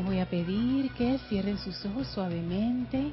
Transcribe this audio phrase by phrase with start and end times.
[0.00, 3.12] Les voy a pedir que cierren sus ojos suavemente,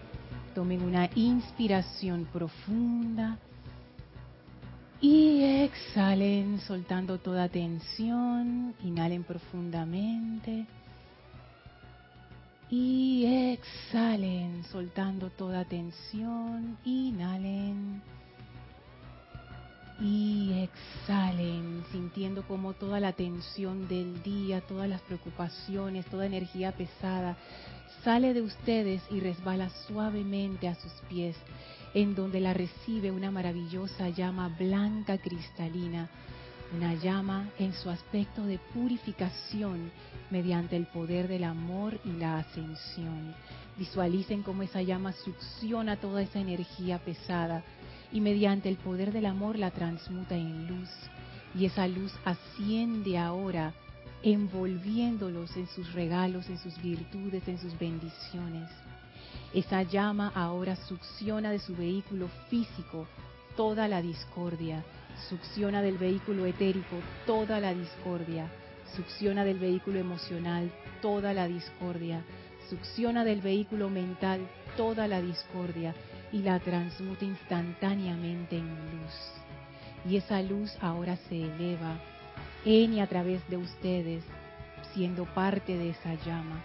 [0.56, 3.38] tomen una inspiración profunda
[5.02, 10.66] y exhalen soltando toda tensión, inhalen profundamente
[12.70, 18.02] y exhalen soltando toda tensión, inhalen
[20.00, 27.38] y exhalen, sintiendo como toda la tensión del día, todas las preocupaciones, toda energía pesada
[28.04, 31.36] sale de ustedes y resbala suavemente a sus pies,
[31.94, 36.10] en donde la recibe una maravillosa llama blanca cristalina,
[36.76, 39.92] una llama en su aspecto de purificación
[40.30, 43.34] mediante el poder del amor y la ascensión.
[43.78, 47.64] Visualicen cómo esa llama succiona toda esa energía pesada
[48.12, 50.90] y mediante el poder del amor la transmuta en luz.
[51.56, 53.74] Y esa luz asciende ahora
[54.24, 58.70] envolviéndolos en sus regalos, en sus virtudes, en sus bendiciones.
[59.54, 63.08] Esa llama ahora succiona de su vehículo físico
[63.56, 64.84] toda la discordia,
[65.30, 68.48] succiona del vehículo etérico toda la discordia,
[68.96, 72.24] succiona del vehículo emocional toda la discordia,
[72.70, 74.42] succiona del vehículo mental
[74.76, 75.96] toda la discordia
[76.32, 79.32] y la transmuta instantáneamente en luz.
[80.08, 82.00] Y esa luz ahora se eleva
[82.66, 84.24] en y a través de ustedes,
[84.94, 86.62] siendo parte de esa llama,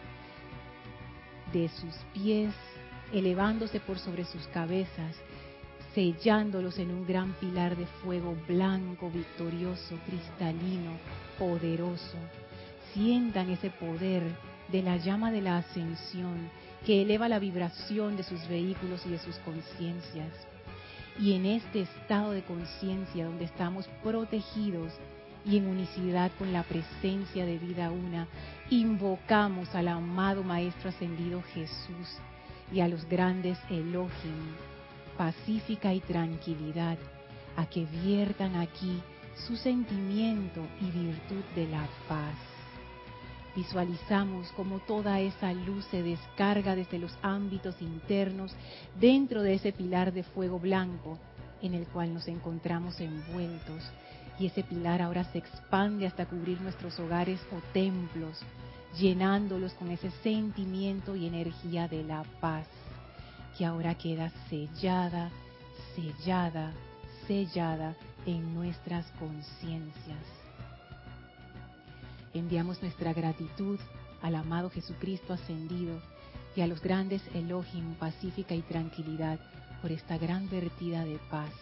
[1.52, 2.52] de sus pies,
[3.12, 5.16] elevándose por sobre sus cabezas,
[5.94, 10.92] sellándolos en un gran pilar de fuego blanco, victorioso, cristalino,
[11.38, 12.16] poderoso.
[12.94, 14.22] Sientan ese poder
[14.68, 16.50] de la llama de la ascensión
[16.84, 20.32] que eleva la vibración de sus vehículos y de sus conciencias.
[21.18, 24.92] Y en este estado de conciencia donde estamos protegidos
[25.44, 28.26] y en unicidad con la presencia de vida una,
[28.70, 32.18] invocamos al amado Maestro Ascendido Jesús
[32.72, 34.54] y a los grandes Elohim,
[35.18, 36.96] pacífica y tranquilidad,
[37.56, 39.02] a que viertan aquí
[39.46, 42.51] su sentimiento y virtud de la paz.
[43.54, 48.54] Visualizamos como toda esa luz se descarga desde los ámbitos internos
[48.98, 51.18] dentro de ese pilar de fuego blanco
[51.60, 53.82] en el cual nos encontramos envueltos.
[54.38, 58.40] Y ese pilar ahora se expande hasta cubrir nuestros hogares o templos,
[58.98, 62.66] llenándolos con ese sentimiento y energía de la paz,
[63.56, 65.30] que ahora queda sellada,
[65.94, 66.72] sellada,
[67.26, 70.41] sellada en nuestras conciencias.
[72.34, 73.78] Enviamos nuestra gratitud
[74.22, 76.00] al amado Jesucristo ascendido
[76.56, 79.38] y a los grandes Elohim, pacífica y tranquilidad
[79.80, 81.52] por esta gran vertida de paz.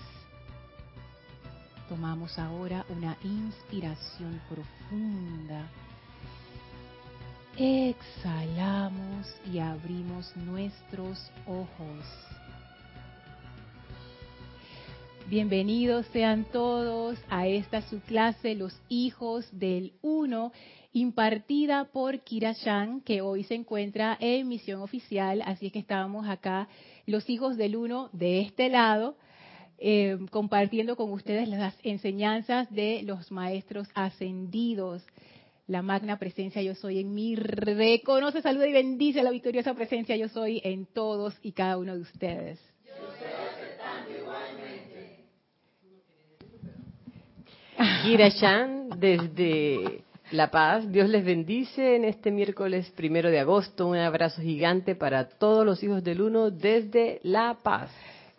[1.88, 5.68] Tomamos ahora una inspiración profunda.
[7.56, 12.39] Exhalamos y abrimos nuestros ojos.
[15.30, 20.50] Bienvenidos sean todos a esta su clase, Los Hijos del Uno,
[20.92, 26.28] impartida por Kira Shan, que hoy se encuentra en misión oficial, así es que estábamos
[26.28, 26.68] acá,
[27.06, 29.14] Los Hijos del Uno, de este lado,
[29.78, 35.06] eh, compartiendo con ustedes las enseñanzas de los maestros ascendidos.
[35.68, 40.28] La magna presencia yo soy en mí, reconoce, saluda y bendice la victoriosa presencia yo
[40.28, 42.69] soy en todos y cada uno de ustedes.
[48.02, 48.30] Kira
[48.96, 50.90] desde La Paz.
[50.90, 53.88] Dios les bendice en este miércoles primero de agosto.
[53.88, 57.90] Un abrazo gigante para todos los hijos del uno desde La Paz.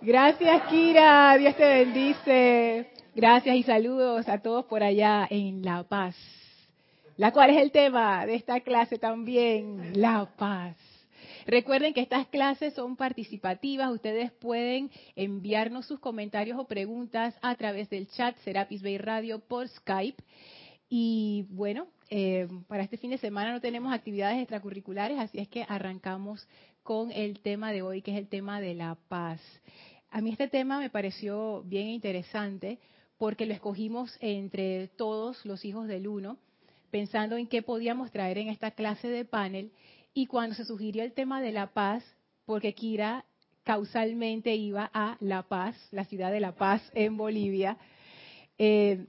[0.01, 1.37] Gracias, Kira.
[1.37, 2.91] Dios te bendice.
[3.13, 6.15] Gracias y saludos a todos por allá en La Paz.
[7.17, 10.75] La cual es el tema de esta clase también, la paz.
[11.45, 13.91] Recuerden que estas clases son participativas.
[13.91, 19.67] Ustedes pueden enviarnos sus comentarios o preguntas a través del chat Serapis Bay Radio por
[19.67, 20.23] Skype.
[20.89, 25.65] Y bueno, eh, para este fin de semana no tenemos actividades extracurriculares, así es que
[25.67, 26.47] arrancamos
[26.83, 29.39] con el tema de hoy, que es el tema de la paz.
[30.09, 32.79] A mí este tema me pareció bien interesante
[33.17, 36.37] porque lo escogimos entre todos los hijos del uno,
[36.89, 39.71] pensando en qué podíamos traer en esta clase de panel
[40.13, 42.03] y cuando se sugirió el tema de la paz,
[42.45, 43.25] porque Kira
[43.63, 47.77] causalmente iba a La Paz, la ciudad de La Paz en Bolivia,
[48.57, 49.05] eh,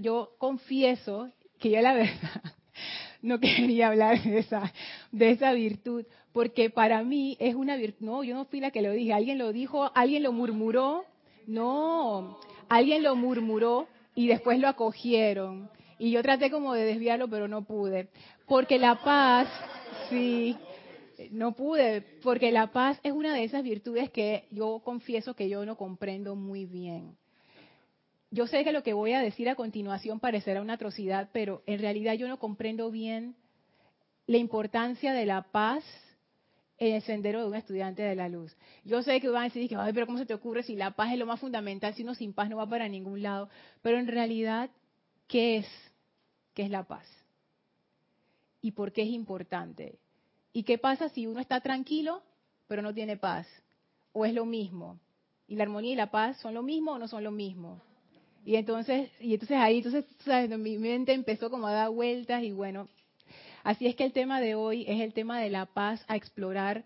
[0.00, 2.42] yo confieso que yo la verdad
[3.22, 4.72] no quería hablar de esa,
[5.12, 8.82] de esa virtud, porque para mí es una virtud, no, yo no fui la que
[8.82, 11.04] lo dije, alguien lo dijo, alguien lo murmuró,
[11.46, 12.38] no,
[12.68, 15.68] alguien lo murmuró y después lo acogieron.
[15.98, 18.08] Y yo traté como de desviarlo, pero no pude.
[18.50, 19.46] Porque la paz,
[20.08, 20.56] sí,
[21.30, 25.64] no pude, porque la paz es una de esas virtudes que yo confieso que yo
[25.64, 27.16] no comprendo muy bien.
[28.32, 31.78] Yo sé que lo que voy a decir a continuación parecerá una atrocidad, pero en
[31.78, 33.36] realidad yo no comprendo bien
[34.26, 35.84] la importancia de la paz
[36.78, 38.56] en el sendero de un estudiante de la luz.
[38.84, 40.90] Yo sé que van a decir que, ay, pero ¿cómo se te ocurre si la
[40.90, 43.48] paz es lo más fundamental, si uno sin paz no va para ningún lado?
[43.80, 44.70] Pero en realidad,
[45.28, 45.66] ¿qué es?
[46.52, 47.19] ¿Qué es la paz?
[48.60, 49.98] ¿Y por qué es importante?
[50.52, 52.22] ¿Y qué pasa si uno está tranquilo,
[52.66, 53.46] pero no tiene paz?
[54.12, 54.98] ¿O es lo mismo?
[55.46, 57.80] ¿Y la armonía y la paz son lo mismo o no son lo mismo?
[58.44, 60.50] Y entonces, y entonces ahí, entonces, ¿sabes?
[60.58, 62.88] mi mente empezó como a dar vueltas y bueno,
[63.62, 66.84] Así es que el tema de hoy es el tema de la paz, a explorar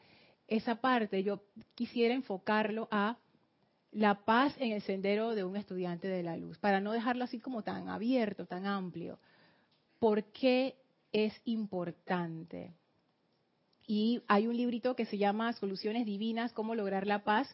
[0.48, 1.22] esa parte.
[1.22, 1.40] Yo
[1.74, 3.16] quisiera enfocarlo a
[3.92, 7.38] la paz en el sendero de un estudiante de la luz, para no dejarlo así
[7.38, 9.18] como tan abierto, tan amplio.
[10.00, 10.74] ¿Por qué
[11.14, 12.74] es importante?
[13.86, 17.48] Y hay un librito que se llama Soluciones Divinas, cómo lograr la paz,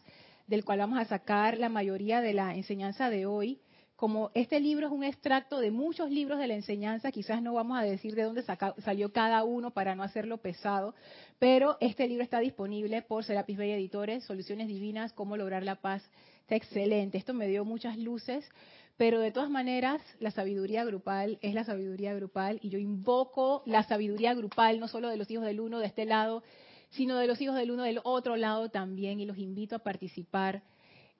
[0.47, 3.61] del cual vamos a sacar la mayoría de la enseñanza de hoy
[4.01, 7.77] como este libro es un extracto de muchos libros de la enseñanza, quizás no vamos
[7.77, 8.43] a decir de dónde
[8.83, 10.95] salió cada uno para no hacerlo pesado,
[11.37, 16.01] pero este libro está disponible por Serapis Bay Editores, Soluciones Divinas, Cómo lograr la paz.
[16.39, 18.49] Está excelente, esto me dio muchas luces,
[18.97, 23.83] pero de todas maneras la sabiduría grupal es la sabiduría grupal y yo invoco la
[23.83, 26.43] sabiduría grupal, no solo de los hijos del uno de este lado,
[26.91, 30.63] sino de los hijos del uno del otro lado también y los invito a participar.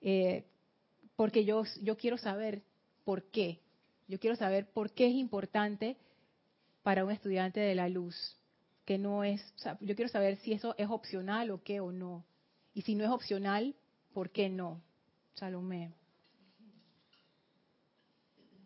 [0.00, 0.44] Eh,
[1.16, 2.62] porque yo, yo quiero saber
[3.04, 3.60] por qué.
[4.08, 5.96] Yo quiero saber por qué es importante
[6.82, 8.36] para un estudiante de la luz,
[8.84, 9.40] que no es,
[9.80, 12.24] yo quiero saber si eso es opcional o qué o no.
[12.74, 13.74] Y si no es opcional,
[14.12, 14.82] ¿por qué no?
[15.34, 15.92] Salomé.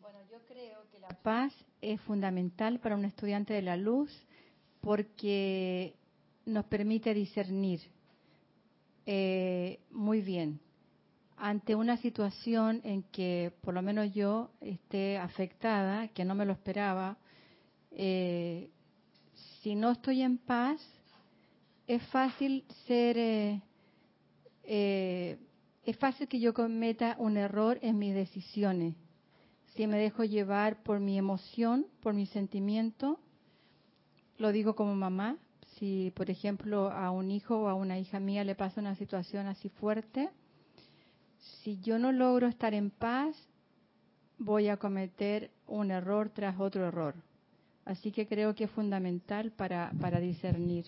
[0.00, 4.10] Bueno, yo creo que la paz es fundamental para un estudiante de la luz
[4.80, 5.94] porque
[6.44, 7.80] nos permite discernir
[9.06, 10.60] eh, muy bien
[11.36, 16.52] ante una situación en que por lo menos yo esté afectada, que no me lo
[16.52, 17.18] esperaba,
[17.90, 18.70] eh,
[19.60, 20.80] si no estoy en paz,
[21.86, 23.60] es fácil ser, eh,
[24.64, 25.38] eh,
[25.84, 28.94] es fácil que yo cometa un error en mis decisiones.
[29.76, 33.20] Si me dejo llevar por mi emoción, por mi sentimiento,
[34.38, 35.36] lo digo como mamá,
[35.76, 39.46] si por ejemplo a un hijo o a una hija mía le pasa una situación
[39.46, 40.30] así fuerte,
[41.62, 43.36] si yo no logro estar en paz,
[44.38, 47.14] voy a cometer un error tras otro error.
[47.84, 50.86] Así que creo que es fundamental para, para discernir.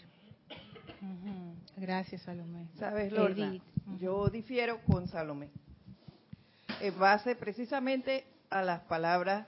[1.76, 2.69] Gracias, Salomé.
[2.79, 3.55] Sabes, Lorna,
[4.00, 5.50] yo difiero con Salomé.
[6.81, 9.46] En base precisamente a las palabras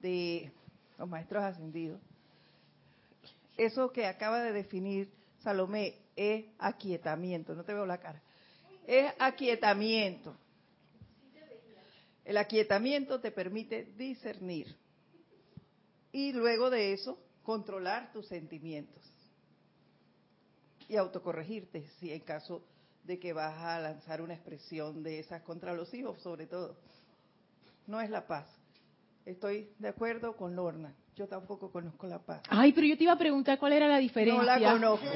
[0.00, 0.52] de
[0.98, 2.00] los maestros ascendidos.
[3.56, 5.10] Eso que acaba de definir
[5.40, 7.54] Salomé es aquietamiento.
[7.54, 8.22] No te veo la cara
[8.86, 10.36] es aquietamiento.
[12.24, 14.76] El aquietamiento te permite discernir
[16.12, 19.02] y luego de eso controlar tus sentimientos
[20.88, 22.64] y autocorregirte si en caso
[23.04, 26.76] de que vas a lanzar una expresión de esas contra los hijos, sobre todo.
[27.86, 28.46] No es la paz.
[29.24, 30.94] Estoy de acuerdo con Lorna.
[31.16, 32.42] Yo tampoco conozco la paz.
[32.48, 34.38] Ay, pero yo te iba a preguntar cuál era la diferencia.
[34.38, 35.06] No la conozco.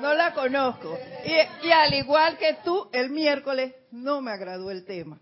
[0.00, 0.98] No la conozco.
[1.62, 5.18] Y, al igual que tú, el miércoles no me agradó el tema.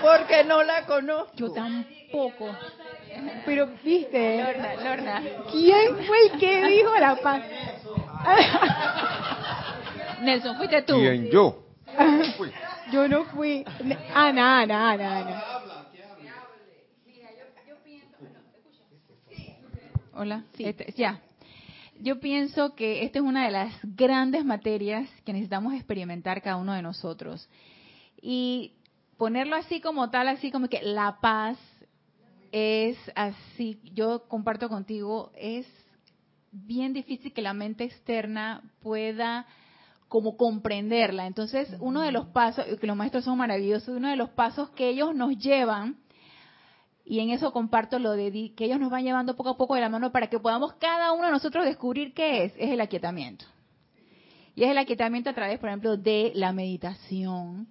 [0.00, 1.32] Porque no la conozco.
[1.36, 2.56] Yo tampoco.
[3.44, 5.22] Pero, viste, Lorna, Lorna.
[5.50, 7.42] ¿quién fue el que dijo la paz?
[10.22, 10.94] Nelson, fuiste tú.
[10.94, 11.66] ¿Quién yo?
[12.92, 13.64] Yo no fui.
[14.14, 15.44] Ana, Ana, Ana, Ana.
[20.16, 20.64] Hola, sí.
[20.64, 21.20] Este, ya
[22.00, 26.72] yo pienso que esta es una de las grandes materias que necesitamos experimentar cada uno
[26.72, 27.48] de nosotros.
[28.20, 28.72] Y
[29.16, 31.58] ponerlo así como tal, así como que la paz
[32.52, 35.66] es así, yo comparto contigo, es
[36.52, 39.46] bien difícil que la mente externa pueda
[40.14, 41.26] como comprenderla.
[41.26, 44.88] Entonces, uno de los pasos, que los maestros son maravillosos, uno de los pasos que
[44.88, 45.96] ellos nos llevan
[47.04, 49.80] y en eso comparto lo de que ellos nos van llevando poco a poco de
[49.80, 52.52] la mano para que podamos cada uno de nosotros descubrir qué es.
[52.56, 53.44] Es el aquietamiento.
[54.54, 57.66] Y es el aquietamiento a través, por ejemplo, de la meditación,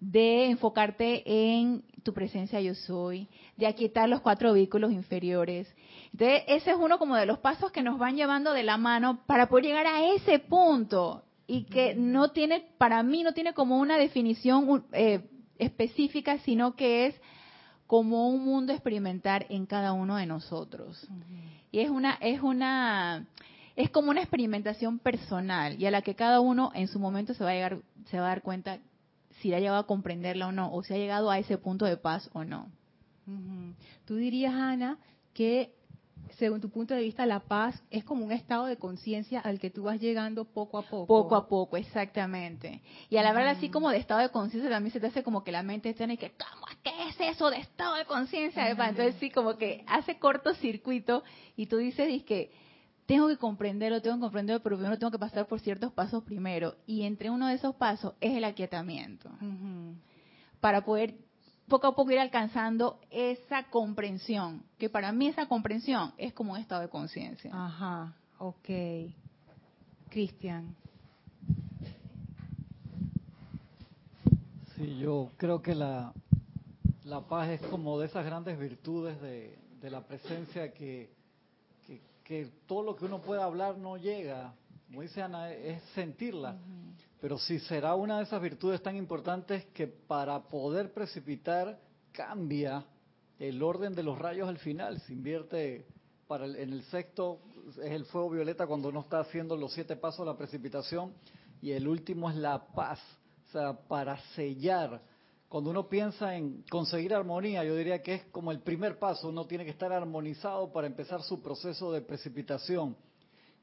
[0.00, 5.72] de enfocarte en tu presencia yo soy, de aquietar los cuatro vehículos inferiores.
[6.12, 9.20] Entonces, ese es uno como de los pasos que nos van llevando de la mano
[9.26, 13.78] para poder llegar a ese punto y que no tiene, para mí no tiene como
[13.78, 15.26] una definición eh,
[15.58, 17.20] específica, sino que es
[17.86, 21.08] como un mundo experimentar en cada uno de nosotros.
[21.72, 23.26] Y es una, es una,
[23.74, 27.42] es como una experimentación personal y a la que cada uno en su momento se
[27.42, 27.78] va a llegar,
[28.10, 28.78] se va a dar cuenta
[29.40, 31.96] si ha llegado a comprenderla o no, o si ha llegado a ese punto de
[31.96, 32.70] paz o no.
[34.04, 34.98] Tú dirías, Ana,
[35.32, 35.74] que
[36.36, 39.70] según tu punto de vista, la paz es como un estado de conciencia al que
[39.70, 41.06] tú vas llegando poco a poco.
[41.06, 42.82] Poco a poco, exactamente.
[43.10, 45.44] Y a la verdad, así como de estado de conciencia, también se te hace como
[45.44, 48.70] que la mente tiene que, ¿cómo ¿Qué es eso de estado de conciencia?
[48.70, 51.24] Entonces sí, como que hace cortocircuito
[51.56, 52.52] y tú dices, que
[53.06, 56.76] tengo que comprenderlo, tengo que comprenderlo, pero primero tengo que pasar por ciertos pasos primero.
[56.86, 59.30] Y entre uno de esos pasos es el aquietamiento.
[60.60, 61.16] Para poder
[61.68, 66.58] poco a poco ir alcanzando esa comprensión, que para mí esa comprensión es como un
[66.58, 67.50] estado de conciencia.
[67.54, 68.68] Ajá, ok.
[70.08, 70.74] Cristian.
[74.74, 76.12] Sí, yo creo que la,
[77.04, 81.10] la paz es como de esas grandes virtudes de, de la presencia que,
[82.24, 84.54] que, todo lo que uno pueda hablar no llega,
[84.86, 86.58] como dice Ana, es sentirla.
[87.20, 91.80] Pero si será una de esas virtudes tan importantes que para poder precipitar
[92.12, 92.84] cambia
[93.38, 95.86] el orden de los rayos al final, se invierte
[96.26, 100.24] para en el sexto es el fuego violeta cuando uno está haciendo los siete pasos
[100.24, 101.12] de la precipitación
[101.60, 103.00] y el último es la paz,
[103.48, 105.00] o sea, para sellar.
[105.48, 109.46] Cuando uno piensa en conseguir armonía, yo diría que es como el primer paso, uno
[109.46, 112.96] tiene que estar armonizado para empezar su proceso de precipitación.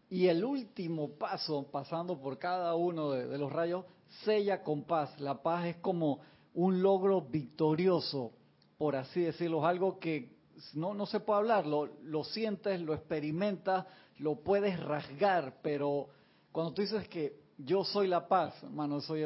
[0.10, 3.86] Y el último paso, pasando por cada uno de, los rayos,
[4.24, 5.20] sella con paz.
[5.20, 6.20] La paz es como
[6.54, 8.32] un logro victorioso,
[8.78, 10.36] por así decirlo, algo que
[10.74, 13.86] no, no se puede hablar, lo, lo sientes, lo experimentas,
[14.20, 16.08] lo puedes rasgar, pero
[16.52, 19.26] cuando tú dices que yo soy la paz, hermano, soy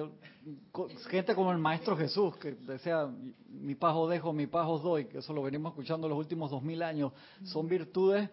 [1.09, 3.07] gente como el Maestro Jesús, que decía,
[3.47, 6.51] mi paz os dejo, mi paz os doy, que eso lo venimos escuchando los últimos
[6.51, 7.11] dos mil años,
[7.43, 8.29] son virtudes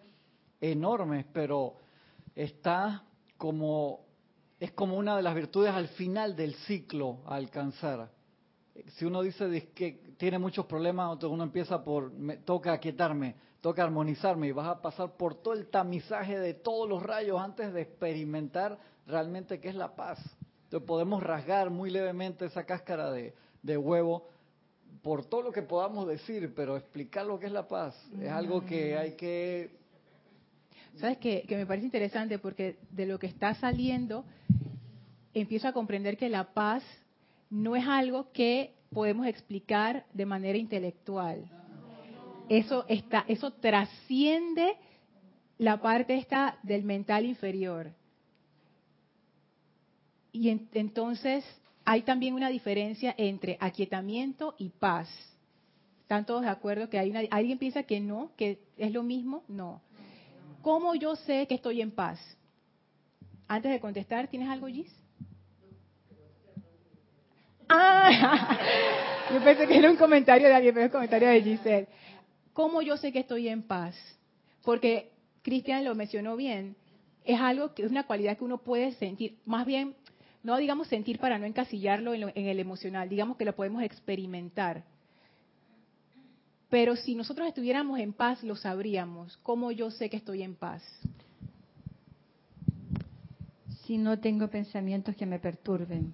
[0.61, 1.75] enormes, pero
[2.37, 3.03] está
[3.35, 4.05] como,
[4.59, 8.11] es como una de las virtudes al final del ciclo a alcanzar.
[8.93, 14.47] Si uno dice que tiene muchos problemas, uno empieza por, me, toca aquietarme, toca armonizarme
[14.47, 18.77] y vas a pasar por todo el tamizaje de todos los rayos antes de experimentar
[19.07, 20.19] realmente qué es la paz.
[20.65, 24.29] Entonces podemos rasgar muy levemente esa cáscara de, de huevo
[25.01, 28.63] por todo lo que podamos decir, pero explicar lo que es la paz es algo
[28.63, 29.76] que hay que
[30.99, 31.43] ¿Sabes qué?
[31.47, 34.25] Que me parece interesante porque de lo que está saliendo,
[35.33, 36.83] empiezo a comprender que la paz
[37.49, 41.45] no es algo que podemos explicar de manera intelectual.
[42.49, 44.75] Eso está, eso trasciende
[45.57, 47.91] la parte esta del mental inferior.
[50.31, 51.43] Y entonces
[51.83, 55.09] hay también una diferencia entre aquietamiento y paz.
[56.01, 59.43] ¿Están todos de acuerdo que hay una, alguien piensa que no, que es lo mismo?
[59.47, 59.81] No.
[60.67, 62.19] ¿Cómo yo sé que estoy en paz?
[63.47, 64.93] Antes de contestar, ¿tienes algo, Gis?
[67.69, 68.57] Ah,
[69.33, 71.87] yo pensé que era un comentario de alguien, pero es un comentario de Giselle.
[72.51, 73.95] ¿Cómo yo sé que estoy en paz?
[74.65, 76.75] Porque Cristian lo mencionó bien,
[77.23, 79.95] es algo que es una cualidad que uno puede sentir, más bien,
[80.43, 84.83] no digamos sentir para no encasillarlo en, en el emocional, digamos que lo podemos experimentar.
[86.69, 89.37] Pero si nosotros estuviéramos en paz, lo sabríamos.
[89.43, 90.83] ¿Cómo yo sé que estoy en paz?
[93.85, 96.13] Si no tengo pensamientos que me perturben.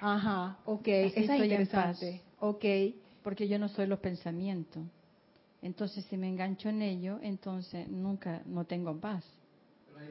[0.00, 0.88] Ajá, ok.
[0.88, 2.08] Esa es interesante.
[2.08, 2.26] En paz.
[2.40, 2.64] Ok.
[3.22, 4.82] Porque yo no soy los pensamientos.
[5.62, 9.24] Entonces, si me engancho en ello, entonces nunca, no tengo paz.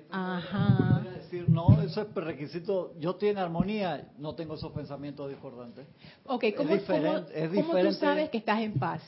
[0.10, 1.04] Ajá.
[1.16, 2.96] Decir, no, eso es requisito.
[3.00, 5.86] Yo tengo armonía, no tengo esos pensamientos discordantes.
[6.26, 9.04] Ok, ¿cómo, es ¿cómo tú sabes que estás en paz?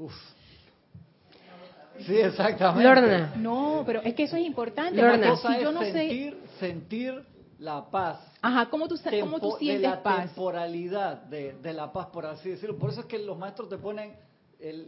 [0.00, 0.14] Uf.
[2.06, 3.38] Sí, exactamente.
[3.38, 4.96] No, pero es que eso es importante.
[4.96, 6.58] si yo no sentir, sé...
[6.58, 7.22] sentir
[7.58, 8.18] la paz.
[8.40, 10.26] Ajá, ¿cómo tú, cómo tú sientes de la paz?
[10.26, 12.78] temporalidad de, de, la paz, por así decirlo.
[12.78, 14.16] Por eso es que los maestros te ponen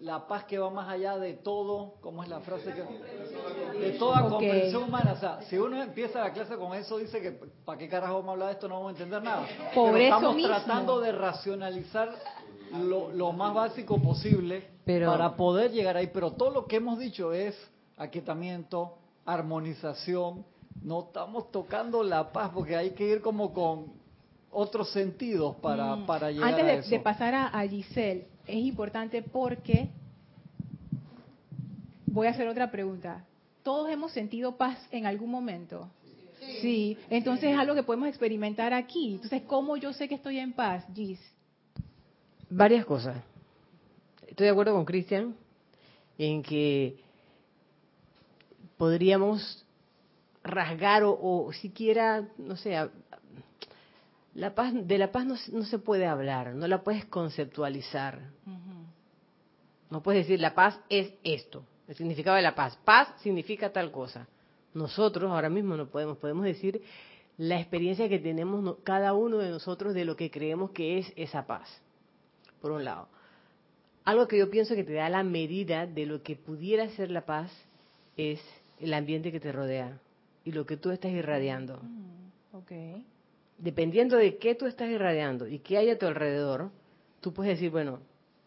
[0.03, 2.75] la paz que va más allá de todo, ¿cómo es la frase?
[2.75, 5.13] que De toda comprensión humana.
[5.13, 7.33] O sea, si uno empieza la clase con eso, dice que
[7.65, 8.69] ¿para qué carajo vamos a hablar de esto?
[8.69, 9.47] No vamos a entender nada.
[9.75, 12.15] Por Pero eso estamos tratando de racionalizar
[12.73, 16.11] lo, lo más básico posible para poder llegar ahí.
[16.13, 17.57] Pero todo lo que hemos dicho es
[17.97, 20.45] aquietamiento, armonización.
[20.83, 23.93] No estamos tocando la paz porque hay que ir como con
[24.51, 26.07] otros sentidos para, mm.
[26.07, 26.91] para llegar Antes de, a eso.
[26.91, 29.89] de pasar a, a Giselle, es importante porque
[32.07, 33.25] voy a hacer otra pregunta.
[33.63, 35.89] ¿Todos hemos sentido paz en algún momento?
[36.61, 36.99] Sí.
[37.09, 39.15] Entonces es algo que podemos experimentar aquí.
[39.15, 41.21] Entonces, ¿cómo yo sé que estoy en paz, Gis?
[42.55, 43.17] Varias cosas.
[44.27, 45.35] estoy de acuerdo con Cristian
[46.19, 46.99] en que
[48.77, 49.65] podríamos
[50.45, 52.77] rasgar o, siquiera, no sé,
[54.35, 58.21] la paz, de la paz no, se puede hablar, no la puedes conceptualizar.
[59.89, 62.79] No puedes decir la paz es esto, el significado de la paz.
[62.85, 64.29] Paz significa tal cosa.
[64.75, 66.83] Nosotros ahora mismo no podemos, podemos decir
[67.39, 71.47] la experiencia que tenemos cada uno de nosotros de lo que creemos que es esa
[71.47, 71.81] paz,
[72.63, 73.09] por un lado.
[74.05, 77.27] Algo que yo pienso que te da la medida de lo que pudiera ser la
[77.27, 77.53] paz
[78.17, 78.41] es
[78.81, 80.01] el ambiente que te rodea
[80.45, 81.79] y lo que tú estás irradiando.
[81.83, 83.05] Mm, okay.
[83.59, 86.71] Dependiendo de qué tú estás irradiando y qué hay a tu alrededor,
[87.21, 88.01] tú puedes decir, bueno,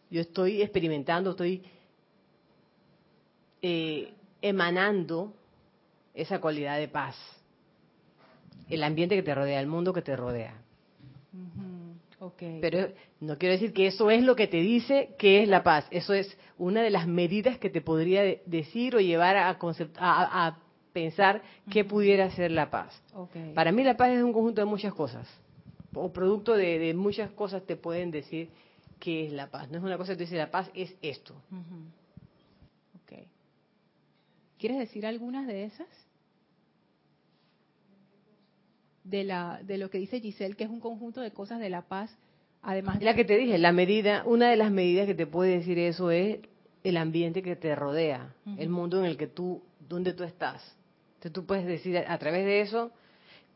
[0.09, 1.63] yo estoy experimentando, estoy
[3.61, 5.33] eh, emanando
[6.13, 7.15] esa cualidad de paz.
[8.69, 10.55] El ambiente que te rodea, el mundo que te rodea.
[12.61, 15.87] Pero no quiero decir que eso es lo que te dice que es la paz.
[15.91, 20.59] Eso es una de las medidas que te podría decir o llevar a, a,
[20.93, 23.01] pensar que pudiera ser la paz.
[23.53, 25.27] Para mí la paz es un conjunto de muchas cosas.
[25.93, 28.49] O producto de, muchas cosas te pueden decir
[28.99, 29.69] qué es la paz.
[29.69, 31.35] No es una cosa que te dice la paz es esto.
[34.57, 35.87] ¿Quieres decir algunas de esas?
[39.05, 41.83] de, la, de lo que dice Giselle, que es un conjunto de cosas de la
[41.83, 42.11] paz,
[42.65, 45.77] además La que te dije, la medida, una de las medidas que te puede decir
[45.79, 46.39] eso es
[46.83, 50.75] el ambiente que te rodea, el mundo en el que tú, donde tú estás.
[51.15, 52.91] Entonces tú puedes decir a, través de eso,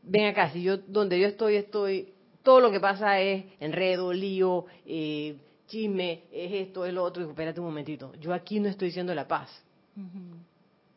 [0.02, 2.12] ven acá, si yo, donde yo estoy, estoy,
[2.42, 5.36] todo lo que pasa es enredo, lío, eh,
[5.68, 9.14] chisme, es esto, es lo otro, y espérate un momentito, yo aquí no estoy diciendo
[9.14, 9.48] la paz.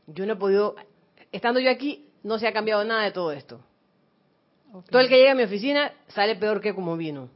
[0.07, 0.75] Yo no he podido,
[1.31, 3.59] estando yo aquí, no se ha cambiado nada de todo esto.
[4.89, 7.29] Todo el que llega a mi oficina sale peor que como vino.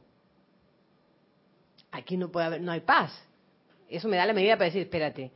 [1.98, 3.12] Aquí no puede haber, no hay paz.
[3.88, 5.32] Eso me da la medida para decir, espérate,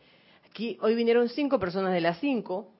[0.48, 2.70] aquí hoy vinieron cinco personas de las cinco,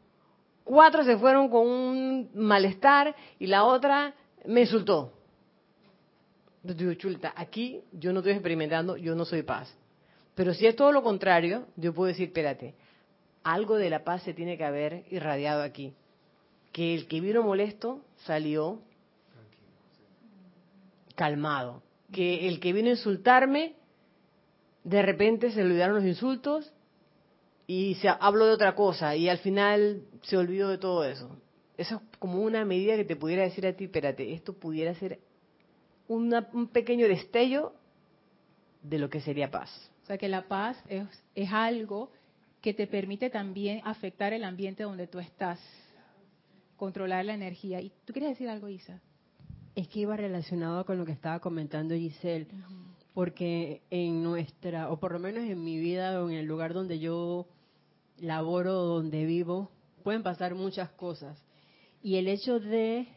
[0.63, 4.15] cuatro se fueron con un malestar y la otra
[4.47, 5.13] me insultó.
[6.63, 9.75] Yo digo, chulta, aquí yo no estoy experimentando, yo no soy paz.
[10.37, 12.75] Pero si es todo lo contrario, yo puedo decir, espérate,
[13.43, 15.93] algo de la paz se tiene que haber irradiado aquí.
[16.71, 18.81] Que el que vino molesto salió
[21.17, 21.83] calmado.
[22.13, 23.75] Que el que vino a insultarme,
[24.85, 26.73] de repente se olvidaron los insultos
[27.67, 31.39] y se habló de otra cosa y al final se olvidó de todo eso.
[31.77, 35.21] Eso es como una medida que te pudiera decir a ti, espérate, esto pudiera ser
[36.09, 37.73] un pequeño destello
[38.83, 39.91] de lo que sería paz.
[40.03, 42.11] O sea que la paz es, es algo
[42.61, 45.61] que te permite también afectar el ambiente donde tú estás,
[46.77, 47.81] controlar la energía.
[47.81, 49.01] ¿Y tú quieres decir algo, Isa?
[49.75, 52.47] Es que iba relacionado con lo que estaba comentando Giselle,
[53.15, 56.99] porque en nuestra, o por lo menos en mi vida o en el lugar donde
[56.99, 57.47] yo
[58.19, 59.71] laboro, donde vivo,
[60.03, 61.43] pueden pasar muchas cosas.
[62.03, 63.09] Y el hecho de,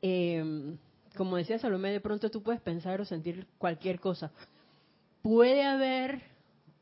[0.00, 0.78] em,
[1.16, 4.32] como decía Salomé, de pronto tú puedes pensar o sentir cualquier cosa.
[5.22, 6.22] Puede haber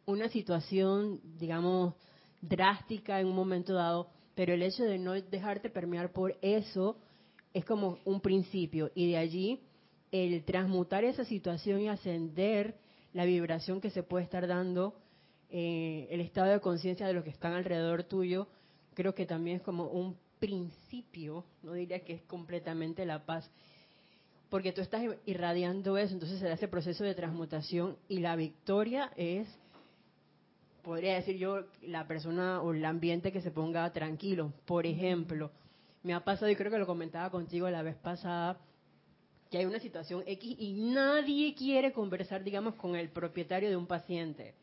[0.06, 1.94] una situación, digamos,
[2.40, 6.96] drástica en un momento dado, pero el hecho de no dejarte permear por eso,
[7.52, 9.60] es como un principio y de allí
[10.12, 12.76] el transmutar esa situación y ascender
[13.12, 14.94] la vibración que se puede estar dando,
[15.50, 18.46] eh, el estado de conciencia de los que están alrededor tuyo,
[18.94, 23.50] creo que también es como un principio, no diría que es completamente la paz,
[24.48, 29.12] porque tú estás irradiando eso, entonces se da ese proceso de transmutación y la victoria
[29.16, 29.48] es,
[30.82, 34.52] podría decir yo, la persona o el ambiente que se ponga tranquilo.
[34.64, 35.52] Por ejemplo,
[36.02, 38.58] me ha pasado, y creo que lo comentaba contigo la vez pasada,
[39.50, 43.86] que hay una situación X y nadie quiere conversar, digamos, con el propietario de un
[43.86, 44.54] paciente.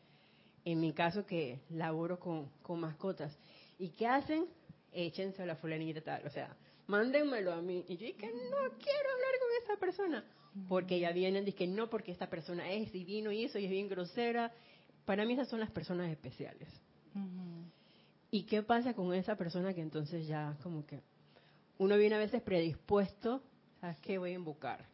[0.64, 3.36] En mi caso, que laboro con, con mascotas.
[3.78, 4.46] ¿Y qué hacen?
[4.92, 6.26] Échense a la fulanita tal.
[6.26, 7.84] O sea, mándenmelo a mí.
[7.86, 10.24] Y yo dije, no quiero hablar con esa persona.
[10.68, 13.88] Porque ya vienen, dije, no, porque esta persona es divino y eso, y es bien
[13.88, 14.52] grosera.
[15.04, 16.68] Para mí esas son las personas especiales.
[18.30, 21.00] ¿Y qué pasa con esa persona que entonces ya como que
[21.78, 23.42] uno viene a veces predispuesto,
[23.80, 24.18] ¿sabes qué?
[24.18, 24.84] Voy a invocar.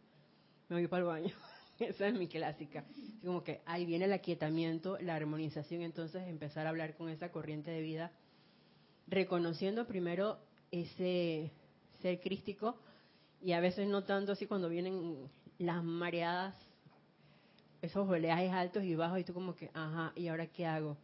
[0.69, 1.35] Me voy para el baño.
[1.79, 2.85] Esa es mi clásica.
[3.25, 7.71] como que ahí viene el aquietamiento, la armonización, entonces empezar a hablar con esa corriente
[7.71, 8.13] de vida,
[9.09, 10.39] reconociendo primero
[10.71, 11.51] ese
[12.01, 12.77] ser crístico
[13.43, 16.55] y a veces notando así cuando vienen las mareadas,
[17.83, 20.97] esos oleajes altos y bajos y tú como que, ajá, ¿y ahora qué hago?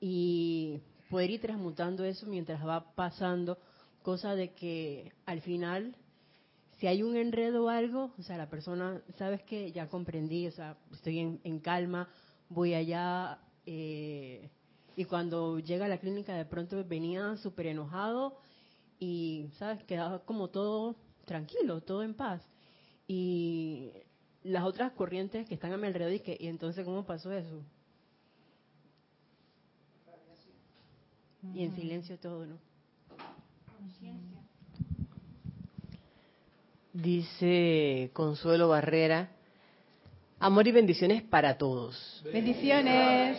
[0.00, 3.58] Y poder ir transmutando eso mientras va pasando
[4.06, 5.96] cosa de que al final,
[6.78, 10.52] si hay un enredo o algo, o sea, la persona, sabes que ya comprendí, o
[10.52, 12.08] sea, estoy en, calma,
[12.48, 14.48] voy allá eh,
[14.94, 18.38] y cuando llega a la clínica de pronto venía súper enojado
[19.00, 19.82] y, ¿sabes?
[19.82, 22.48] Quedaba como todo tranquilo, todo en paz.
[23.08, 23.90] Y
[24.44, 27.60] las otras corrientes que están a mi alrededor y que, ¿y entonces cómo pasó eso?
[31.52, 32.65] Y en silencio todo, ¿no?
[36.92, 39.28] Dice Consuelo Barrera,
[40.38, 42.24] amor y bendiciones para todos.
[42.32, 43.38] Bendiciones.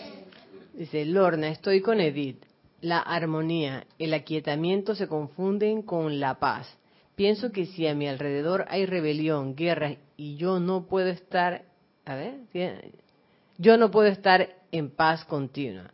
[0.73, 2.43] Dice Lorna, estoy con Edith.
[2.81, 6.67] La armonía, el aquietamiento se confunden con la paz.
[7.15, 11.65] Pienso que si a mi alrededor hay rebelión, guerra y yo no puedo estar,
[12.05, 12.35] a ver,
[13.57, 15.91] yo no puedo estar en paz continua.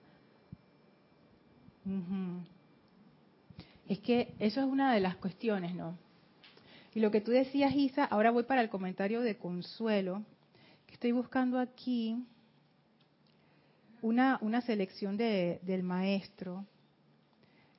[3.88, 5.98] Es que eso es una de las cuestiones, ¿no?
[6.96, 10.22] Y lo que tú decías, Isa, ahora voy para el comentario de Consuelo,
[10.86, 12.24] que estoy buscando aquí
[14.02, 16.66] una, una selección de, del maestro,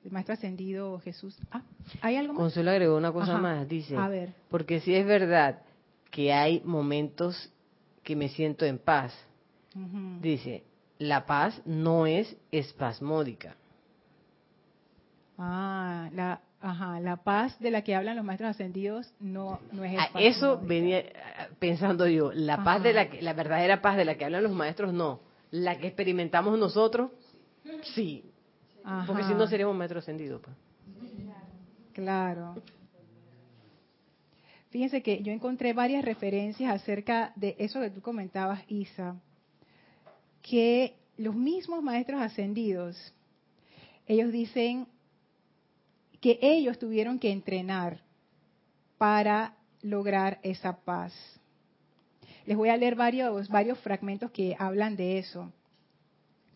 [0.03, 1.37] el maestro ascendido Jesús.
[1.51, 1.61] Ah,
[2.01, 2.41] ¿hay algo más?
[2.41, 4.33] Consuelo agregó una cosa más, dice, a ver.
[4.49, 5.61] porque si es verdad
[6.11, 7.51] que hay momentos
[8.03, 9.13] que me siento en paz,
[10.21, 10.63] dice,
[10.99, 13.55] la paz no es espasmódica.
[15.37, 19.97] Ah, la, ajá, la paz de la que hablan los maestros ascendidos no, no es
[19.99, 21.03] ah, Eso venía
[21.37, 24.43] ah, pensando yo, la paz de la que, la verdadera paz de la que hablan
[24.43, 25.19] los maestros no,
[25.51, 27.11] la que experimentamos nosotros
[27.83, 28.23] sí,
[29.07, 30.41] porque si no seríamos maestros ascendidos.
[30.41, 30.55] Pues.
[31.93, 32.55] Claro.
[34.69, 39.15] Fíjense que yo encontré varias referencias acerca de eso que tú comentabas, Isa,
[40.41, 43.13] que los mismos maestros ascendidos,
[44.05, 44.87] ellos dicen
[46.25, 48.01] que ellos tuvieron que entrenar
[48.97, 51.13] para lograr esa paz.
[52.47, 55.53] Les voy a leer varios, varios fragmentos que hablan de eso.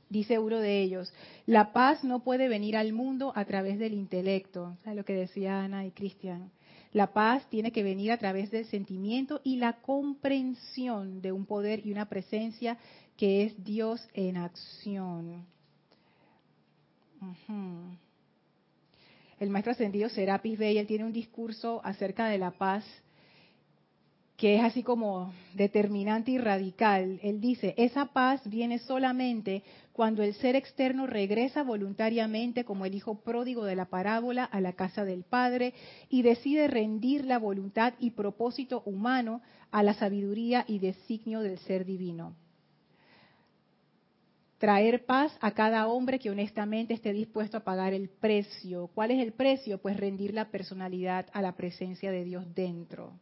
[0.10, 1.13] Dice uno de ellos,
[1.45, 5.62] la paz no puede venir al mundo a través del intelecto, ¿sabes lo que decía
[5.62, 6.49] Ana y Cristian?
[6.91, 11.86] La paz tiene que venir a través del sentimiento y la comprensión de un poder
[11.86, 12.79] y una presencia
[13.17, 15.45] que es Dios en acción
[19.39, 22.84] el maestro ascendido Serapis Bey, él tiene un discurso acerca de la paz
[24.39, 27.19] que es así como determinante y radical.
[27.23, 33.19] Él dice, esa paz viene solamente cuando el ser externo regresa voluntariamente como el hijo
[33.21, 35.73] pródigo de la parábola a la casa del Padre
[36.10, 41.84] y decide rendir la voluntad y propósito humano a la sabiduría y designio del ser
[41.84, 42.34] divino
[44.59, 48.87] traer paz a cada hombre que honestamente esté dispuesto a pagar el precio.
[48.93, 49.79] ¿Cuál es el precio?
[49.79, 53.13] Pues rendir la personalidad a la presencia de Dios dentro.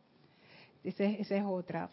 [0.84, 1.92] Esa es, otra.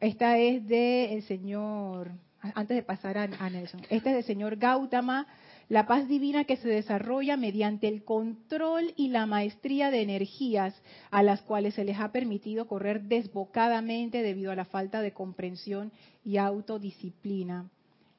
[0.00, 5.26] Esta es del señor, antes de pasar a, a Nelson, esta es del señor Gautama
[5.70, 10.74] la paz divina que se desarrolla mediante el control y la maestría de energías
[11.12, 15.92] a las cuales se les ha permitido correr desbocadamente debido a la falta de comprensión
[16.24, 17.70] y autodisciplina.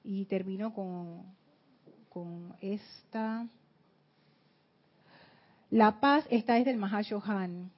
[0.02, 3.46] Y termino con, esta.
[5.70, 7.70] La paz, esta es del Mahashohan.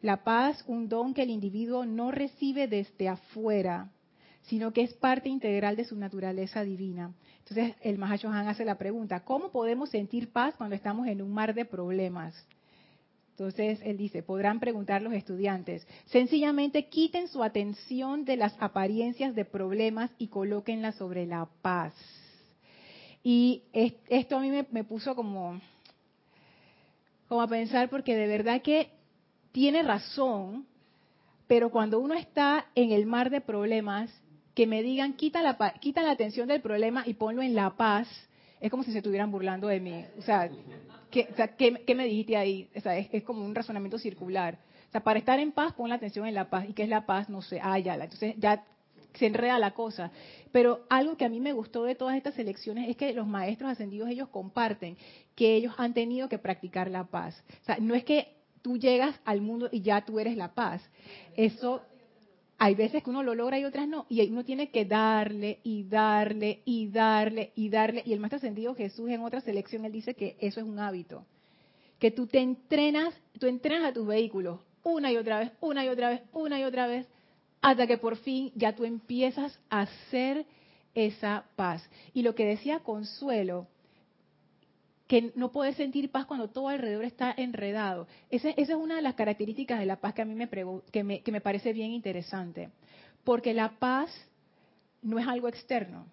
[0.00, 3.90] La paz, un don que el individuo no recibe desde afuera,
[4.46, 7.12] sino que es parte integral de su naturaleza divina.
[7.38, 11.54] Entonces el Mahashohan hace la pregunta, ¿cómo podemos sentir paz cuando estamos en un mar
[11.54, 12.34] de problemas?
[13.30, 19.44] Entonces él dice, podrán preguntar los estudiantes, sencillamente quiten su atención de las apariencias de
[19.44, 21.92] problemas y colóquenla sobre la paz.
[23.22, 23.64] Y
[24.08, 25.60] esto a mí me, puso como,
[27.28, 28.90] como a pensar porque de verdad que
[29.52, 30.64] tiene razón,
[31.46, 34.10] pero cuando uno está en el mar de problemas,
[34.56, 38.08] que me digan, quita la, quita la atención del problema y ponlo en la paz,
[38.58, 40.02] es como si se estuvieran burlando de mí.
[40.18, 40.48] O sea,
[41.10, 41.28] ¿qué,
[41.86, 42.66] ¿qué, me dijiste ahí?
[42.74, 44.58] O sea, es, como un razonamiento circular.
[44.88, 46.66] O sea, para estar en paz, pon la atención en la paz.
[46.70, 47.28] ¿Y qué es la paz?
[47.28, 47.94] No sé, ya.
[47.96, 48.64] Entonces ya
[49.12, 50.10] se enreda la cosa.
[50.52, 53.70] Pero algo que a mí me gustó de todas estas elecciones es que los maestros
[53.70, 54.96] ascendidos, ellos comparten
[55.34, 57.44] que ellos han tenido que practicar la paz.
[57.60, 58.28] O sea, no es que
[58.62, 60.82] tú llegas al mundo y ya tú eres la paz.
[61.36, 61.82] Eso
[62.58, 64.06] hay veces que uno lo logra y otras no.
[64.08, 68.02] Y uno tiene que darle y darle y darle y darle.
[68.06, 71.24] Y el maestro ascendido Jesús en otra selección, él dice que eso es un hábito.
[71.98, 75.88] Que tú te entrenas, tú entrenas a tus vehículos una y otra vez, una y
[75.88, 77.08] otra vez, una y otra vez,
[77.60, 80.46] hasta que por fin ya tú empiezas a hacer
[80.94, 81.82] esa paz.
[82.14, 83.66] Y lo que decía Consuelo,
[85.06, 88.08] que no puedes sentir paz cuando todo alrededor está enredado.
[88.30, 90.48] Esa, es una de las características de la paz que a mí me,
[90.90, 92.70] que me, que me parece bien interesante.
[93.22, 94.10] Porque la paz
[95.02, 96.06] no es algo externo.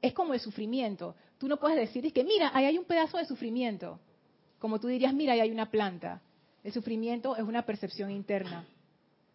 [0.00, 1.16] Es como el sufrimiento.
[1.38, 3.98] Tú no puedes decir, es que mira, ahí hay un pedazo de sufrimiento.
[4.58, 6.20] Como tú dirías, mira, ahí hay una planta.
[6.62, 8.66] El sufrimiento es una percepción interna.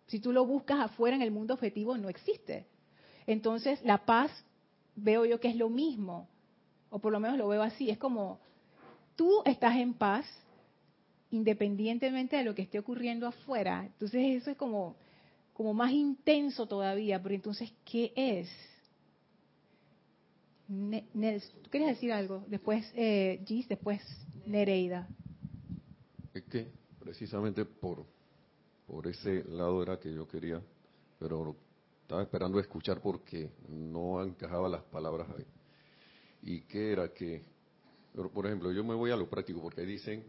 [0.06, 2.68] Si tú lo buscas afuera en el mundo objetivo, no existe.
[3.26, 4.32] Entonces, la paz
[4.96, 6.28] veo yo que es lo mismo,
[6.90, 7.90] o por lo menos lo veo así.
[7.90, 8.40] Es como,
[9.16, 10.26] tú estás en paz
[11.32, 13.86] independientemente de lo que esté ocurriendo afuera.
[13.86, 14.96] Entonces, eso es como,
[15.54, 18.50] como más intenso todavía, pero entonces, ¿qué es?
[20.68, 22.44] Nels, ¿tú quieres decir algo?
[22.48, 24.02] Después eh, después
[24.46, 25.08] Nereida.
[26.34, 26.68] Es que
[27.00, 28.06] precisamente por,
[28.86, 30.62] por ese lado era que yo quería,
[31.18, 31.56] pero
[32.04, 35.46] estaba esperando escuchar porque no encajaba las palabras ahí.
[36.42, 37.44] ¿Y qué era que,
[38.34, 40.24] por ejemplo, yo me voy a lo práctico porque dicen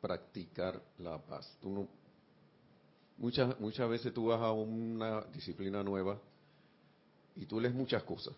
[0.00, 1.56] practicar la paz.
[1.60, 1.88] Tú no,
[3.16, 6.20] muchas, muchas veces tú vas a una disciplina nueva
[7.36, 8.34] y tú lees muchas cosas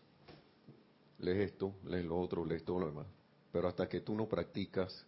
[1.20, 3.06] lees esto, lees lo otro, lees todo lo demás.
[3.52, 5.06] Pero hasta que tú no practicas,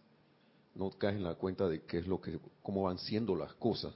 [0.75, 3.93] no caes en la cuenta de qué es lo que, cómo van siendo las cosas.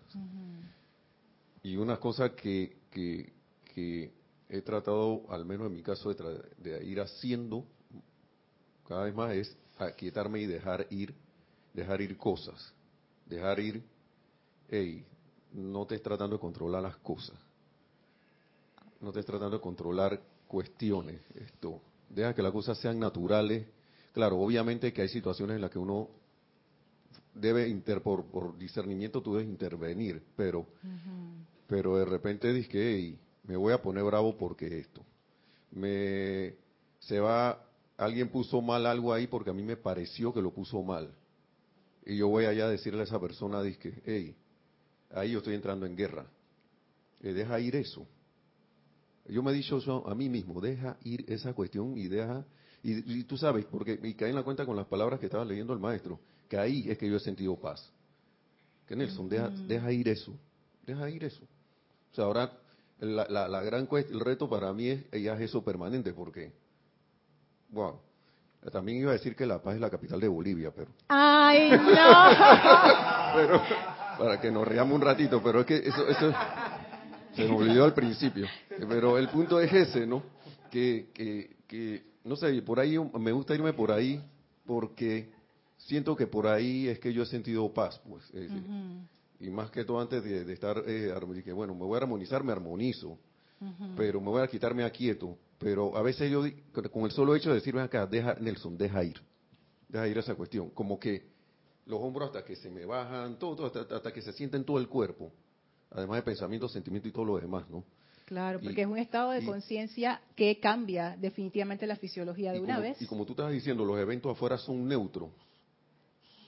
[1.64, 3.34] Y una cosa que, que,
[4.50, 7.66] he tratado, al menos en mi caso, de, de, ir haciendo
[8.88, 11.14] cada vez más es aquietarme y dejar ir,
[11.74, 12.74] dejar ir cosas.
[13.26, 13.84] Dejar ir,
[14.70, 15.06] hey,
[15.54, 17.36] no te estés tratando de controlar las cosas.
[19.02, 21.20] No te estés tratando de controlar cuestiones.
[21.36, 23.68] Esto, deja que las cosas sean naturales.
[24.14, 26.10] Claro, obviamente que hay situaciones en las que uno
[27.34, 30.66] debe, inter, por, discernimiento, tú debes intervenir, pero,
[31.68, 35.04] pero de repente dices que me voy a poner bravo porque esto.
[35.72, 36.56] Me,
[37.00, 37.67] se va,
[37.98, 41.14] alguien puso mal algo ahí porque a mí me pareció que lo puso mal.
[42.06, 44.36] Y yo voy allá a decirle a esa persona, que, hey,
[45.12, 46.26] ahí yo estoy entrando en guerra.
[47.22, 48.08] Eh, deja ir eso.
[49.28, 52.46] Yo me he dicho eso a mí mismo, deja ir esa cuestión y deja,
[52.82, 55.74] y, tú sabes, porque me caí en la cuenta con las palabras que estaba leyendo
[55.74, 57.92] el maestro, que ahí es que yo he sentido paz.
[58.88, 60.34] Que Nelson, deja, deja ir eso,
[60.86, 61.44] deja ir eso.
[62.14, 62.58] O sea, ahora
[63.00, 66.54] la, la, gran cuestión, el reto para mí es, ya es eso permanente, porque,
[67.70, 68.00] wow,
[68.72, 70.92] también iba a decir que La Paz es la capital de Bolivia, pero...
[71.08, 73.36] ¡Ay, no!
[73.36, 73.62] pero,
[74.18, 76.34] para que nos reamos un ratito, pero es que eso, eso,
[77.34, 78.48] se me olvidó al principio.
[78.90, 80.24] Pero el punto es ese, ¿no?
[80.72, 84.22] Que, que, que, no sé, por ahí me gusta irme por ahí
[84.66, 85.30] porque
[85.78, 88.32] siento que por ahí es que yo he sentido paz, pues.
[89.40, 92.52] Y más que todo antes de, estar, eh, que bueno, me voy a armonizar, me
[92.52, 93.18] armonizo,
[93.96, 95.38] pero me voy a quitarme a quieto.
[95.60, 96.44] Pero a veces yo,
[96.92, 99.22] con el solo hecho de decirme acá, deja, Nelson, deja ir,
[99.88, 101.30] deja ir esa cuestión, como que
[101.86, 104.88] los hombros hasta que se me bajan, todo, hasta, hasta que se sienten todo el
[104.88, 105.32] cuerpo
[105.92, 107.84] además de pensamiento, sentimiento y todo lo demás, ¿no?
[108.26, 113.02] Claro, porque es un estado de conciencia que cambia definitivamente la fisiología de una vez.
[113.02, 115.30] Y como tú estás diciendo, los eventos afuera son neutros.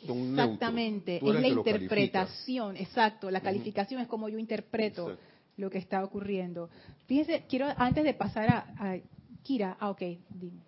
[0.05, 5.17] Son Exactamente, es la interpretación, exacto, la calificación es como yo interpreto
[5.59, 6.69] lo que está ocurriendo.
[7.05, 8.97] Fíjense, quiero antes de pasar a,
[9.43, 10.61] Kira, ah, ok, dime.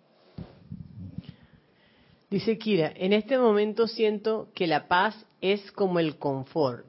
[2.30, 6.86] Dice Kira, en este momento siento que la paz es como el confort,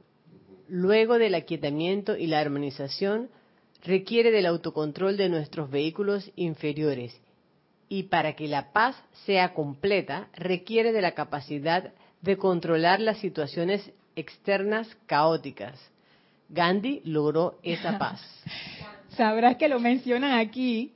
[0.68, 3.30] luego del aquietamiento y la armonización,
[3.84, 7.20] requiere del autocontrol de nuestros vehículos inferiores
[7.90, 13.92] y para que la paz sea completa requiere de la capacidad de controlar las situaciones
[14.16, 15.93] externas caóticas.
[16.54, 18.22] Gandhi logró esa paz.
[19.10, 20.94] Sabrás que lo mencionan aquí.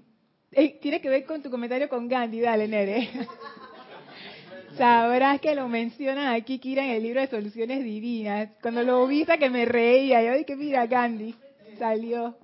[0.81, 3.09] tiene que ver con tu comentario con Gandhi, dale, Nere.
[4.77, 8.49] Sabrás que lo mencionan aquí, Kira, en el libro de Soluciones Divinas.
[8.61, 11.33] Cuando lo viste que me reía, yo dije, mira, Gandhi,
[11.79, 12.37] salió.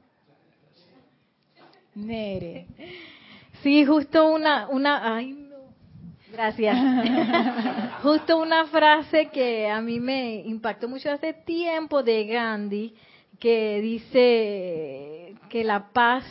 [1.94, 2.66] Nere.
[3.62, 5.43] Sí, justo una, una, ay, no.
[6.34, 6.76] Gracias.
[8.02, 12.96] justo una frase que a mí me impactó mucho hace tiempo de Gandhi,
[13.40, 16.26] que dice que la paz,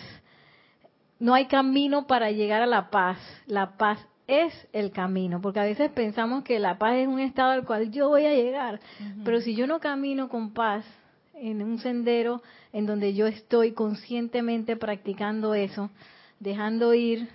[1.21, 5.65] no hay camino para llegar a la paz, la paz es el camino, porque a
[5.65, 8.81] veces pensamos que la paz es un estado al cual yo voy a llegar,
[9.25, 10.85] pero si yo no camino con paz
[11.35, 15.91] en un sendero en donde yo estoy conscientemente practicando eso,
[16.41, 17.29] dejando ir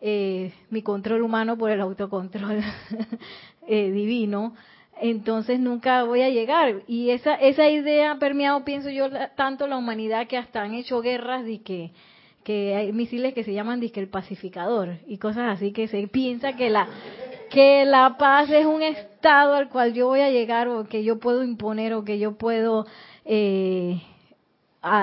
[0.00, 2.60] eh, mi control humano por el autocontrol
[3.66, 4.54] eh, divino,
[5.00, 6.82] entonces nunca voy a llegar.
[6.86, 11.00] Y esa, esa idea ha permeado, pienso yo, tanto la humanidad que hasta han hecho
[11.00, 11.92] guerras de que
[12.46, 16.52] que hay misiles que se llaman disque el pacificador y cosas así que se piensa
[16.52, 16.86] que la
[17.50, 21.18] que la paz es un estado al cual yo voy a llegar o que yo
[21.18, 22.86] puedo imponer o que yo puedo
[23.24, 24.00] eh,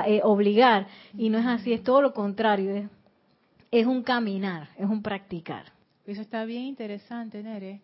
[0.07, 2.89] eh, obligar y no es así es todo lo contrario
[3.81, 5.73] un caminar, es un practicar.
[6.05, 7.81] Eso está bien interesante, Nere,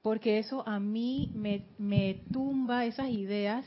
[0.00, 3.66] porque eso a mí me, me tumba esas ideas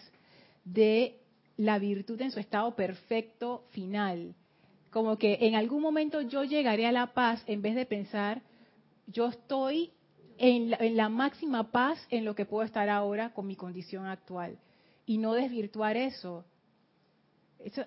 [0.63, 1.19] de
[1.57, 4.35] la virtud en su estado perfecto final.
[4.89, 8.41] Como que en algún momento yo llegaré a la paz en vez de pensar,
[9.07, 9.91] yo estoy
[10.37, 14.05] en la, en la máxima paz en lo que puedo estar ahora con mi condición
[14.05, 14.57] actual.
[15.05, 16.45] Y no desvirtuar eso.
[17.59, 17.83] eso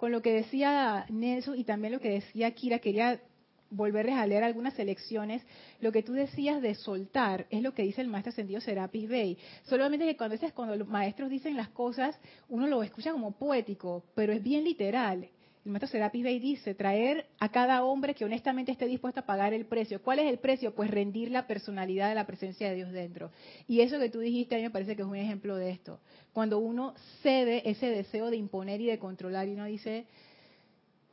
[0.00, 3.20] con lo que decía Nelson y también lo que decía Kira, quería
[3.68, 5.42] volverles a leer algunas selecciones,
[5.82, 9.36] lo que tú decías de soltar es lo que dice el maestro ascendido Serapis Bey.
[9.64, 14.32] Solamente que cuando, cuando los maestros dicen las cosas, uno lo escucha como poético, pero
[14.32, 15.28] es bien literal.
[15.64, 19.52] El maestro Serapis Bey dice, traer a cada hombre que honestamente esté dispuesto a pagar
[19.52, 20.00] el precio.
[20.02, 20.74] ¿Cuál es el precio?
[20.74, 23.30] Pues rendir la personalidad de la presencia de Dios dentro.
[23.68, 26.00] Y eso que tú dijiste a mí me parece que es un ejemplo de esto.
[26.32, 30.06] Cuando uno cede ese deseo de imponer y de controlar y uno dice,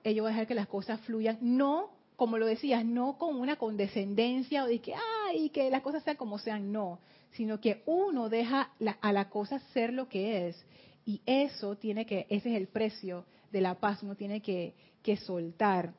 [0.06, 3.58] yo voy a dejar que las cosas fluyan, no como lo decías, no con una
[3.58, 4.94] condescendencia o de que,
[5.28, 7.00] ay, que las cosas sean como sean, no,
[7.32, 10.66] sino que uno deja a la cosa ser lo que es.
[11.06, 15.18] Y eso tiene que, ese es el precio de la paz, uno tiene que, que
[15.18, 15.94] soltar.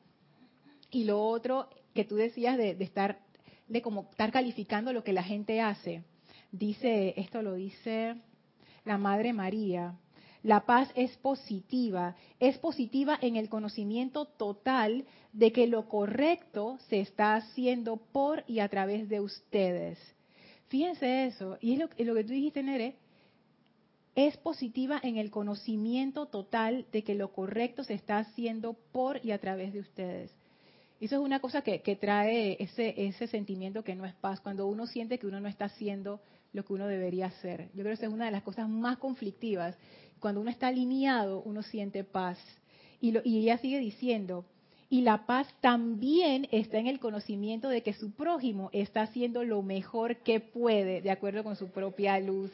[0.91, 3.19] Y lo otro que tú decías de, de, estar,
[3.67, 6.03] de como estar calificando lo que la gente hace,
[6.51, 8.15] dice, esto lo dice
[8.85, 9.97] la Madre María,
[10.41, 17.01] la paz es positiva, es positiva en el conocimiento total de que lo correcto se
[17.01, 19.99] está haciendo por y a través de ustedes.
[20.67, 22.95] Fíjense eso, y es lo, lo que tú dijiste, Nere,
[24.15, 29.31] es positiva en el conocimiento total de que lo correcto se está haciendo por y
[29.31, 30.31] a través de ustedes.
[30.99, 34.85] Eso es una cosa que, trae ese, ese sentimiento que no es paz, cuando uno
[34.85, 36.19] siente que uno no está haciendo
[36.51, 37.69] lo que uno debería hacer.
[37.73, 39.77] Yo creo que esa es una de las cosas más conflictivas
[40.19, 42.37] cuando uno está alineado, uno siente paz.
[43.01, 44.45] Y, lo, y ella sigue diciendo,
[44.89, 49.61] y la paz también está en el conocimiento de que su prójimo está haciendo lo
[49.61, 52.51] mejor que puede, de acuerdo con su propia luz.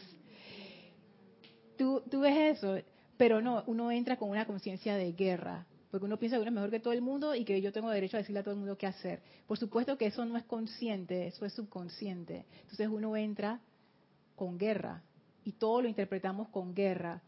[1.78, 2.78] ¿Tú, tú ves eso?
[3.18, 6.56] Pero no, uno entra con una conciencia de guerra, porque uno piensa que uno es
[6.56, 8.60] mejor que todo el mundo y que yo tengo derecho a decirle a todo el
[8.60, 9.22] mundo qué hacer.
[9.48, 12.46] Por supuesto que eso no es consciente, eso es subconsciente.
[12.62, 13.62] Entonces uno entra
[14.36, 15.02] con guerra
[15.44, 17.22] y todo lo interpretamos con guerra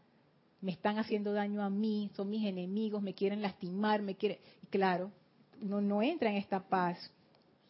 [0.60, 4.38] me están haciendo daño a mí, son mis enemigos, me quieren lastimar, me quieren...
[4.62, 5.12] Y claro,
[5.60, 6.98] uno no entra en esta paz.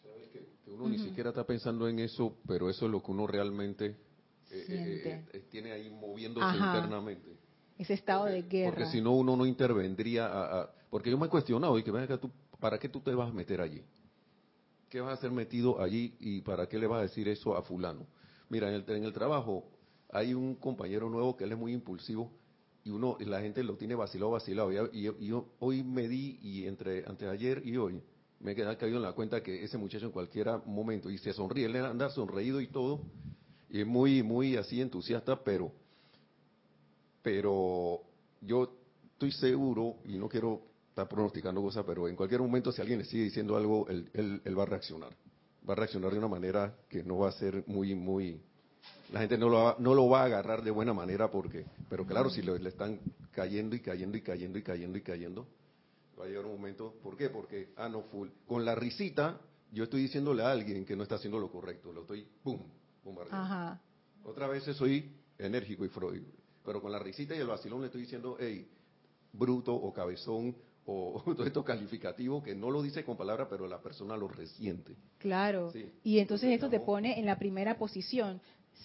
[0.03, 0.91] ¿Sabes que, que uno uh -huh.
[0.91, 3.97] ni siquiera está pensando en eso, pero eso es lo que uno realmente
[4.51, 6.77] eh, eh, eh, tiene ahí moviéndose Ajá.
[6.77, 7.37] internamente.
[7.79, 8.71] Ese estado porque, de guerra.
[8.71, 10.27] Porque si no, uno no intervendría.
[10.27, 13.15] A, a, porque yo me he cuestionado, y que venga tú, ¿para qué tú te
[13.15, 13.85] vas a meter allí?
[14.89, 17.63] ¿Qué vas a hacer metido allí y para qué le vas a decir eso a
[17.63, 18.07] fulano?
[18.49, 19.71] Mira, en el, en el trabajo
[20.11, 22.33] hay un compañero nuevo que él es muy impulsivo
[22.85, 26.39] y uno la gente lo tiene vacilado vacilado y, y, y yo hoy me di
[26.41, 28.03] y entre antes ayer y hoy
[28.41, 31.67] me he caído en la cuenta que ese muchacho en cualquier momento y se sonríe
[31.67, 33.03] él anda sonreído y todo
[33.71, 35.73] y muy muy así entusiasta pero
[37.23, 38.01] pero
[38.41, 38.73] yo
[39.13, 43.05] estoy seguro y no quiero estar pronosticando cosas pero en cualquier momento si alguien le
[43.05, 45.13] sigue diciendo algo él, él, él va a reaccionar
[45.69, 48.41] va a reaccionar de una manera que no va a ser muy muy
[49.13, 52.07] la gente no lo, va, no lo va a agarrar de buena manera porque, pero
[52.07, 53.01] claro, si le, le, están
[53.33, 55.47] cayendo y cayendo y cayendo y cayendo y cayendo,
[56.19, 57.31] va a llegar un momento, ¿por qué?
[57.31, 58.29] Porque, ah, no, full.
[58.47, 59.41] Con la risita,
[59.73, 62.61] yo estoy diciéndole a alguien que no está haciendo lo correcto, lo estoy, pum,
[63.09, 63.45] bombardeando.
[63.45, 63.81] Ajá.
[64.25, 66.23] Otras veces soy enérgico y freud,
[66.65, 68.69] pero con la risita y el vacilón le estoy diciendo, hey,
[69.33, 73.81] bruto o cabezón o todo esto calificativo que no lo dice con palabras, pero la
[73.81, 74.97] persona lo resiente.
[75.19, 75.71] Claro.
[75.71, 75.91] Sí.
[76.05, 78.41] Y entonces esto te pone en la primera posición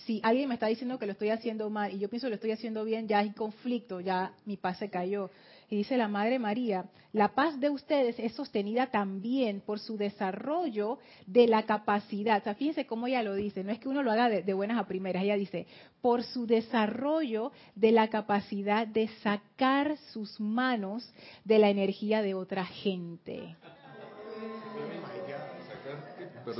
[0.06, 2.36] si alguien me está diciendo que lo estoy haciendo mal y yo pienso que lo
[2.36, 5.30] estoy haciendo bien, ya hay conflicto, ya mi paz se cayó.
[5.76, 11.48] Dice la Madre María, la paz de ustedes es sostenida también por su desarrollo de
[11.48, 12.42] la capacidad.
[12.42, 14.54] O sea, fíjense cómo ella lo dice, no es que uno lo haga de, de
[14.54, 15.68] buenas a primeras, ella dice,
[16.02, 21.12] por su desarrollo de la capacidad de sacar sus manos
[21.44, 23.56] de la energía de otra gente.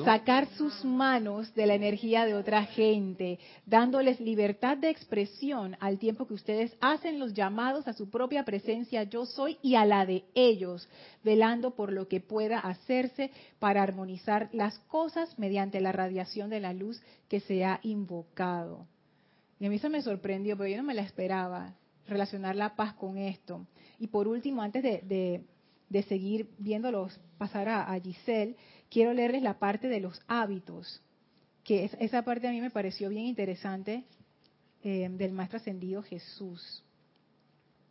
[0.06, 6.26] Sacar sus manos de la energía de otra gente, dándoles libertad de expresión al tiempo
[6.26, 10.24] que ustedes hacen los llamados a su propia presencia yo soy y a la de
[10.36, 10.88] ellos,
[11.24, 16.74] velando por lo que pueda hacerse para armonizar las cosas mediante la radiación de la
[16.74, 18.88] luz que se ha invocado.
[19.60, 21.76] Y a mí eso me sorprendió, pero yo no me la esperaba,
[22.08, 23.66] relacionar la paz con esto.
[24.00, 25.44] Y por último, antes de,
[25.90, 28.56] de, seguir viéndolos pasar a Giselle,
[28.94, 31.02] quiero leerles la parte de los hábitos,
[31.64, 34.04] que es, esa parte a mí me pareció bien interesante
[34.84, 36.84] eh, del Maestro Ascendido Jesús.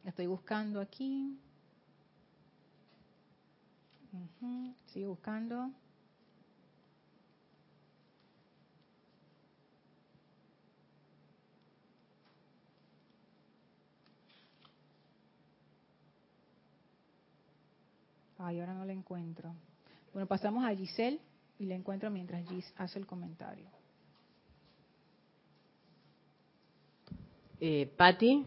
[0.04, 1.36] La estoy buscando aquí.
[4.12, 5.72] Ujú, Sigo buscando.
[18.38, 19.54] Ay, ahora no la encuentro.
[20.12, 21.20] Bueno, pasamos a Giselle
[21.58, 23.66] y la encuentro mientras Gis hace el comentario.
[27.60, 28.44] Eh, Patti,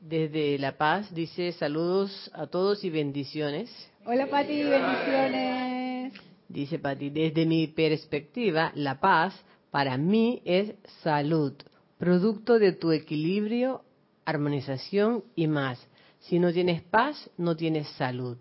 [0.00, 3.70] desde La Paz, dice saludos a todos y bendiciones.
[4.06, 6.14] Hola Pati, bendiciones.
[6.48, 9.34] Dice Patti, desde mi perspectiva, la paz
[9.70, 11.52] para mí es salud,
[11.98, 13.84] producto de tu equilibrio,
[14.24, 15.86] armonización y más.
[16.20, 18.38] Si no tienes paz, no tienes salud.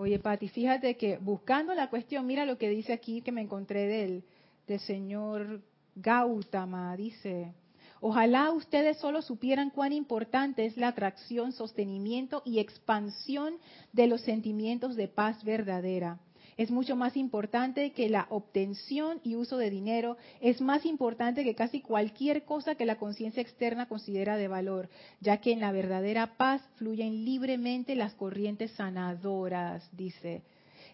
[0.00, 3.86] Oye, Pati, fíjate que buscando la cuestión, mira lo que dice aquí que me encontré
[3.86, 4.24] del,
[4.66, 5.60] del señor
[5.94, 6.96] Gautama.
[6.96, 7.52] Dice,
[8.00, 13.58] ojalá ustedes solo supieran cuán importante es la atracción, sostenimiento y expansión
[13.92, 16.18] de los sentimientos de paz verdadera.
[16.60, 21.54] Es mucho más importante que la obtención y uso de dinero, es más importante que
[21.54, 24.90] casi cualquier cosa que la conciencia externa considera de valor,
[25.22, 30.42] ya que en la verdadera paz fluyen libremente las corrientes sanadoras, dice.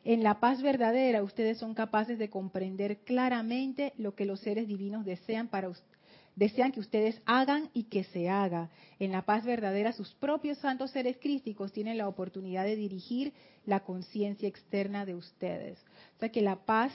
[0.04, 5.04] En la paz verdadera ustedes son capaces de comprender claramente lo que los seres divinos
[5.04, 5.68] desean para
[6.36, 8.70] desean que ustedes hagan y que se haga.
[8.98, 13.32] En la paz verdadera, sus propios santos seres crísticos tienen la oportunidad de dirigir
[13.64, 15.78] la conciencia externa de ustedes.
[16.16, 16.92] O sea que la paz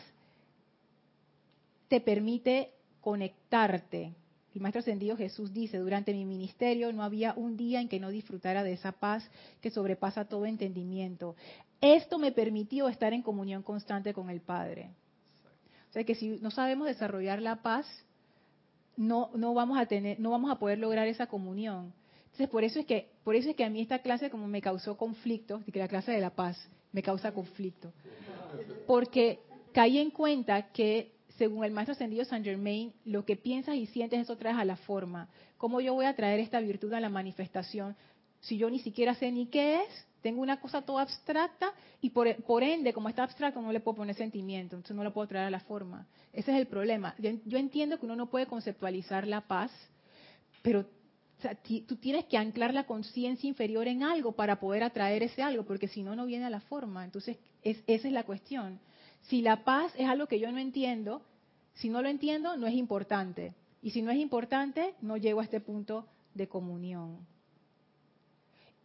[1.87, 2.71] te permite
[3.01, 4.13] conectarte.
[4.53, 8.09] El Maestro Ascendido Jesús dice, durante mi ministerio no había un día en que no
[8.09, 9.27] disfrutara de esa paz
[9.61, 11.35] que sobrepasa todo entendimiento.
[11.79, 14.91] Esto me permitió estar en comunión constante con el Padre.
[15.89, 17.85] O sea que si no sabemos desarrollar la paz,
[18.97, 21.93] no, no vamos a tener, no vamos a poder lograr esa comunión.
[22.25, 24.61] Entonces por eso es que, por eso es que a mí esta clase como me
[24.61, 26.57] causó conflicto, que la clase de la paz
[26.91, 27.91] me causa conflicto.
[28.87, 29.39] Porque
[29.73, 34.19] caí en cuenta que según el maestro ascendido Saint Germain, lo que piensas y sientes
[34.19, 35.27] eso traes a la forma.
[35.57, 37.95] ¿Cómo yo voy a traer esta virtud a la manifestación
[38.41, 40.07] si yo ni siquiera sé ni qué es?
[40.21, 43.97] Tengo una cosa toda abstracta y por, por ende, como está abstracto, no le puedo
[43.97, 46.07] poner sentimiento, entonces no lo puedo traer a la forma.
[46.31, 47.15] Ese es el problema.
[47.17, 49.71] Yo, yo entiendo que uno no puede conceptualizar la paz,
[50.61, 50.85] pero
[51.87, 55.87] tú tienes que anclar la conciencia inferior en algo para poder atraer ese algo, porque
[55.87, 57.03] si no, no viene a la forma.
[57.03, 58.79] Entonces, es, esa es la cuestión.
[59.23, 61.23] Si la paz es algo que yo no entiendo,
[61.75, 63.55] si no lo entiendo, no es importante.
[63.81, 67.25] Y si no es importante, no llego a este punto de comunión.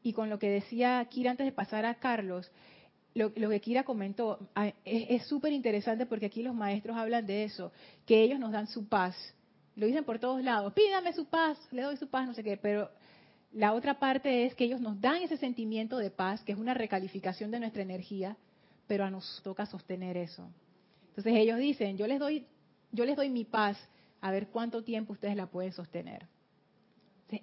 [0.07, 2.48] Y con lo que decía Kira antes de pasar a Carlos,
[3.12, 4.38] lo, lo que Kira comentó
[4.84, 7.72] es súper interesante porque aquí los maestros hablan de eso,
[8.07, 9.16] que ellos nos dan su paz.
[9.74, 12.57] Lo dicen por todos lados, pídame su paz, le doy su paz, no sé qué,
[12.57, 12.88] pero
[13.52, 16.72] la otra parte es que ellos nos dan ese sentimiento de paz, que es una
[16.72, 18.36] recalificación de nuestra energía,
[18.86, 20.48] pero a nos toca sostener eso.
[21.09, 22.46] Entonces ellos dicen, yo les doy,
[22.92, 23.76] yo les doy mi paz,
[24.20, 26.28] a ver cuánto tiempo ustedes la pueden sostener.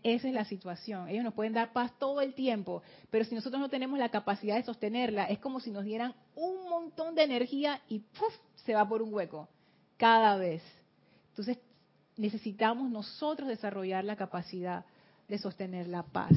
[0.02, 1.10] Esa es la situación.
[1.10, 4.56] Ellos nos pueden dar paz todo el tiempo, pero si nosotros no tenemos la capacidad
[4.56, 8.34] de sostenerla, es como si nos dieran un montón de energía y ¡puf!
[8.64, 9.50] se va por un hueco
[9.98, 10.62] cada vez.
[11.30, 11.58] Entonces,
[12.16, 14.86] necesitamos nosotros desarrollar la capacidad
[15.28, 16.32] de sostener la paz.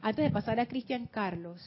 [0.00, 1.60] Antes de pasar a Cristian Carlos.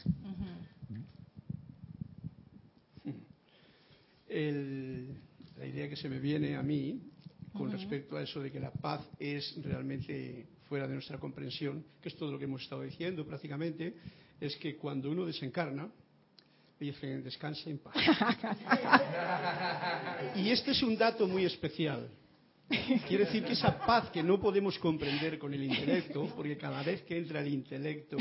[4.27, 5.17] El-
[5.57, 7.01] la idea que se me viene a mí
[7.53, 12.09] con respecto a eso de que la paz es realmente fuera de nuestra comprensión, que
[12.09, 13.95] es todo lo que hemos estado diciendo prácticamente,
[14.39, 15.89] es que cuando uno desencarna,
[16.79, 17.95] dice, descansa en paz.
[20.35, 22.09] y este es un dato muy especial.
[23.07, 27.01] Quiere decir que esa paz que no podemos comprender con el intelecto, porque cada vez
[27.03, 28.17] que entra el intelecto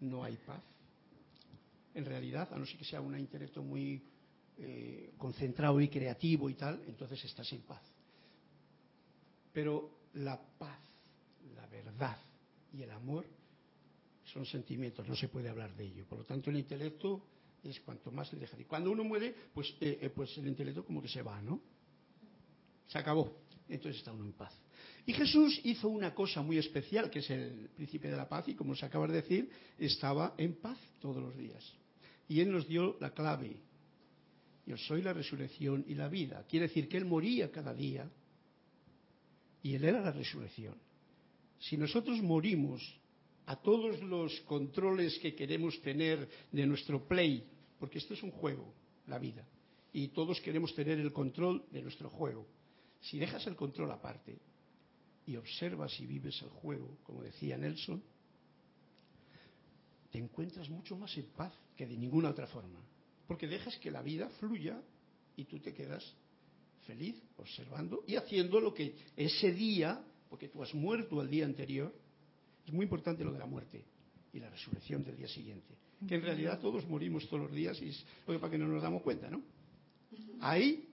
[0.00, 0.62] no hay paz.
[1.94, 4.02] En realidad, a no ser que sea un intelecto muy
[4.58, 7.82] eh, concentrado y creativo y tal, entonces estás en paz.
[9.52, 10.80] Pero la paz,
[11.54, 12.18] la verdad
[12.72, 13.24] y el amor
[14.24, 16.04] son sentimientos, no se puede hablar de ello.
[16.06, 17.22] Por lo tanto, el intelecto
[17.62, 18.58] es cuanto más le deja.
[18.60, 21.60] Y cuando uno muere, pues, eh, eh, pues el intelecto como que se va, ¿no?
[22.88, 23.36] Se acabó.
[23.68, 24.52] Entonces está uno en paz.
[25.06, 28.54] Y Jesús hizo una cosa muy especial, que es el príncipe de la paz, y
[28.54, 31.64] como se acaba de decir, estaba en paz todos los días.
[32.28, 33.56] Y Él nos dio la clave.
[34.66, 36.44] Yo soy la resurrección y la vida.
[36.48, 38.10] Quiere decir que Él moría cada día
[39.62, 40.74] y Él era la resurrección.
[41.58, 42.82] Si nosotros morimos
[43.46, 47.44] a todos los controles que queremos tener de nuestro play,
[47.78, 48.72] porque esto es un juego,
[49.06, 49.46] la vida,
[49.92, 52.46] y todos queremos tener el control de nuestro juego.
[53.00, 54.36] Si dejas el control aparte
[55.26, 58.02] y observas y vives el juego, como decía Nelson,
[60.10, 62.80] te encuentras mucho más en paz que de ninguna otra forma.
[63.26, 64.80] porque dejas que la vida fluya
[65.36, 66.14] y tú te quedas
[66.86, 71.92] feliz observando y haciendo lo que ese día, porque tú has muerto el día anterior,
[72.66, 73.84] es muy importante lo de la muerte
[74.32, 75.74] y la resurrección del día siguiente.
[76.06, 78.66] Que en realidad todos morimos todos los días y es lo que para que no
[78.66, 79.42] nos damos cuenta, ¿no?
[80.40, 80.88] Ahí,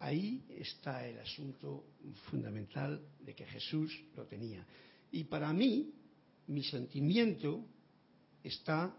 [0.00, 1.84] ahí está el asunto
[2.30, 4.66] fundamental de que Jesús lo tenía.
[5.12, 5.92] Y para mí,
[6.48, 7.64] mi sentimiento
[8.42, 8.94] está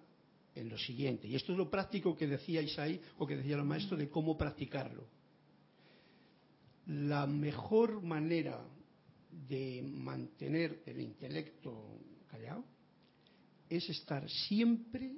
[0.56, 3.64] en lo siguiente, y esto es lo práctico que decía Isaí o que decía el
[3.64, 5.06] maestro de cómo practicarlo.
[6.88, 8.60] La mejor manera
[9.48, 12.64] de mantener el intelecto callado
[13.70, 15.14] es estar siempre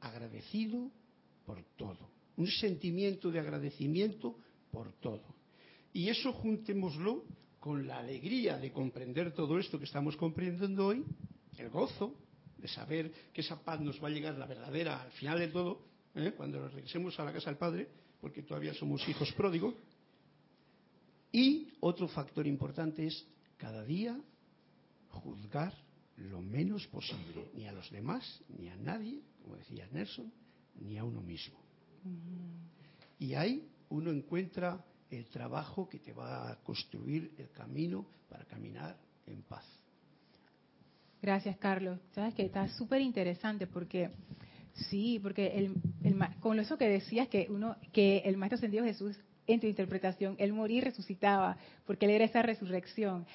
[0.00, 0.90] agradecido
[1.44, 2.10] por todo.
[2.36, 4.36] Un sentimiento de agradecimiento
[4.70, 5.34] por todo.
[5.92, 7.24] Y eso juntémoslo
[7.58, 11.04] con la alegría de comprender todo esto que estamos comprendiendo hoy,
[11.58, 12.14] el gozo
[12.56, 15.82] de saber que esa paz nos va a llegar la verdadera al final de todo,
[16.14, 16.32] ¿eh?
[16.36, 17.88] cuando regresemos a la casa del Padre,
[18.20, 19.74] porque todavía somos hijos pródigos.
[21.32, 23.26] Y otro factor importante es
[23.56, 24.18] cada día
[25.10, 25.72] juzgar
[26.16, 30.32] lo menos posible, ni a los demás, ni a nadie, como decía Nelson,
[30.80, 31.58] ni a uno mismo.
[33.18, 38.96] Y ahí uno encuentra el trabajo que te va a construir el camino para caminar
[39.26, 39.64] en paz.
[41.20, 41.98] Gracias, Carlos.
[42.14, 44.10] Sabes que está súper interesante porque
[44.88, 45.74] sí, porque el,
[46.40, 49.18] con eso que decías que uno que el maestro ascendido Jesús
[49.52, 53.26] en tu interpretación, él moría y resucitaba, porque él era esa resurrección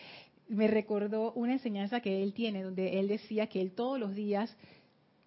[0.48, 4.56] me recordó una enseñanza que él tiene, donde él decía que él todos los días,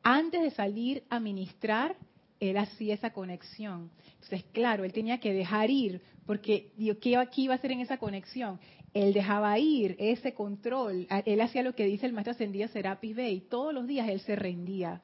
[0.03, 1.97] antes de salir a ministrar,
[2.41, 3.91] él hacía esa conexión.
[4.14, 6.70] Entonces, claro, él tenía que dejar ir, porque
[7.01, 8.61] ¿qué iba a hacer en esa conexión?
[8.95, 11.07] Él dejaba ir ese control.
[11.24, 13.41] Él hacía lo que dice el maestro ascendido Serapis Bey.
[13.41, 15.03] Todos los días él se rendía.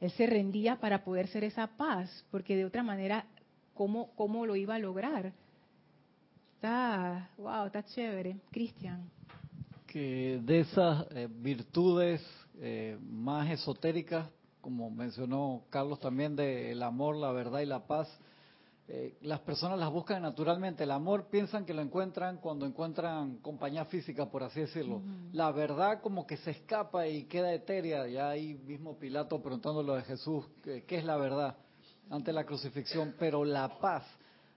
[0.00, 3.26] Él se rendía para poder ser esa paz, porque de otra manera,
[3.82, 5.32] ¿cómo, cómo lo iba a lograr?
[6.54, 8.36] Está, wow, está chévere.
[8.52, 9.10] Cristian
[9.88, 12.22] que de esas eh, virtudes
[12.60, 14.26] eh, más esotéricas,
[14.60, 18.08] como mencionó Carlos también, del amor, la verdad y la paz,
[18.86, 20.84] eh, las personas las buscan naturalmente.
[20.84, 25.02] El amor piensan que lo encuentran cuando encuentran compañía física, por así decirlo.
[25.32, 28.06] La verdad como que se escapa y queda etérea.
[28.06, 31.56] Ya ahí mismo Pilato preguntándolo de Jesús, ¿qué es la verdad?
[32.12, 34.04] Ante la crucifixión, pero la paz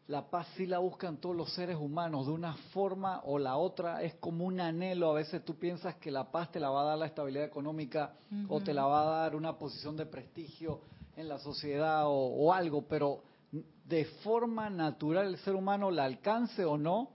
[0.07, 4.03] la paz sí la buscan todos los seres humanos de una forma o la otra,
[4.03, 5.09] es como un anhelo.
[5.09, 8.13] A veces tú piensas que la paz te la va a dar la estabilidad económica
[8.47, 10.81] o te la va a dar una posición de prestigio
[11.15, 16.77] en la sociedad o, algo, pero de forma natural el ser humano la alcance o
[16.77, 17.09] no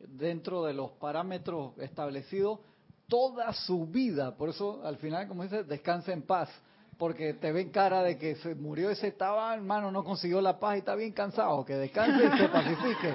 [0.00, 2.58] dentro de los parámetros establecidos
[3.06, 4.36] toda su vida.
[4.36, 6.48] Por eso al final, como dice, descansa en paz
[6.98, 10.76] porque te ven cara de que se murió ese estaba, hermano, no consiguió la paz
[10.76, 13.14] y está bien cansado, que descanse y se pacifique.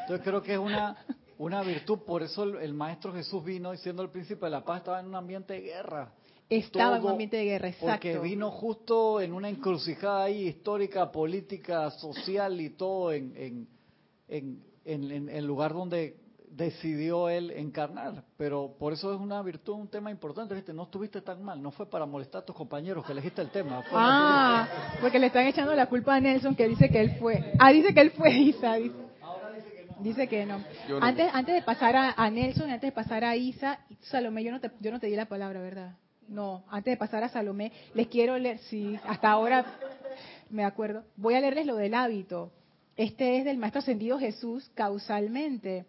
[0.00, 0.96] Entonces creo que es una,
[1.38, 5.00] una virtud, por eso el, maestro Jesús vino diciendo el príncipe de la paz estaba
[5.00, 6.12] en un ambiente de guerra.
[6.48, 7.90] Estaba en un ambiente de guerra, exacto.
[7.90, 13.68] Porque vino justo en una encrucijada ahí histórica, política, social y todo en, en,
[14.28, 16.23] en, en el lugar donde
[16.56, 18.24] decidió él encarnar.
[18.36, 20.54] Pero por eso es una virtud, un tema importante.
[20.54, 20.72] ¿viste?
[20.72, 23.82] No estuviste tan mal, no fue para molestar a tus compañeros que elegiste el tema.
[23.92, 24.68] ah,
[25.00, 27.52] porque le están echando la culpa a Nelson que dice que él fue.
[27.58, 28.74] Ah, dice que él fue, Isa.
[28.74, 28.94] Dice,
[30.00, 30.62] dice que no.
[31.00, 34.70] Antes, antes de pasar a, Nelson, antes de pasar a Isa, Salomé, yo no, te,
[34.80, 35.96] yo no te di la palabra, ¿verdad?
[36.28, 39.66] No, antes de pasar a Salomé, les quiero leer, sí, hasta ahora
[40.50, 41.04] me acuerdo.
[41.16, 42.52] Voy a leerles lo del hábito.
[42.96, 45.84] Este es del Maestro Ascendido Jesús causalmente.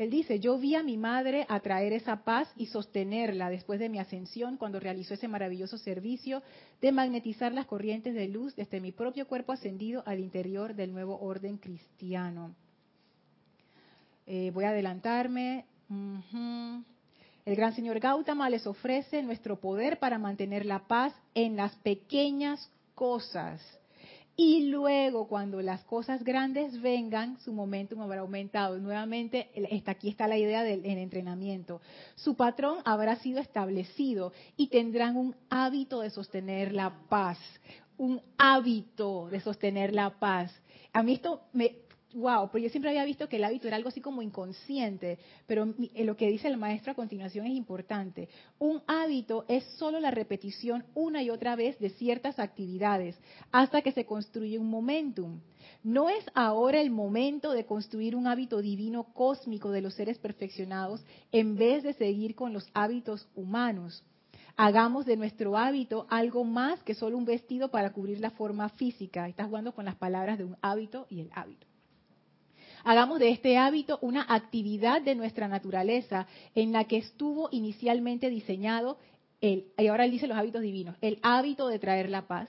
[0.00, 3.98] Él dice, yo vi a mi madre atraer esa paz y sostenerla después de mi
[3.98, 6.42] ascensión cuando realizó ese maravilloso servicio
[6.80, 11.20] de magnetizar las corrientes de luz desde mi propio cuerpo ascendido al interior del nuevo
[11.20, 12.54] orden cristiano.
[14.26, 15.66] Eh, voy a adelantarme.
[17.44, 22.70] El gran señor Gautama les ofrece nuestro poder para mantener la paz en las pequeñas
[22.94, 23.60] cosas
[24.42, 28.78] y luego, cuando las cosas grandes vengan, su momentum habrá aumentado.
[28.78, 29.50] Nuevamente,
[29.84, 31.82] aquí está la idea del entrenamiento.
[32.14, 37.36] Su patrón habrá sido establecido y tendrán un hábito de sostener la paz.
[37.98, 40.50] Un hábito de sostener la paz.
[40.94, 41.74] A mí esto me,
[42.14, 45.74] wow, pero yo siempre había visto que el hábito era algo así como inconsciente, pero
[45.94, 48.28] eh, lo que dice el maestro a continuación es importante.
[48.58, 53.16] Un hábito es solo la repetición una y otra vez de ciertas actividades
[53.52, 55.40] hasta que se construye un momentum.
[55.82, 61.04] No es ahora el momento de construir un hábito divino cósmico de los seres perfeccionados
[61.32, 64.02] en vez de seguir con los hábitos humanos.
[64.56, 69.26] hagamos de nuestro hábito algo más que solo un vestido para cubrir la forma física.
[69.26, 71.69] Estás jugando con las palabras de un hábito y el hábito.
[72.84, 78.98] Hagamos de este hábito una actividad de nuestra naturaleza en la que estuvo inicialmente diseñado
[79.40, 82.48] el, y ahora él dice los hábitos divinos, el hábito de traer la paz,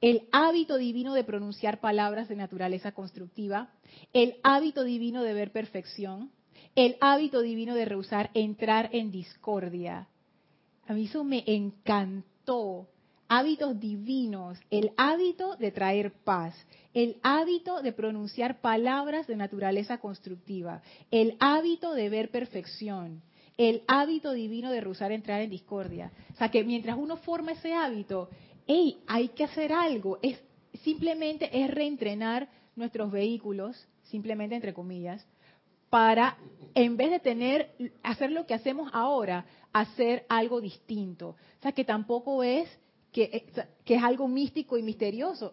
[0.00, 3.70] el hábito divino de pronunciar palabras de naturaleza constructiva,
[4.12, 6.30] el hábito divino de ver perfección,
[6.74, 10.08] el hábito divino de rehusar entrar en discordia.
[10.86, 12.88] A mí eso me encantó.
[13.32, 16.52] Hábitos divinos, el hábito de traer paz,
[16.92, 23.22] el hábito de pronunciar palabras de naturaleza constructiva, el hábito de ver perfección,
[23.56, 26.10] el hábito divino de rehusar entrar en discordia.
[26.34, 28.28] O sea que mientras uno forma ese hábito,
[28.66, 30.18] hey, hay que hacer algo.
[30.22, 30.42] Es,
[30.82, 35.24] simplemente es reentrenar nuestros vehículos, simplemente entre comillas,
[35.88, 36.36] para,
[36.74, 37.70] en vez de tener,
[38.02, 41.28] hacer lo que hacemos ahora, hacer algo distinto.
[41.28, 42.68] O sea, que tampoco es
[43.12, 43.46] que, eh,
[43.84, 45.52] que es algo místico y misterioso.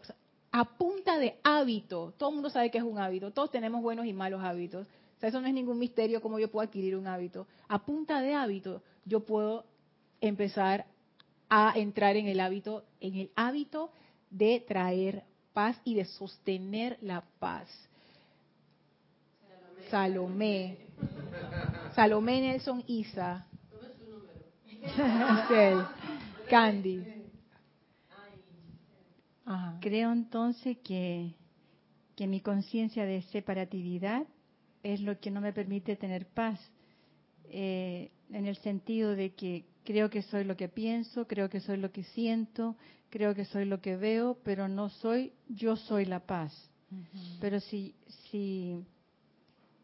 [0.52, 4.06] a punta de hábito, todo el mundo sabe que es un hábito, todos tenemos buenos
[4.06, 4.88] y malos hábitos.
[4.88, 7.48] O sea, eso no es ningún misterio cómo yo puedo adquirir un hábito.
[7.68, 9.66] A punta de hábito, yo puedo
[10.22, 10.86] empezar
[11.50, 13.92] a entrar en el hábito, en el hábito
[14.30, 17.68] de traer paz y de sostener la paz.
[19.90, 20.78] Salomé.
[21.96, 23.48] Salomé Nelson Isa.
[26.50, 27.17] Candy.
[29.80, 31.34] Creo entonces que,
[32.16, 34.26] que mi conciencia de separatividad
[34.84, 36.60] es lo que no me permite tener paz,
[37.46, 41.78] eh, en el sentido de que creo que soy lo que pienso, creo que soy
[41.78, 42.76] lo que siento,
[43.10, 46.54] creo que soy lo que veo, pero no soy, yo soy la paz.
[47.40, 47.96] Pero si,
[48.30, 48.78] si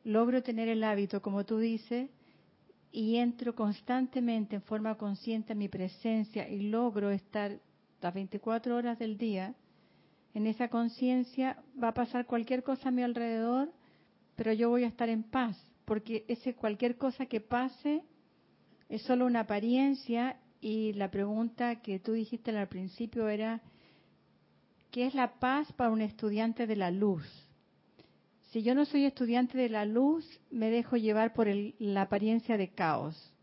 [0.03, 2.09] logro tener el hábito, como tú dices,
[2.91, 7.59] y entro constantemente en forma consciente a mi presencia y logro estar
[8.04, 9.56] las 24 horas del día,
[10.34, 13.72] en esa conciencia va a pasar cualquier cosa a mi alrededor,
[14.36, 18.04] pero yo voy a estar en paz, porque ese cualquier cosa que pase
[18.89, 23.62] es solo una apariencia y la pregunta que tú dijiste al principio era,
[24.91, 27.24] ¿qué es la paz para un estudiante de la luz?
[28.51, 31.47] Si yo no soy estudiante de la luz, me dejo llevar por
[31.80, 33.34] la apariencia de caos.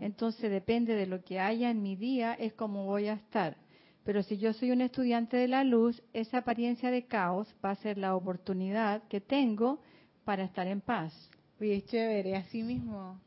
[0.00, 3.56] Entonces depende de lo que haya en mi día, es como voy a estar.
[4.04, 7.76] Pero si yo soy un estudiante de la luz, esa apariencia de caos va a
[7.76, 9.80] ser la oportunidad que tengo
[10.24, 11.12] para estar en paz.
[11.60, 13.20] Oye, chévere, así mismo.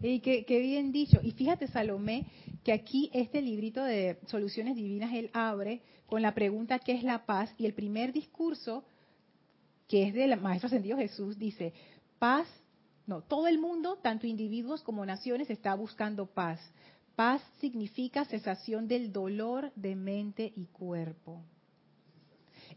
[0.00, 1.20] Y qué, qué, bien dicho.
[1.22, 2.26] Y fíjate, Salomé,
[2.64, 7.26] que aquí este librito de Soluciones Divinas él abre con la pregunta ¿qué es la
[7.26, 7.52] paz?
[7.58, 8.84] Y el primer discurso
[9.90, 11.72] que es del Maestro Ascendido Jesús, dice,
[12.20, 12.46] paz,
[13.06, 16.60] no, todo el mundo, tanto individuos como naciones, está buscando paz.
[17.20, 21.42] Paz significa cesación del dolor de mente y cuerpo.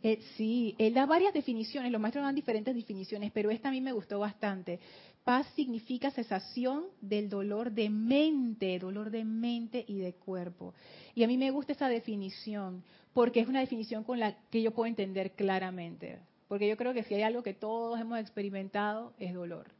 [0.02, 3.80] Eh, sí, él da varias definiciones, los maestros dan diferentes definiciones, pero esta a mí
[3.80, 4.82] me gustó bastante.
[5.24, 10.74] Paz significa cesación del dolor de mente, dolor de mente y de cuerpo.
[11.16, 12.84] Y a mí me gusta esa definición,
[13.14, 16.20] porque es una definición con la que yo puedo entender claramente.
[16.50, 19.72] Porque yo creo que si hay algo que todos hemos experimentado es dolor.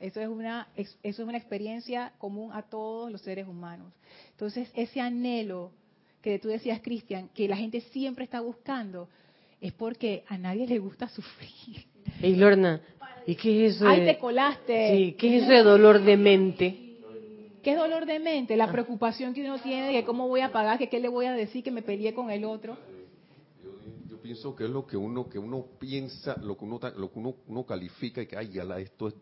[0.00, 3.92] Eso es una eso es una experiencia común a todos los seres humanos.
[4.32, 5.70] Entonces, ese anhelo
[6.22, 9.08] que tú decías, Cristian, que la gente siempre está buscando,
[9.60, 11.86] es porque a nadie le gusta sufrir.
[12.20, 12.80] Hey, Lorna,
[13.26, 13.88] ¿y qué es eso?
[13.88, 14.96] Ahí te colaste.
[14.96, 16.82] Sí, ¿qué es eso de dolor de mente?
[17.62, 18.56] ¿Qué es dolor de mente?
[18.56, 18.72] La ah.
[18.72, 21.32] preocupación que uno tiene de que cómo voy a pagar, que qué le voy a
[21.32, 22.76] decir, que me peleé con el otro
[24.26, 27.64] pienso que es lo que uno que uno piensa, lo que uno lo que uno,
[27.64, 29.12] califica y que ay, ya la, esto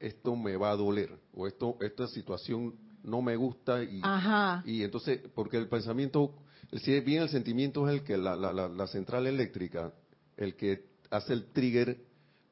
[0.00, 4.00] esto me va a doler o esto esta situación no me gusta y
[4.64, 6.34] y entonces porque el pensamiento
[6.82, 9.92] si bien el sentimiento es el que la, la, central eléctrica
[10.36, 11.98] el que hace el trigger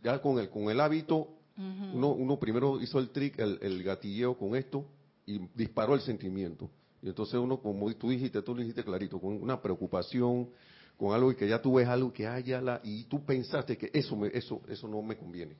[0.03, 1.28] ya con el con el hábito
[1.59, 4.86] uno uno primero hizo el trick el, el gatilleo con esto
[5.26, 6.70] y disparó el sentimiento.
[7.03, 10.51] Y entonces uno como tú dijiste tú lo dijiste clarito con una preocupación
[10.97, 13.90] con algo y que ya tú ves algo que haya la y tú pensaste que
[13.92, 15.57] eso me, eso eso no me conviene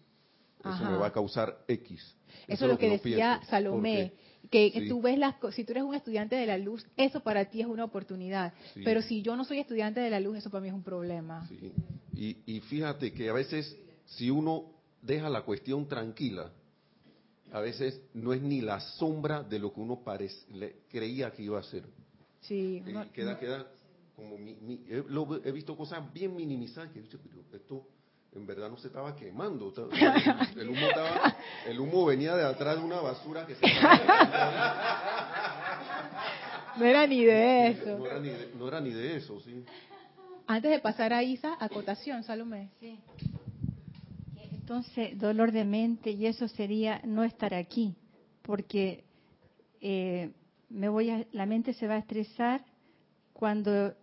[0.75, 2.17] eso me va a causar X.
[2.47, 4.13] Eso, es lo que, decía Salomé
[4.51, 7.61] que, tú ves las si tú eres un estudiante de la luz eso para ti
[7.61, 8.53] es una oportunidad.
[8.85, 11.49] Pero si yo no soy estudiante de la luz eso para mí es un problema.
[12.15, 16.53] Y, y fíjate que a veces si uno deja la cuestión tranquila
[17.53, 20.37] a veces no es ni la sombra de lo que uno parece,
[20.89, 21.85] creía que iba a ser.
[22.41, 22.83] Sí,
[23.15, 23.67] queda, queda
[24.15, 24.57] como mi,
[24.89, 27.87] he, visto cosas bien minimizadas que he dicho, pero esto
[28.37, 29.73] en verdad no se estaba quemando.
[30.57, 33.67] El, humo, estaba, el humo venía de atrás de una basura que se
[36.77, 37.99] No era ni de eso.
[37.99, 39.65] No era ni de, no era ni de eso, sí.
[40.47, 42.71] Antes de pasar a Isa, acotación, Salomé.
[42.79, 42.99] Sí.
[44.53, 47.97] Entonces, dolor de mente, y eso sería no estar aquí,
[48.43, 49.05] porque
[49.81, 50.31] eh,
[50.69, 52.65] me voy a, la mente se va a estresar
[53.33, 53.95] cuando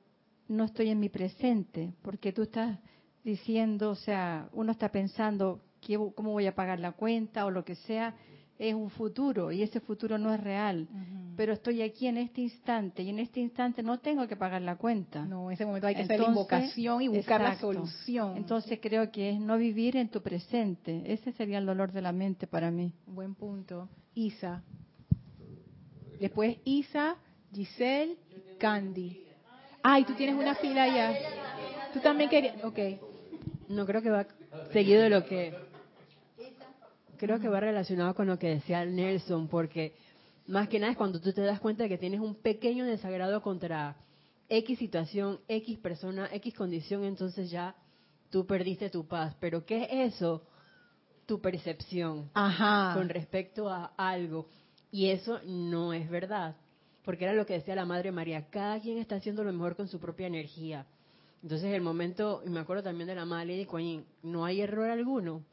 [0.48, 2.80] no estoy en mi presente, porque tú estás
[3.24, 7.64] diciendo, o sea, uno está pensando qué- cómo voy a pagar la cuenta o lo
[7.64, 8.16] que sea,
[8.60, 10.88] es un futuro y ese futuro no es real.
[11.36, 14.76] Pero estoy aquí en este instante y en este instante no tengo que pagar la
[14.76, 15.26] cuenta.
[15.26, 18.38] No, en ese momento hay que hacer la Entonces, invocación y buscar la solución.
[18.38, 21.02] Entonces creo que es no vivir en tu presente.
[21.12, 22.94] Ese sería el dolor de la mente para mí.
[23.08, 23.90] Buen punto.
[24.14, 24.62] Isa.
[26.20, 27.16] Después Isa,
[27.52, 28.16] Giselle,
[28.60, 29.24] Candy.
[29.82, 31.14] Ay, tú tienes una fila ya.
[31.94, 32.64] Tú también querías.
[32.64, 32.80] Ok.
[33.68, 34.28] No creo que va
[34.72, 35.54] seguido de lo que
[37.18, 39.96] creo que va relacionado con lo que decía Nelson, porque
[40.48, 43.42] más que nada es cuando tú te das cuenta de que tienes un pequeño desagrado
[43.42, 43.96] contra
[44.50, 47.76] X situación, X persona, X condición, entonces ya
[48.30, 49.36] tú perdiste tu paz.
[49.40, 50.44] Pero ¿qué es eso?
[51.26, 52.94] Tu percepción Ajá.
[52.94, 54.48] con respecto a algo.
[54.92, 56.56] Y eso no es verdad.
[57.04, 59.88] Porque era lo que decía la Madre María, cada quien está haciendo lo mejor con
[59.88, 60.86] su propia energía.
[61.44, 64.90] Entonces el momento, y me acuerdo también de la Madre Kuan Yin, no hay error
[64.90, 65.44] alguno.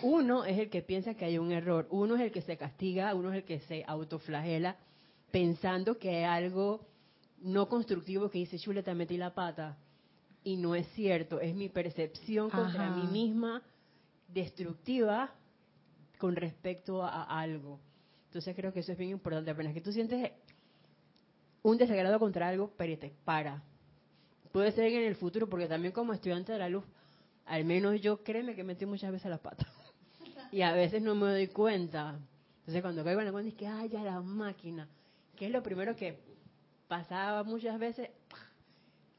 [0.00, 3.14] Uno es el que piensa que hay un error, uno es el que se castiga,
[3.14, 4.76] uno es el que se autoflagela
[5.30, 6.86] pensando que hay algo
[7.42, 9.76] no constructivo que dice, chule, te metí la pata.
[10.44, 12.94] Y no es cierto, es mi percepción contra Ajá.
[12.94, 13.62] mí misma
[14.28, 15.34] destructiva
[16.18, 17.80] con respecto a, a algo.
[18.26, 19.50] Entonces creo que eso es bien importante.
[19.50, 20.30] Apenas que tú sientes
[21.62, 23.62] un desagrado contra algo, espérate, para.
[24.54, 26.84] Puede ser en el futuro, porque también como estudiante de la luz,
[27.44, 29.66] al menos yo créeme que metí muchas veces la pata.
[30.52, 32.16] Y a veces no me doy cuenta.
[32.60, 34.86] Entonces cuando caigo en la cuenta es que, ay, ya la máquina.
[35.34, 36.20] Que es lo primero que
[36.86, 38.10] pasaba muchas veces.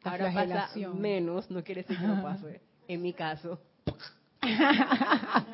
[0.06, 2.62] La Ahora pasa menos, no quiere decir que no pase.
[2.88, 3.60] En mi caso.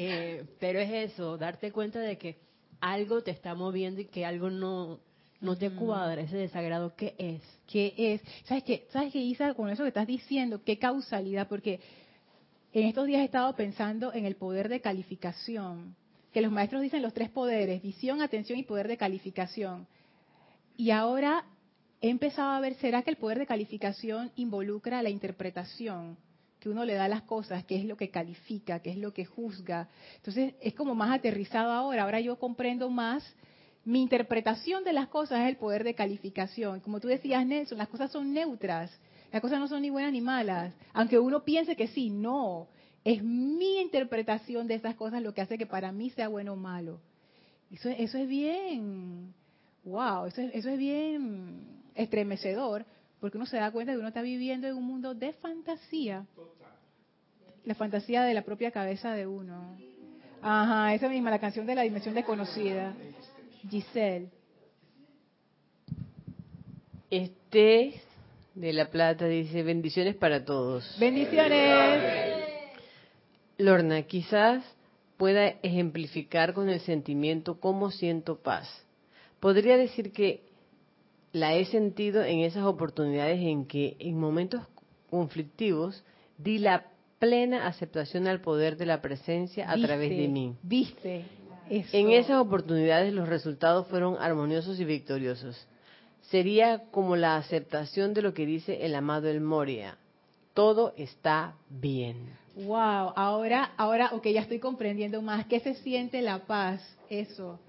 [0.00, 2.38] Eh, pero es eso, darte cuenta de que
[2.80, 5.00] algo te está moviendo y que algo no,
[5.40, 7.42] no te cuadra, ese desagrado, ¿qué es?
[7.66, 8.22] ¿Qué es?
[8.44, 8.86] ¿Sabes qué?
[8.90, 9.54] ¿Sabes qué, Isa?
[9.54, 11.80] Con eso que estás diciendo, qué causalidad, porque
[12.72, 15.94] en estos días he estado pensando en el poder de calificación,
[16.32, 19.86] que los maestros dicen los tres poderes, visión, atención y poder de calificación.
[20.76, 21.44] Y ahora
[22.00, 26.16] he empezado a ver, ¿será que el poder de calificación involucra la interpretación?
[26.60, 29.12] que uno le da a las cosas, qué es lo que califica, qué es lo
[29.12, 29.88] que juzga.
[30.16, 32.02] Entonces es como más aterrizado ahora.
[32.02, 33.22] Ahora yo comprendo más
[33.88, 36.80] mi interpretación de las cosas es el poder de calificación.
[36.80, 38.90] Como tú decías, Nelson, las cosas son neutras.
[39.32, 40.74] Las cosas no son ni buenas ni malas.
[40.92, 42.68] Aunque uno piense que sí, no.
[43.02, 46.56] Es mi interpretación de esas cosas lo que hace que para mí sea bueno o
[46.56, 47.00] malo.
[47.72, 49.32] Eso, eso es bien,
[49.84, 51.62] wow, eso es, eso es bien
[51.94, 52.84] estremecedor,
[53.20, 56.26] porque uno se da cuenta de que uno está viviendo en un mundo de fantasía.
[57.64, 59.78] La fantasía de la propia cabeza de uno.
[60.42, 62.94] Ajá, esa misma, la canción de la dimensión desconocida.
[63.68, 64.28] Giselle.
[67.10, 68.00] Este
[68.54, 70.96] de La Plata dice bendiciones para todos.
[70.98, 72.34] Bendiciones.
[73.56, 74.64] Lorna, quizás
[75.16, 78.68] pueda ejemplificar con el sentimiento cómo siento paz.
[79.40, 80.42] Podría decir que
[81.32, 84.62] la he sentido en esas oportunidades en que en momentos
[85.10, 86.04] conflictivos
[86.36, 86.86] di la
[87.18, 90.54] plena aceptación al poder de la presencia a Viste, través de mí.
[90.62, 91.24] Viste.
[91.70, 91.96] Eso.
[91.96, 95.66] En esas oportunidades los resultados fueron armoniosos y victoriosos.
[96.30, 99.96] Sería como la aceptación de lo que dice el amado El Moria.
[100.54, 102.16] Todo está bien.
[102.56, 105.46] Wow, ahora, ahora, ok, ya estoy comprendiendo más.
[105.46, 106.82] ¿Qué se siente la paz?
[107.08, 107.60] Eso.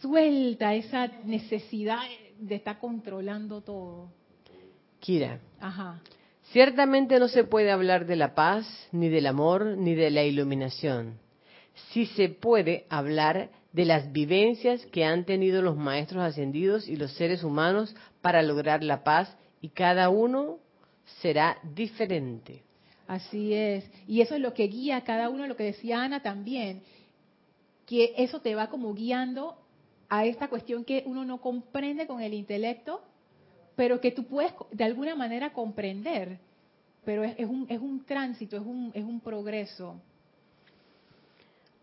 [0.00, 2.00] Suelta esa necesidad
[2.38, 4.08] de estar controlando todo.
[4.98, 6.00] Kira, Ajá.
[6.50, 11.18] ciertamente no se puede hablar de la paz, ni del amor, ni de la iluminación.
[11.92, 17.12] Sí se puede hablar de las vivencias que han tenido los maestros ascendidos y los
[17.12, 20.58] seres humanos para lograr la paz y cada uno
[21.20, 22.62] será diferente.
[23.06, 23.90] Así es.
[24.06, 26.82] Y eso es lo que guía a cada uno, lo que decía Ana también,
[27.86, 29.56] que eso te va como guiando
[30.08, 33.02] a esta cuestión que uno no comprende con el intelecto,
[33.76, 36.38] pero que tú puedes de alguna manera comprender.
[37.04, 40.00] Pero es, es un, es un tránsito, es un, es un progreso.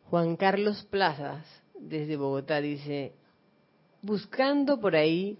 [0.10, 1.45] Juan Carlos Plazas,
[1.78, 3.14] desde Bogotá, dice,
[4.01, 5.38] buscando por ahí,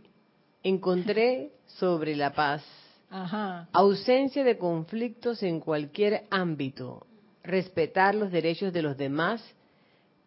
[0.62, 2.64] encontré sobre la paz
[3.10, 3.68] Ajá.
[3.74, 7.08] ausencia de conflictos en cualquier ámbito,
[7.44, 9.44] respetar los derechos de los demás,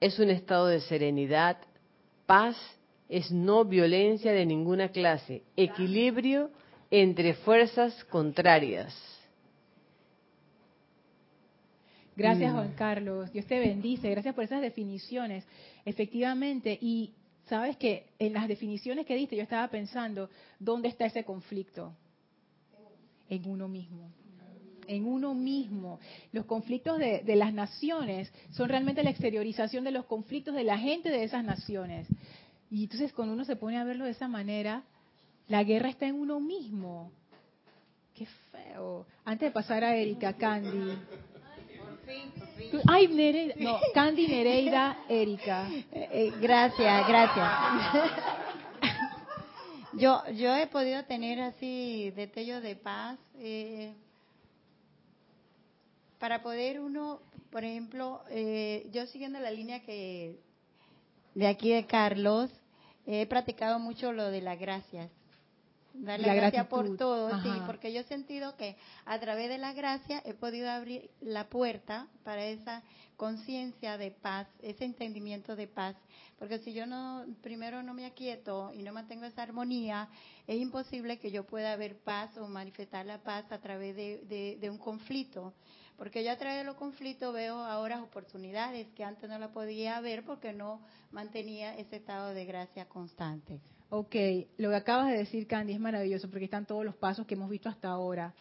[0.01, 1.59] es un estado de serenidad,
[2.27, 2.57] paz
[3.09, 6.51] es no violencia de ninguna clase, equilibrio
[6.91, 9.12] entre fuerzas contrarias.
[12.17, 12.55] Gracias, Mm.
[12.55, 13.33] Juan Carlos.
[13.33, 14.11] Dios te bendice.
[14.11, 15.45] Gracias por esas definiciones.
[15.85, 17.13] Efectivamente, y
[17.47, 21.95] sabes que en las definiciones que diste yo estaba pensando, ¿dónde está ese conflicto?
[23.29, 24.11] En uno mismo.
[24.87, 26.01] En uno mismo.
[26.33, 30.77] Los conflictos de, de las naciones son realmente la exteriorización de los conflictos de la
[30.77, 32.09] gente de esas naciones.
[32.71, 34.83] Y entonces cuando uno se pone a verlo de esa manera,
[35.49, 37.13] la guerra está en uno mismo.
[38.15, 39.07] Qué feo.
[39.25, 40.99] Antes de pasar a Erika, Candy.
[42.89, 43.55] Ay, Nereida.
[43.59, 45.69] No, Candy, Nereida, Erika.
[45.93, 47.51] Eh, gracias, gracias.
[49.95, 53.95] yo, yo he podido tener así destellos de paz eh,
[56.19, 60.39] para poder uno, por ejemplo, eh, yo siguiendo la línea que
[61.35, 62.51] de aquí de Carlos,
[63.07, 65.11] he practicado mucho lo de las gracias.
[65.95, 69.73] Dar La gracias por todo, sí, porque yo he sentido que a través de la
[69.73, 72.83] gracia he podido abrir la puerta para esa
[73.17, 75.95] conciencia de paz, ese entendimiento de paz.
[76.39, 80.09] Porque si yo no, primero no me aquieto y no mantengo esa armonía,
[80.47, 84.57] es imposible que yo pueda ver paz o manifestar la paz a través de, de-
[84.61, 85.53] de un conflicto.
[85.97, 90.01] Porque yo a través de los conflictos veo ahora oportunidades que antes no la podía
[90.01, 90.81] ver porque no
[91.13, 93.61] mantenía ese estado de gracia constante.
[93.95, 94.15] Ok,
[94.57, 97.51] lo que acabas de decir, Candy, es maravilloso porque están todos los pasos que hemos
[97.51, 98.33] visto hasta ahora,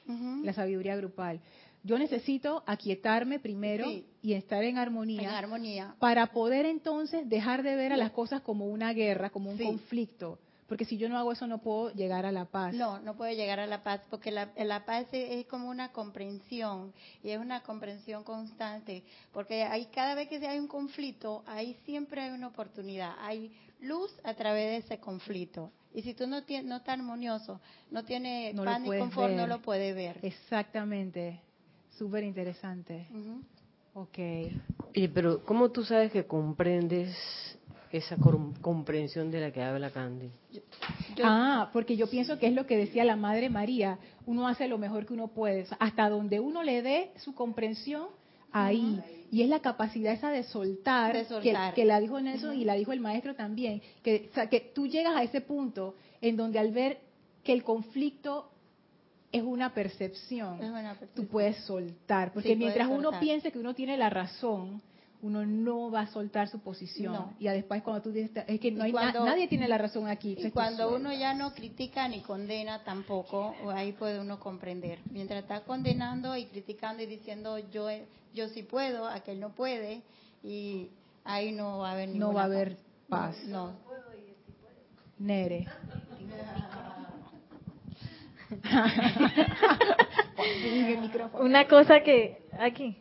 [0.43, 1.41] la sabiduría grupal.
[1.83, 4.05] Yo necesito aquietarme primero Sí.
[4.21, 5.93] y estar en armonía, En armonía.
[5.99, 9.63] para poder entonces dejar de ver a las cosas como una guerra, como un Sí.
[9.65, 10.39] conflicto.
[10.71, 12.73] Porque si yo no hago eso no puedo llegar a la paz.
[12.73, 15.91] No, no puede llegar a la paz porque la, la paz es, es como una
[15.91, 19.03] comprensión y es una comprensión constante
[19.33, 23.51] porque hay cada vez que hay un conflicto, ahí siempre hay una oportunidad, hay
[23.81, 25.73] luz a través de ese conflicto.
[25.93, 27.59] Y si tú no tienes, no estás armonioso,
[27.89, 30.19] no tienes No ni puedes confort, no lo puedes ver.
[30.21, 31.41] Exactamente.
[31.97, 33.07] Súper interesante.
[33.09, 33.41] Ujú.
[33.93, 34.19] Ok.
[34.93, 37.13] Y pero ¿cómo tú sabes que comprendes
[37.97, 40.29] esa com- comprensión de la que habla Candy?
[41.23, 44.77] ah, porque yo pienso que es lo que decía la Madre María, uno hace lo
[44.77, 48.07] mejor que uno puede, O sea, hasta donde uno le dé su comprensión,
[48.51, 48.99] ahí.
[49.31, 51.73] Y es la capacidad esa de soltar, De que- soltar.
[51.73, 54.87] Que, la dijo Nelson y la dijo el maestro también, que, o sea, que tú
[54.87, 56.99] llegas a ese punto en donde al ver
[57.43, 58.49] que el conflicto
[59.31, 63.73] es una percepción, Es una tú puedes soltar, porque Sí, mientras uno piense que uno
[63.73, 64.81] tiene la razón,
[65.21, 67.13] uno no va a soltar su posición.
[67.13, 67.33] No.
[67.39, 70.35] Y después cuando tú dices, es que no hay na- nadie tiene la razón aquí.
[70.37, 70.99] Y cuando sueltas.
[70.99, 74.99] uno ya no critica ni condena tampoco, ahí puede uno comprender.
[75.11, 77.87] Mientras está condenando y criticando y diciendo yo
[78.33, 80.01] yo sí puedo, aquel no puede,
[80.43, 80.89] y
[81.25, 82.77] ahí no va a haber No va a haber
[83.09, 83.35] paz.
[83.45, 83.73] No.
[85.19, 85.67] Nere.
[91.39, 92.97] Una cosa que, aquí,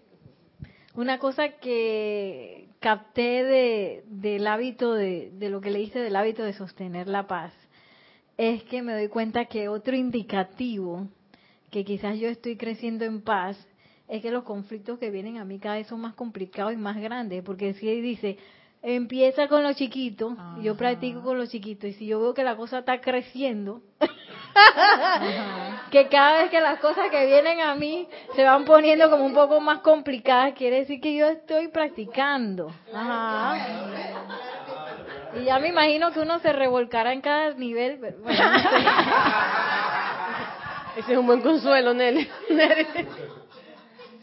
[1.00, 6.52] una cosa que capté de, del hábito de, de lo que leíste del hábito de
[6.52, 7.54] sostener la paz,
[8.36, 11.08] es que me doy cuenta que otro indicativo
[11.70, 13.56] que quizás yo estoy creciendo en paz
[14.08, 16.96] es que los conflictos que vienen a mí cada vez son más complicados y más
[16.96, 18.36] grandes, porque si dice,
[18.82, 22.44] empieza con los chiquitos, y yo practico con los chiquitos, y si yo veo que
[22.44, 23.82] la cosa está creciendo,
[25.90, 29.34] que cada vez que las cosas que vienen a mí se van poniendo como un
[29.34, 32.72] poco más complicadas, quiere decir que yo estoy practicando.
[32.94, 33.56] Ajá.
[35.36, 37.98] Y ya me imagino que uno se revolcará en cada nivel.
[38.00, 38.66] pero bueno, no sé.
[40.96, 42.28] Ese es un buen consuelo, Nelly.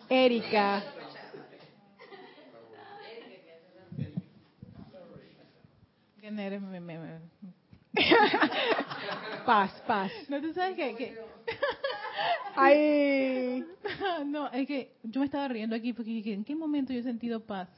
[0.09, 0.83] Erika.
[6.21, 7.19] Que Nere me- me- me-
[9.45, 10.11] Paz, paz.
[10.29, 10.95] No, tú sabes que...
[10.95, 11.17] que-
[12.55, 13.63] Ay.
[14.25, 17.03] no, es que yo me estaba riendo aquí porque dije, ¿en qué momento yo he
[17.03, 17.69] sentido paz?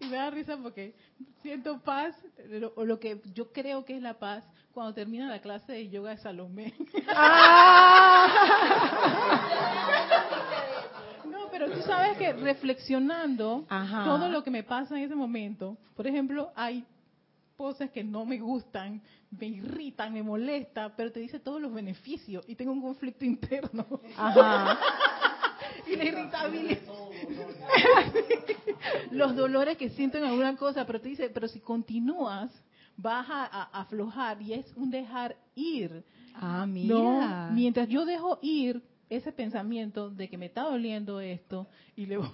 [0.00, 0.94] y me da risa porque
[1.42, 2.14] siento paz,
[2.74, 6.10] o lo que yo creo que es la paz, cuando termina la clase de yoga
[6.10, 6.74] de Salomé.
[11.30, 14.04] No, pero tú sabes que reflexionando Ajá.
[14.04, 16.84] todo lo que me pasa en ese momento, por ejemplo, hay
[17.56, 19.00] poses que no me gustan,
[19.30, 23.86] me irritan, me molesta, pero te dice todos los beneficios y tengo un conflicto interno.
[24.16, 24.78] Ajá.
[25.86, 26.78] y la irritabilidad.
[29.10, 32.50] los dolores que siento en alguna cosa, pero te dice, pero si continúas,
[32.96, 36.04] vas a, a- aflojar y es un dejar ir.
[36.34, 36.94] Ah, mira.
[36.94, 42.18] No, mientras yo dejo ir ese pensamiento de que me está doliendo esto y le
[42.18, 42.28] voy,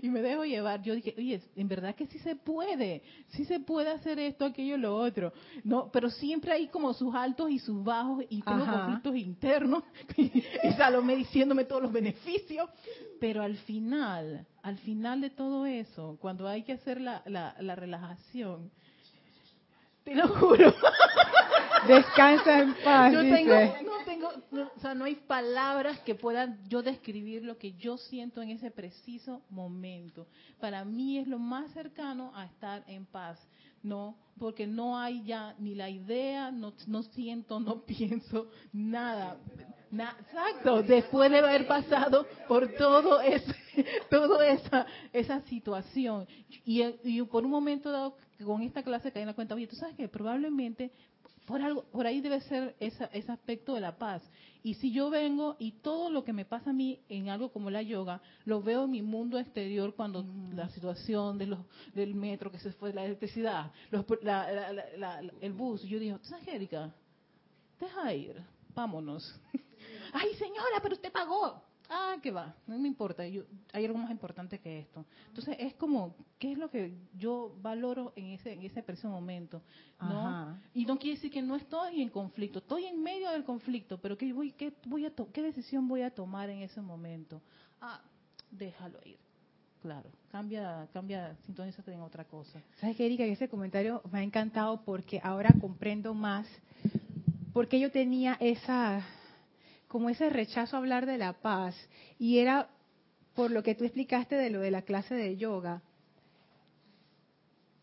[0.00, 0.82] y me dejo llevar.
[0.82, 4.76] Yo dije, oye, en verdad que sí se puede, sí se puede hacer esto, aquello,
[4.76, 5.32] lo otro.
[5.64, 8.70] No, pero siempre hay como sus altos y sus bajos y Ajá.
[8.70, 9.84] conflictos internos
[10.16, 12.68] y, y Salomé diciéndome todos los beneficios.
[13.20, 17.74] Pero al final, al final de todo eso, cuando hay que hacer la, la, la
[17.74, 18.70] relajación,
[20.04, 20.74] te lo juro.
[21.86, 23.54] Descansa en paz, Yo tengo,
[24.28, 28.70] o sea, no hay palabras que puedan yo describir lo que yo siento en ese
[28.70, 30.26] preciso momento.
[30.60, 33.38] Para mí es lo más cercano a estar en paz,
[33.82, 39.36] no, porque no hay ya ni la idea, no, no siento, no pienso nada.
[39.90, 43.54] Na- exacto, después de haber pasado por todo ese,
[44.10, 46.26] toda esa, esa situación.
[46.64, 49.76] Y, y por un momento dado, con esta clase caí en la cuenta, oye, tú
[49.76, 50.90] sabes que probablemente
[51.46, 54.22] por algo, por ahí debe ser esa- ese aspecto de la paz.
[54.62, 57.68] Y si yo vengo y todo lo que me pasa a mí en algo como
[57.70, 60.24] la yoga, lo veo en mi mundo exterior cuando
[60.54, 61.58] la situación de los,
[61.94, 65.98] del metro que se fue la electricidad, los- la- la- la- la- el bus, yo
[65.98, 66.94] digo, ¿tú sabes Erika?
[67.80, 68.36] Deja ir,
[68.74, 69.34] vámonos.
[70.12, 71.60] Ay, señora, pero usted pagó.
[71.94, 75.04] Ah, que va, no me importa, yo, hay algo más importante que esto.
[75.28, 79.60] Entonces es como, ¿qué es lo que yo valoro en ese, en ese preciso momento?
[80.00, 80.26] ¿no?
[80.26, 80.58] Ajá.
[80.72, 84.16] Y no quiere decir que no estoy en conflicto, estoy en medio del conflicto, pero
[84.16, 87.42] ¿qué, voy, qué, voy a qué decisión voy a tomar en ese momento?
[87.80, 88.00] Ah,
[88.50, 89.18] déjalo ir.
[89.82, 92.62] Claro, cambia, cambia, sintonízate en otra cosa.
[92.80, 93.24] ¿Sabes qué, Erika?
[93.24, 96.46] Ese comentario me ha encantado porque ahora comprendo más
[97.52, 99.04] porque yo tenía esa,
[99.92, 101.76] como ese rechazo a hablar de la paz
[102.18, 102.70] y era
[103.34, 105.82] por lo que tú explicaste de lo de la clase de yoga.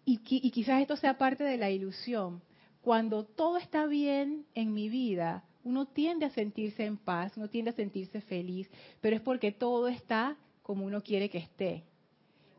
[0.05, 2.41] Y, qui- y quizás esto sea parte de la ilusión.
[2.81, 7.69] Cuando todo está bien en mi vida, uno tiende a sentirse en paz, uno tiende
[7.69, 8.67] a sentirse feliz,
[9.01, 11.83] pero es porque todo está como uno quiere que esté.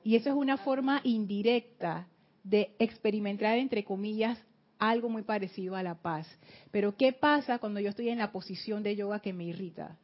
[0.05, 2.07] Y eso es una forma indirecta
[2.45, 4.39] de experimentar, entre comillas,
[4.81, 6.27] algo muy parecido a la paz.
[6.73, 9.97] Pero ¿qué pasa cuando yo estoy en la posición de yoga que me irrita?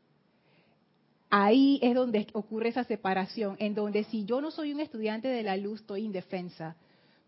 [1.31, 5.43] Ahí es donde ocurre esa separación, en donde si yo no soy un estudiante de
[5.43, 6.77] la luz, estoy indefensa,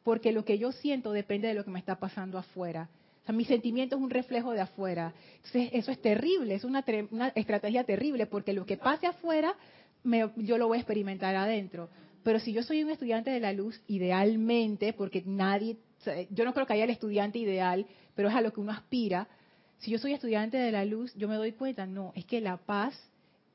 [0.04, 2.88] porque lo que yo siento depende de lo que me está pasando afuera.
[3.22, 5.12] O sea, mi sentimiento es un reflejo de afuera.
[5.36, 6.84] Entonces, eso es terrible, es una,
[7.34, 9.54] estrategia terrible, porque lo que pase afuera,
[10.36, 11.88] yo lo voy a experimentar adentro.
[12.22, 15.76] Pero si yo soy un estudiante de la luz, idealmente, porque nadie,
[16.30, 19.28] yo no creo que haya el estudiante ideal, pero es a lo que uno aspira.
[19.78, 22.56] Si yo soy estudiante de la luz, yo me doy cuenta, no, es que la
[22.56, 22.94] paz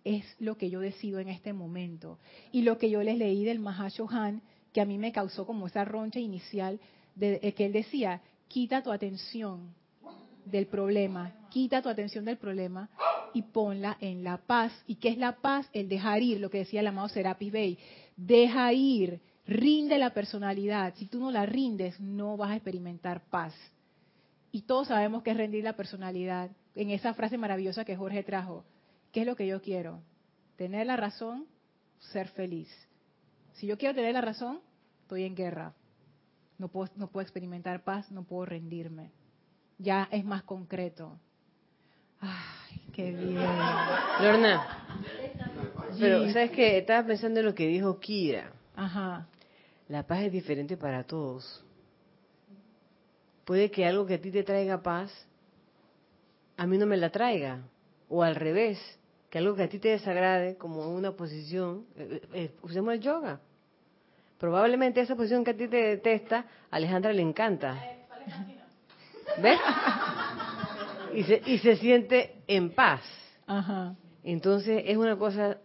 [0.03, 2.19] es lo que yo decido en este momento.
[2.51, 4.41] Y lo que yo les leí del Mahashohan,
[4.73, 6.79] que a mí me causó como esa roncha inicial,
[7.15, 9.73] de, de que él decía, quita tu atención
[10.45, 12.89] del problema, quita tu atención del problema
[13.33, 14.71] y ponla en la paz.
[14.87, 15.67] ¿Y qué es la paz?
[15.73, 17.77] El dejar ir, lo que decía el amado Serapis Bey.
[18.15, 20.93] Deja ir, rinde la personalidad.
[20.95, 23.53] Si tú no la rindes, no vas a experimentar paz.
[24.51, 26.51] Y todos sabemos que es rendir la personalidad.
[26.75, 28.63] En esa frase maravillosa que Jorge trajo,
[29.11, 30.01] ¿qué es lo que yo quiero?
[30.57, 31.47] Tener la razón,
[31.99, 32.69] ser feliz.
[33.53, 34.61] Si yo quiero tener la razón,
[35.01, 35.73] estoy en guerra.
[36.57, 39.11] No puedo, no puedo experimentar paz, no puedo rendirme.
[39.77, 41.19] Ya es más concreto.
[42.19, 43.35] Ay, qué bien.
[44.21, 44.85] Lorna,
[45.99, 46.31] pero.
[46.31, 46.77] ¿sabes qué?
[46.77, 48.51] Estaba pensando en lo que dijo Kira.
[48.75, 49.27] Ajá.
[49.93, 51.63] La paz es diferente para todos.
[53.45, 55.11] Puede que algo que a ti te traiga paz,
[56.57, 57.61] a mí no me la traiga.
[58.09, 58.79] O al revés,
[59.29, 63.39] que algo que a ti te desagrade, como una posición, eh, eh, usemos el yoga.
[64.39, 67.79] Probablemente esa posición que a ti te detesta, a Alejandra le encanta.
[69.43, 69.59] ¿Ves?
[71.13, 73.01] Y se, y se siente en paz.
[73.45, 73.93] Ajá.
[74.23, 75.59] Entonces es una cosa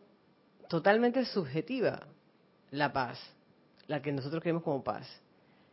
[0.68, 2.06] totalmente subjetiva,
[2.70, 3.18] la paz,
[3.88, 5.08] la que nosotros creemos como paz.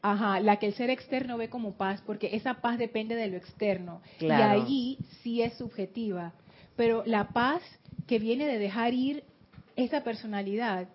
[0.02, 3.38] Ajá, la que el ser externo ve como paz, porque esa paz depende de lo
[3.38, 4.02] externo.
[4.18, 4.60] Claro.
[4.60, 6.34] Y allí sí es subjetiva.
[6.76, 7.62] Pero la paz
[8.08, 9.24] que viene de dejar ir
[9.76, 10.88] esa personalidad,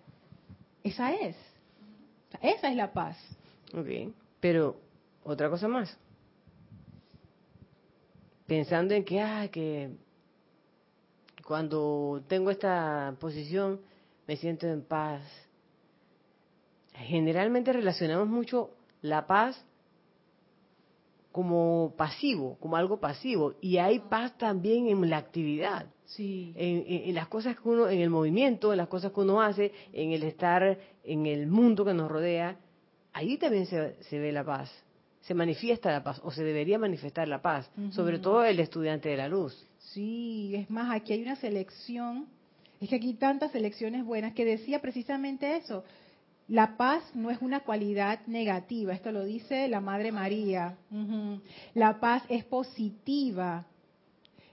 [0.82, 1.36] esa es.
[2.40, 3.16] Esa es la paz.
[3.74, 4.76] Ok, pero
[5.24, 5.96] otra cosa más.
[8.46, 9.90] Pensando en que, ah, que
[11.44, 13.80] cuando tengo esta posición
[14.26, 15.22] me siento en paz.
[17.00, 18.70] Generalmente relacionamos mucho
[19.02, 19.64] la paz
[21.32, 23.54] como pasivo, como algo pasivo.
[23.60, 25.86] Y hay paz también en la actividad.
[26.04, 26.52] Sí.
[26.56, 29.40] En, en- en las cosas que uno, en el movimiento, en las cosas que uno
[29.40, 32.56] hace, en el estar en el mundo que nos rodea,
[33.12, 34.70] ahí también se, se ve la paz,
[35.20, 39.16] se manifiesta la paz, o se debería manifestar la paz, sobre todo el estudiante de
[39.16, 39.66] la luz.
[39.78, 42.26] Sí, es más, aquí hay una selección
[42.80, 45.84] Es que aquí tantas elecciones buenas que decía precisamente eso.
[46.50, 50.76] La paz no es una cualidad negativa, esto lo dice la Madre María.
[51.74, 53.66] La paz es positiva.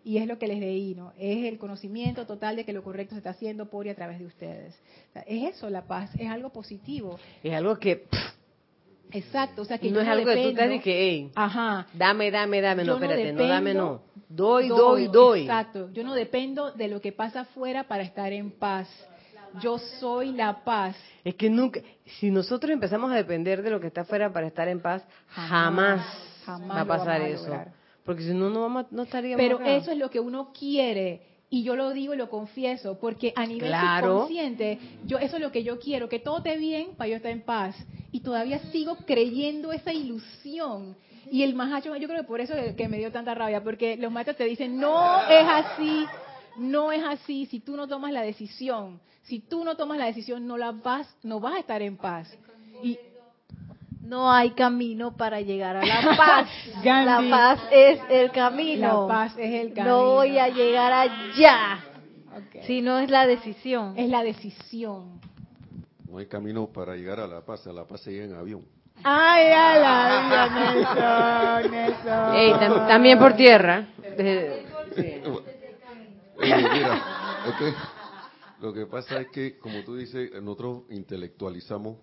[0.03, 1.11] Y es lo que les leí, ¿no?
[1.17, 4.19] Es el conocimiento total de que lo correcto se está haciendo por y a través
[4.19, 4.73] de ustedes.
[5.09, 7.19] O sea, es eso, la paz, es algo positivo.
[7.43, 8.37] Es algo que pff,
[9.11, 11.31] Exacto, o sea que no yo es no algo que tú estás de que, hey,
[11.35, 11.87] Ajá.
[11.93, 12.83] dame, dame, dame.
[12.83, 14.01] No, espérate, no, dame, no.
[14.29, 15.41] Doy, doy, doy.
[15.41, 15.89] Exacto.
[15.93, 18.87] Yo no dependo de lo que pasa afuera para estar en paz.
[19.61, 20.95] Yo soy la paz.
[21.23, 21.81] Es que nunca,
[22.19, 26.05] si nosotros empezamos a depender de lo que está afuera para estar en paz, jamás,
[26.45, 27.53] jamás va a pasar a eso.
[28.05, 29.75] Porque si no, no, vamos, no estaríamos Pero acá.
[29.75, 31.21] eso es lo que uno quiere.
[31.49, 34.07] Y yo lo digo y lo confieso, porque a nivel Claro.
[34.13, 37.31] subconsciente, yo, eso es lo que yo quiero, que todo esté bien para yo estar
[37.31, 37.75] en paz.
[38.11, 40.95] Y todavía sigo creyendo esa ilusión.
[41.31, 43.97] Y el mahacho, yo creo que por eso es que me dio tanta rabia, porque
[43.97, 46.05] los maestros te dicen, no es así,
[46.57, 50.47] no es así, si tú no tomas la decisión, si tú no tomas la decisión,
[50.47, 52.35] no la vas, no vas a estar en paz.
[52.83, 52.97] Y
[54.03, 56.49] No hay camino para llegar a la paz.
[56.83, 59.01] la paz es el camino.
[59.03, 59.95] La paz es el camino.
[59.97, 61.79] No voy a llegar allá.
[62.37, 62.63] Ok.
[62.65, 63.93] Si no es la decisión.
[63.97, 65.19] es la decisión.
[66.09, 68.63] No hay camino para llegar a La Paz, a La Paz se llega en avión.
[69.03, 72.35] Ay, a la vida, Nelson, Nelson.
[72.35, 73.87] Ey, tam- también por tierra.
[74.95, 75.21] Sí.
[76.39, 77.73] Mira, es que
[78.61, 81.97] lo que pasa es que, como tú dices, nosotros intelectualizamos,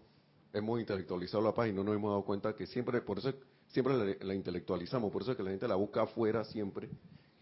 [0.53, 3.33] hemos intelectualizado la paz y no nos hemos dado cuenta que siempre, por eso
[3.69, 6.89] siempre la, la intelectualizamos, por eso es que la gente la busca afuera siempre,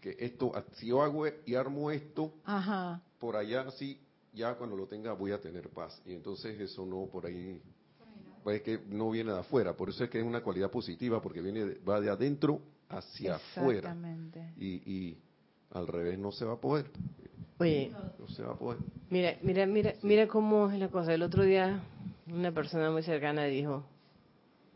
[0.01, 3.01] que esto, si yo hago y armo esto, Ajá.
[3.19, 4.01] por allá sí,
[4.33, 6.01] ya cuando lo tenga voy a tener paz.
[6.05, 7.61] Y entonces eso no por ahí,
[8.43, 11.21] pues es que no viene de afuera, por eso es que es una cualidad positiva,
[11.21, 13.91] porque viene va de adentro hacia afuera.
[13.91, 14.53] Exactamente.
[14.57, 15.17] Y, y
[15.73, 16.85] al revés no se va a poder,
[17.59, 18.79] Oye, no se va a poder.
[19.09, 21.13] mira, mira, mira, mira cómo es la cosa.
[21.13, 21.81] El otro día
[22.27, 23.83] una persona muy cercana dijo,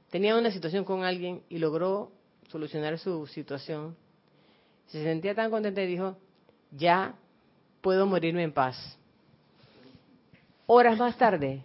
[0.10, 2.12] tenía una situación con alguien y logró
[2.50, 3.96] solucionar su situación.
[4.88, 6.18] Se sentía tan contenta y dijo,
[6.72, 7.16] ya
[7.82, 8.98] puedo morirme en paz.
[10.66, 11.64] Horas más tarde,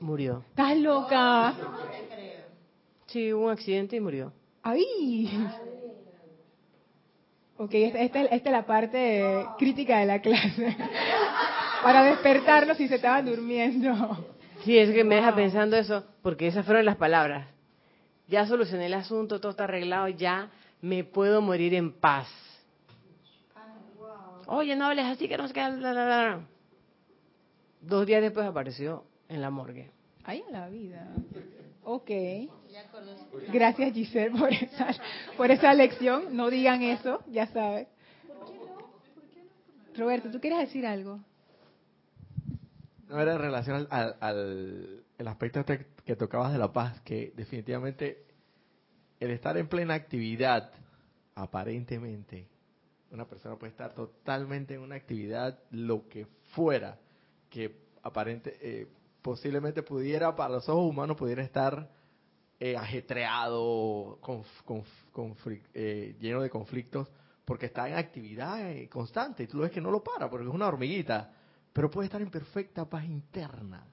[0.00, 0.44] murió.
[0.50, 1.54] ¿Estás loca?
[3.06, 4.32] Sí, hubo un accidente y murió.
[4.62, 5.30] ¡Ay!
[7.58, 10.76] Ok, esta, esta, esta es la parte crítica de la clase.
[11.82, 13.92] Para despertarlos si se estaban durmiendo.
[14.64, 17.48] Sí, es que me deja pensando eso, porque esas fueron las palabras.
[18.28, 20.50] Ya solucioné el asunto, todo está arreglado, ya
[20.80, 22.28] me puedo morir en paz.
[24.46, 25.70] Oye, no hables así, que no se queda...
[25.70, 26.40] bla, bla, bla".
[27.80, 29.90] Dos días después apareció en la morgue.
[30.24, 31.08] Ay, a la vida.
[31.84, 32.10] Ok.
[33.52, 34.88] Gracias, Giselle, por esa,
[35.36, 36.36] por esa lección.
[36.36, 37.88] No digan eso, ya sabes.
[39.96, 41.18] Roberto, ¿tú quieres decir algo?
[43.08, 47.00] No era en relación al, al, al- el aspecto este que tocabas de la paz,
[47.00, 48.24] que definitivamente
[49.18, 50.70] el estar en plena actividad,
[51.34, 52.46] aparentemente,
[53.10, 56.98] una persona puede estar totalmente en una actividad, lo que fuera,
[57.50, 58.86] que aparente, eh,
[59.22, 61.90] posiblemente pudiera, para los ojos humanos, pudiera estar
[62.60, 67.08] eh, ajetreado, conf- conf- conflic- eh, lleno de conflictos,
[67.44, 70.46] porque está en actividad eh, constante y tú lo ves que no lo para, porque
[70.46, 71.32] es una hormiguita,
[71.72, 73.86] pero puede estar en perfecta paz interna.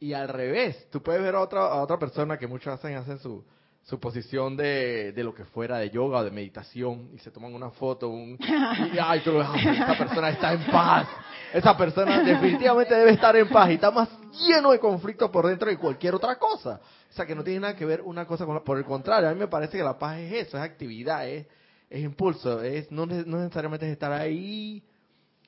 [0.00, 3.18] Y al revés, tú puedes ver a otra, a otra persona que muchos hacen, hacen
[3.18, 3.44] su,
[3.84, 7.54] su posición de, de lo que fuera, de yoga o de meditación, y se toman
[7.54, 8.38] una foto, un,
[8.94, 11.06] y ay, tú lo ves, "Ah, esa persona está en paz.
[11.52, 14.08] Esa persona definitivamente debe estar en paz y está más
[14.46, 16.80] lleno de conflictos por dentro que cualquier otra cosa.
[17.10, 19.28] O sea, que no tiene nada que ver una cosa con la, por el contrario,
[19.28, 21.46] a mí me parece que la paz es eso, es actividad, es,
[21.90, 24.82] es impulso, es no, ne- no necesariamente es estar ahí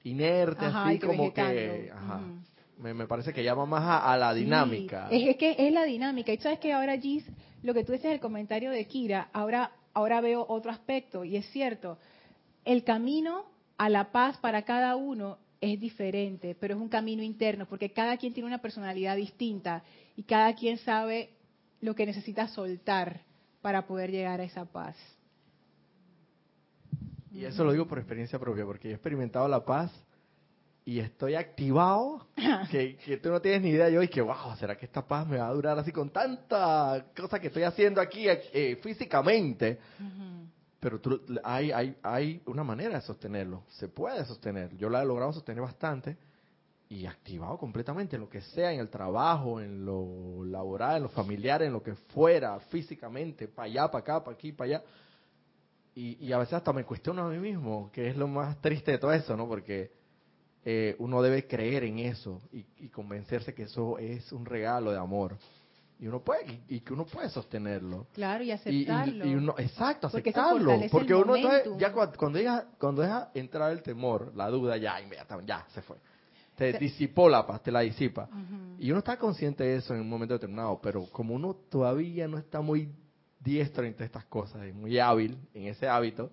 [0.04, 1.90] inerte, Ajá, así como que...
[1.92, 2.20] Ajá.
[2.78, 5.08] Me, me parece que llama más a, a la dinámica.
[5.08, 6.30] Sí, es, es que es la dinámica.
[6.32, 7.24] Y sabes que ahora, Gis,
[7.66, 11.46] lo que tú dices el comentario de Kira, ahora, ahora veo otro aspecto, y es
[11.50, 11.98] cierto,
[12.64, 13.44] el camino
[13.76, 18.16] a la paz para cada uno es diferente, pero es un camino interno, porque cada
[18.18, 19.82] quien tiene una personalidad distinta
[20.14, 21.30] y cada quien sabe
[21.80, 23.22] lo que necesita soltar
[23.62, 24.96] para poder llegar a esa paz.
[27.32, 29.90] Y eso lo digo por experiencia propia, porque yo he experimentado la paz
[30.88, 32.28] y estoy activado
[32.70, 33.90] que, que tú no tienes ni idea.
[33.90, 37.40] Yo que, wow, ¿será que esta paz me va a durar así con tanta cosa
[37.40, 39.80] que estoy haciendo aquí eh, físicamente?
[40.78, 44.76] Pero tú- hay, hay, hay una manera de sostenerlo, se puede sostener.
[44.76, 46.16] Yo la he logrado sostener bastante
[46.88, 51.08] y activado completamente en lo que sea, en el trabajo, en lo laboral, en lo
[51.08, 54.84] familiar, en lo que fuera, físicamente, para allá, para acá, para aquí, para allá.
[55.96, 58.92] Y, y a veces hasta me cuestiono a mí mismo, que es lo más triste
[58.92, 59.48] de todo eso, ¿no?
[59.48, 59.95] Porque
[60.68, 64.98] eh, uno debe creer en eso y, y convencerse que eso es un regalo de
[64.98, 65.38] amor.
[66.00, 68.08] Y uno puede y, que uno puede sostenerlo.
[68.12, 73.02] Claro y aceptarlo y, uno exacto aceptarlo porque, uno entonces, ya cuando, cuando deja cuando
[73.02, 75.98] deja entrar el temor la duda ya inmediatamente ya se fue.
[76.56, 78.28] Te disipó la paz te la disipa.
[78.80, 82.38] Y uno está consciente de eso en un momento determinado pero como uno todavía no
[82.38, 82.90] está muy
[83.38, 86.32] diestro entre estas cosas es muy hábil en ese hábito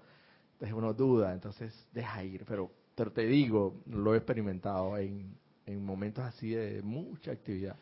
[0.54, 5.86] entonces uno duda entonces deja ir pero pero te digo lo he experimentado en, en
[5.86, 7.76] momentos así de mucha actividad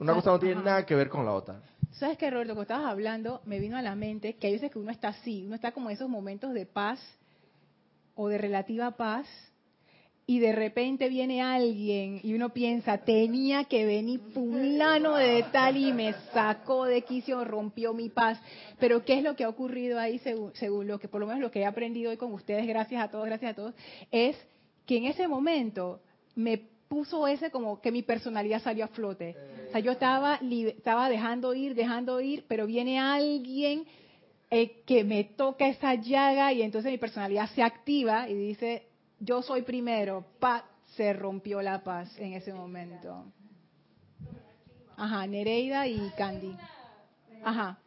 [0.00, 1.60] una cosa no tiene nada que ver con la otra.
[1.92, 2.54] ¿Sabes qué, Roberto?
[2.54, 5.44] Cuando estabas hablando, me vino a la mente que hay veces que uno está así,
[5.44, 6.98] uno está como en esos momentos de paz
[8.14, 9.26] o de relativa paz,
[10.30, 15.92] y de repente viene alguien y uno piensa, tenía que venir fulano de tal y
[15.92, 18.40] me sacó de quicio, rompió mi paz.
[18.78, 21.40] Pero ¿qué es lo que ha ocurrido ahí según, según lo que, por lo menos
[21.40, 23.74] lo que he aprendido hoy con ustedes, gracias a todos, gracias a todos,
[24.12, 24.36] es
[24.86, 26.00] que en ese momento
[26.36, 29.34] me puso ese como que mi personalidad salió a flote.
[29.66, 33.84] O sea, yo estaba, estaba dejando ir, dejando ir, pero viene alguien
[34.48, 38.89] eh, que me toca esa llaga y entonces mi personalidad se activa y dice,
[39.20, 40.64] yo soy primero, pa,
[40.96, 43.24] se rompió la paz en ese momento.
[44.96, 46.56] Ajá, Nereida y Candy.
[47.44, 47.78] Ajá.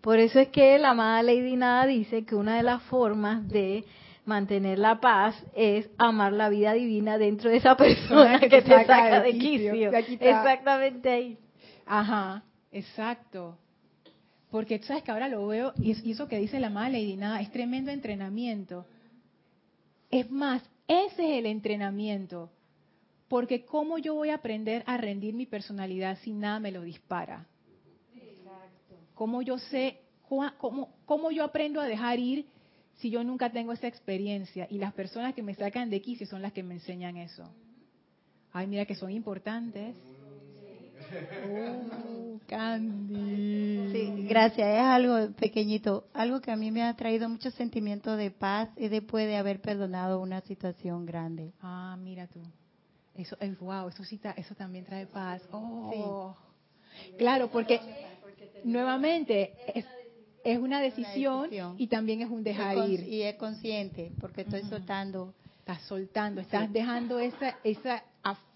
[0.00, 3.84] Por eso es que la amada Lady Nada dice que una de las formas de
[4.24, 9.22] mantener la paz es amar la vida divina dentro de esa persona que, te saca,
[9.22, 9.92] de quicio.
[9.92, 11.38] Exactamente ahí.
[11.86, 12.42] Ajá,
[12.72, 13.56] exacto.
[14.52, 17.40] Porque tú sabes que ahora lo veo, y eso que dice la mala Lady Nada,
[17.40, 18.84] es tremendo entrenamiento.
[20.10, 22.50] Es más, ese es el entrenamiento.
[23.28, 27.46] Porque ¿cómo yo voy a aprender a rendir mi personalidad si nada me lo dispara?
[28.14, 28.94] Exacto.
[29.14, 32.44] ¿Cómo yo sé, cómo, cómo yo aprendo a dejar ir
[32.98, 36.42] si yo nunca tengo esa experiencia y las personas que me sacan de quicio son
[36.42, 37.48] las que me enseñan eso?
[38.52, 39.96] Ay, mira que son importantes.
[41.48, 43.90] Oh, Candy.
[43.92, 44.66] Sí, gracias.
[44.66, 46.04] Es algo pequeñito.
[46.14, 49.60] Algo que a mí me ha traído mucho sentimiento de paz y después de haber
[49.60, 51.52] perdonado una situación grande.
[51.60, 52.40] Ah, mira tú.
[53.14, 55.42] Eso es wow, eso sí, eso también trae paz.
[55.52, 56.34] Oh.
[57.18, 57.80] Claro, porque
[58.64, 59.84] nuevamente es,
[60.44, 63.06] es una decisión, y también es un dejar ir.
[63.06, 65.34] Y es consciente, porque estoy soltando.
[65.58, 68.02] Estás soltando, estás dejando esa, esa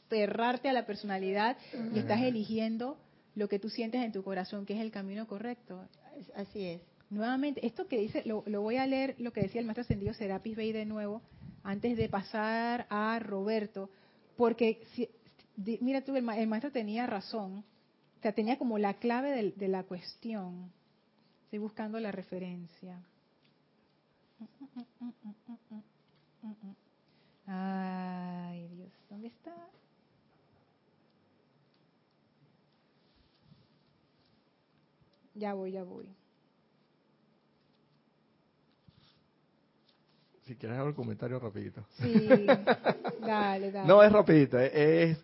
[0.07, 1.57] aferrarte a la personalidad
[1.95, 2.97] y estás eligiendo
[3.35, 5.87] lo que tú sientes en tu corazón, que es el camino correcto.
[6.35, 6.81] Así es.
[7.11, 10.57] Nuevamente, esto que dice, lo, voy a leer, lo que decía el maestro ascendido Serapis
[10.57, 11.23] Bey de nuevo,
[11.63, 13.91] antes de pasar a Roberto,
[14.37, 15.09] porque, si,
[15.81, 17.65] mira tú, el, maestro tenía razón,
[18.19, 20.73] o sea, tenía como la clave de la cuestión.
[21.45, 23.01] Estoy buscando la referencia.
[27.47, 29.55] Ay, Dios, ¿dónde está?
[35.37, 36.09] Ya voy, ya voy.
[40.45, 41.85] Si quieres hacer un comentario rapidito.
[41.99, 42.27] Sí,
[43.21, 43.89] dale, dale.
[43.89, 45.19] No es rapidito, es,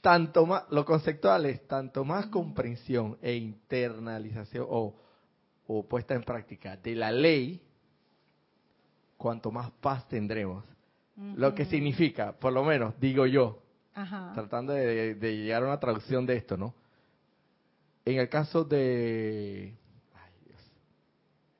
[0.00, 4.94] tanto más, lo conceptual es tanto más comprensión e internalización o
[5.68, 7.62] o puesta en práctica de la ley,
[9.16, 10.64] cuanto más paz tendremos.
[11.34, 13.60] Lo que significa, por lo menos, digo yo,
[14.34, 16.74] tratando de, llegar a una traducción de esto, ¿no?
[18.08, 19.74] En el caso de...
[20.14, 20.60] Ay, Dios.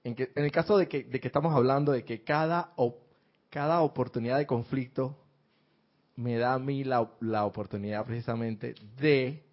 [0.05, 2.73] En, que, en el caso de que, de que estamos hablando de que cada,
[3.51, 5.16] cada oportunidad de conflicto
[6.16, 9.45] me da a mí la, la oportunidad precisamente de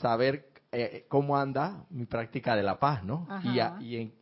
[0.00, 3.28] saber eh, cómo anda mi práctica de la paz, ¿no?
[3.80, 4.12] Y, en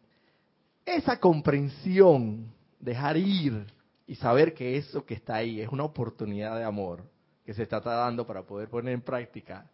[0.85, 3.67] esa comprensión, dejar ir
[4.07, 7.03] y saber que eso que está ahí es una oportunidad de amor
[7.47, 9.71] que se está dando para poder poner en práctica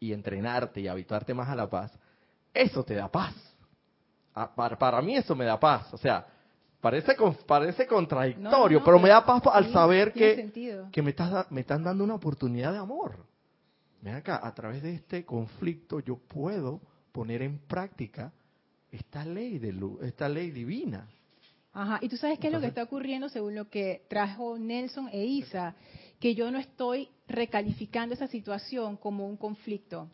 [0.00, 1.92] y entrenarte y habituarte más a la paz,
[2.54, 3.34] eso te da paz.
[4.34, 5.92] Ah, para, mí eso me da paz.
[5.92, 6.26] O sea,
[6.80, 7.16] parece
[7.46, 12.04] parece contradictorio, pero me da paz al saber que, que me, estás, me están dando
[12.04, 13.26] una oportunidad de amor.
[14.00, 16.80] Ven acá, a través de este conflicto yo puedo
[17.10, 18.32] poner en práctica
[18.92, 21.08] esta ley de luz, esta ley divina.
[21.72, 25.08] Ajá, y tú sabes qué es lo que está ocurriendo según lo que trajo Nelson
[25.12, 25.74] e Isa,
[26.20, 30.08] que yo no estoy recalificando esa situación como un conflicto.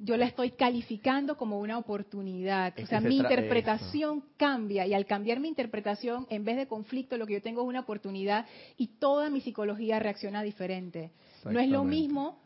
[0.00, 2.72] Yo la estoy calificando como una oportunidad.
[2.80, 7.26] o sea, mi interpretación cambia y al cambiar mi interpretación, en vez de conflicto, lo
[7.26, 8.46] que yo tengo es una oportunidad
[8.76, 11.10] y toda mi psicología reacciona diferente.
[11.44, 12.38] No es lo mismo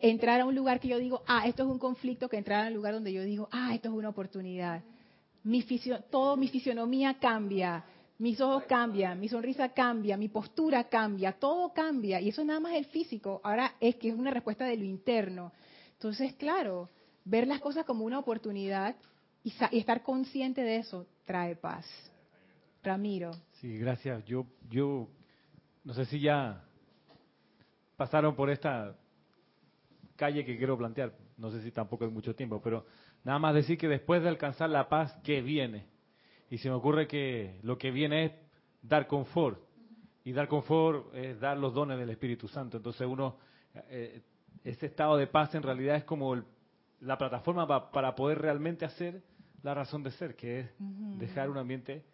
[0.00, 2.68] entrar a un lugar que yo digo, ah, esto es un conflicto, que entrar a
[2.68, 4.82] un lugar donde yo digo, ah, esto es una oportunidad.
[5.44, 5.64] Mi
[6.10, 7.84] todo mi fisionomía cambia,
[8.18, 12.20] mis ojos cambian, mi sonrisa cambia, mi postura cambia, todo cambia.
[12.20, 13.40] Y eso nada más el físico.
[13.44, 15.52] Ahora es que es una respuesta de lo interno.
[15.92, 16.88] Entonces, claro,
[17.24, 18.96] ver las cosas como una oportunidad
[19.44, 21.86] y, estar consciente de eso trae paz.
[22.82, 23.32] Ramiro.
[23.60, 24.24] Sí, gracias.
[24.24, 25.08] Yo, yo
[25.84, 26.64] no sé si ya
[27.96, 28.96] pasaron por esta
[30.16, 31.12] calle que quiero plantear.
[31.36, 32.86] No sé si tampoco es mucho tiempo, pero
[33.24, 35.84] nada más decir que después de alcanzar la paz, ¿qué viene?
[36.50, 38.32] Y se me ocurre que lo que viene es
[38.82, 39.60] dar confort.
[40.24, 42.76] Y dar confort es dar los dones del Espíritu Santo.
[42.76, 43.36] Entonces uno,
[43.88, 44.22] eh,
[44.64, 46.42] ese estado de paz en realidad es como
[47.00, 49.22] la plataforma para poder realmente hacer
[49.62, 50.70] la razón de ser, que es
[51.18, 52.04] dejar un ambiente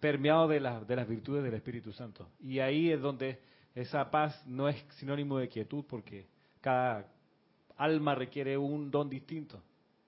[0.00, 2.28] permeado de, de las virtudes del Espíritu Santo.
[2.40, 3.40] Y ahí es donde
[3.74, 6.26] esa paz no es sinónimo de quietud, porque
[6.60, 7.06] cada
[7.76, 9.62] alma requiere un don distinto.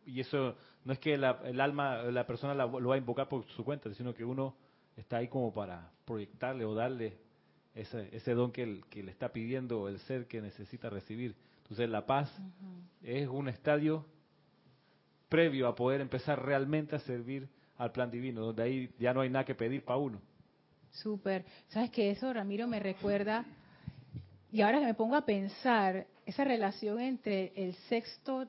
[0.06, 0.54] Y eso
[0.84, 4.14] no es que el alma, la persona lo va a invocar por su cuenta, sino
[4.14, 4.54] que uno
[4.96, 7.18] está ahí como para proyectarle o darle
[7.74, 11.34] ese, ese don que, que, le está pidiendo el ser que necesita recibir.
[11.62, 12.30] Entonces la paz
[13.02, 14.04] es un estadio
[15.28, 17.48] previo a poder empezar realmente a servir
[17.78, 20.20] al plan divino, donde ahí ya no hay nada que pedir para uno.
[20.92, 21.44] Súper.
[21.68, 23.44] ¿Sabes que Eso, Ramiro, me recuerda,
[24.52, 28.46] y ahora que me pongo a pensar, esa relación entre el sexto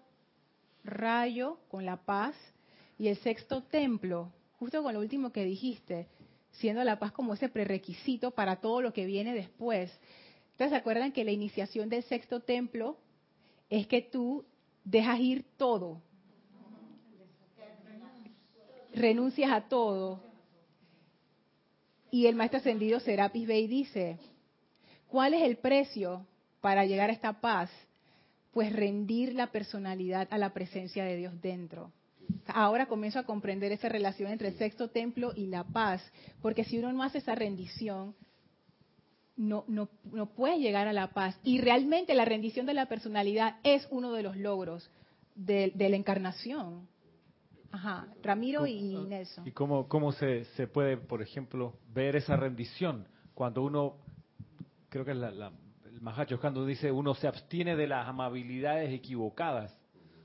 [0.86, 2.36] rayo con la paz
[2.98, 6.07] y el sexto templo, justo con lo último que dijiste,
[6.52, 9.91] siendo la paz como ese prerequisito para todo lo que viene después.
[10.52, 12.98] ¿Ustedes se acuerdan que la iniciación del sexto templo
[13.70, 14.45] es que tú
[14.84, 16.02] dejas ir todo?
[18.94, 20.22] Renuncias a todo.
[22.10, 24.18] Y el maestro ascendido Serapis Bey dice,
[25.07, 26.26] ¿cuál es el precio
[26.62, 27.70] para llegar a esta paz?
[28.56, 31.91] Pues rendir la personalidad a la presencia de Dios dentro.
[32.48, 36.02] Ahora comienzo a comprender esa relación entre el sexto templo y la paz,
[36.41, 38.15] porque si uno no hace esa rendición,
[39.36, 41.38] no, no, no puede llegar a la paz.
[41.44, 44.90] Y realmente la rendición de la personalidad es uno de los logros
[45.36, 46.88] de, la encarnación.
[47.73, 49.45] Ajá, Ramiro y Nelson.
[49.45, 53.98] ¿Y cómo, cómo se, se puede, por ejemplo, ver esa rendición cuando uno,
[54.88, 55.52] creo que es la
[56.06, 59.76] Mahacho cuando dice uno se abstiene de las amabilidades equivocadas,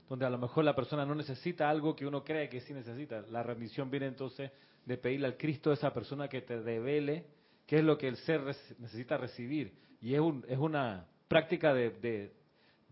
[0.07, 3.23] donde a lo mejor la persona no necesita algo que uno cree que sí necesita.
[3.31, 4.51] La rendición viene entonces
[4.85, 7.25] de pedirle al Cristo a esa persona que te revele
[7.65, 8.43] qué es lo que el ser
[8.77, 9.73] necesita recibir.
[10.01, 12.31] Y es, un, es una práctica de,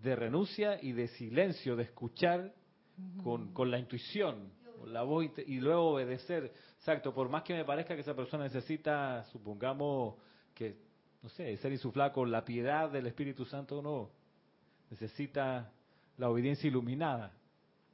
[0.01, 2.55] de, renuncia y de silencio, de escuchar
[3.21, 6.51] con, con la intuición, con la voz y luego obedecer.
[6.79, 10.15] Exacto, por más que me parezca que esa persona necesita, supongamos,
[10.55, 10.88] que
[11.21, 14.09] no sé, ser insuflado con la piedad del Espíritu Santo, no.
[14.89, 15.71] Necesita
[16.17, 17.33] la obediencia iluminada.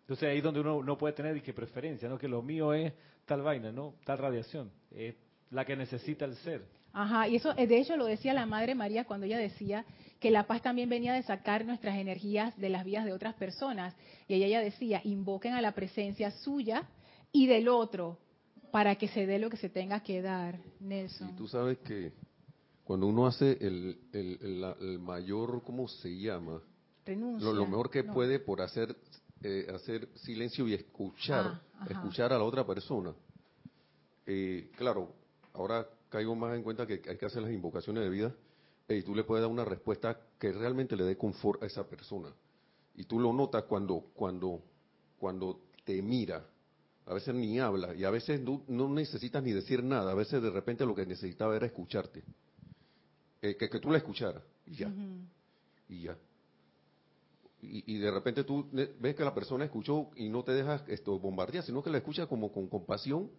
[0.01, 2.17] Entonces ahí es donde uno no puede tener que preferencia, ¿no?
[2.17, 2.93] Que lo mío es
[3.25, 3.95] tal vaina, ¿no?
[4.05, 4.71] Tal radiación.
[4.91, 5.15] Es
[5.49, 6.63] la que necesita el ser.
[6.93, 9.83] Ajá, y eso de hecho lo decía la Madre María cuando ella decía
[10.19, 13.95] que la paz también venía de sacar nuestras energías de las vidas de otras personas.
[14.27, 16.87] Y ella, ella decía, invoquen a la presencia suya
[17.31, 18.17] y del otro
[18.71, 21.31] para que se dé lo que se tenga que dar, Nelson.
[21.31, 22.13] Y tú sabes que
[22.85, 26.61] cuando uno hace el, el, mayor, ¿cómo se llama?
[27.03, 27.51] Renuncia.
[27.51, 28.95] Lo, mejor que puede por hacer
[29.41, 33.13] eh, hacer silencio y escuchar, ah, escuchar a la otra persona.
[34.27, 35.13] Eh, claro,
[35.53, 38.35] ahora caigo más en cuenta que hay que hacer las invocaciones de vida
[38.87, 42.29] y tú le puedes dar una respuesta que realmente le dé confort a esa persona.
[42.93, 44.61] Y tú lo notas cuando, cuando,
[45.17, 46.45] cuando te mira,
[47.07, 50.39] a veces ni habla y a veces no, no necesitas ni decir nada, a veces
[50.41, 52.23] de repente lo que necesitaba era escucharte
[53.53, 54.91] que, tú la escucharas y ya.
[55.87, 56.17] Y ya.
[57.61, 61.63] Y, de repente tú ves que la persona escuchó y no te dejas esto bombardear,
[61.63, 63.29] sino que la escucha como con compasión.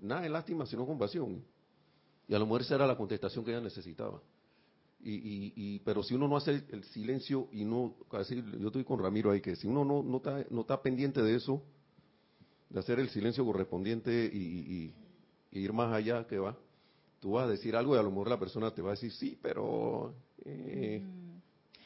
[0.00, 1.44] Nada de lástima, sino compasión.
[2.26, 4.20] Y a lo mejor esa era la contestación que ella necesitaba.
[5.04, 7.96] Y, y, pero si uno no hace el, silencio y no,
[8.58, 11.34] yo estoy con Ramiro ahí, que si uno no, no, está, no está pendiente de
[11.34, 11.60] eso,
[12.70, 14.94] de hacer el silencio correspondiente y,
[15.50, 16.56] ir más allá que va,
[17.22, 19.12] tú vas a decir algo y a lo mejor la persona te va a decir
[19.12, 20.12] sí, pero...
[20.44, 21.00] Eh,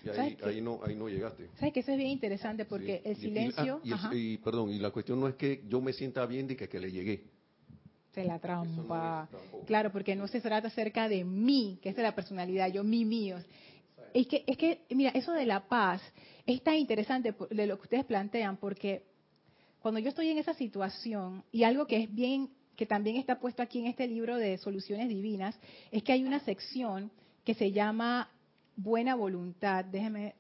[0.03, 0.09] y
[0.49, 1.51] ahí, no, ahí no llegaste.
[1.59, 2.65] ¿Sabes que eso es bien interesante?
[2.65, 3.83] Porque el silencio...
[4.13, 6.81] Y, perdón, y la cuestión no es que yo me sienta bien de que, que
[6.81, 7.25] le llegué.
[8.15, 9.29] Se la trampa.
[9.67, 13.05] claro, porque no se trata acerca de mí, que es de la personalidad, yo, mí,
[13.05, 13.37] mío.
[14.15, 16.01] Es que, es que, mira, eso de la paz
[16.47, 19.05] es tan interesante de lo que ustedes plantean, porque
[19.81, 23.63] cuando yo estoy en esa situación, y algo que es bien que también está puesto
[23.63, 25.59] aquí en este libro de Soluciones Divinas,
[25.91, 27.11] es que hay una sección
[27.45, 28.31] que se llama
[28.77, 29.85] Buena Voluntad.
[29.85, 30.35] Déjeme.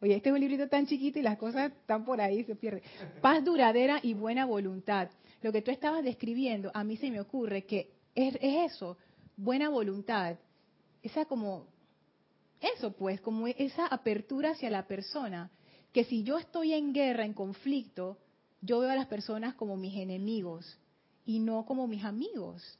[0.00, 2.82] Oye, este es un librito tan chiquito y las cosas están por ahí, se pierden.
[3.20, 5.10] Paz duradera y buena voluntad.
[5.42, 8.96] lo que tú estabas describiendo, a mí se me ocurre que es, es eso,
[9.36, 10.36] buena voluntad,
[11.02, 11.66] esa como,
[12.60, 15.50] eso pues, como esa apertura hacia la persona,
[15.92, 18.18] que si yo estoy en guerra, en conflicto,
[18.62, 20.78] yo veo a las personas como mis enemigos
[21.24, 22.78] y no como mis amigos.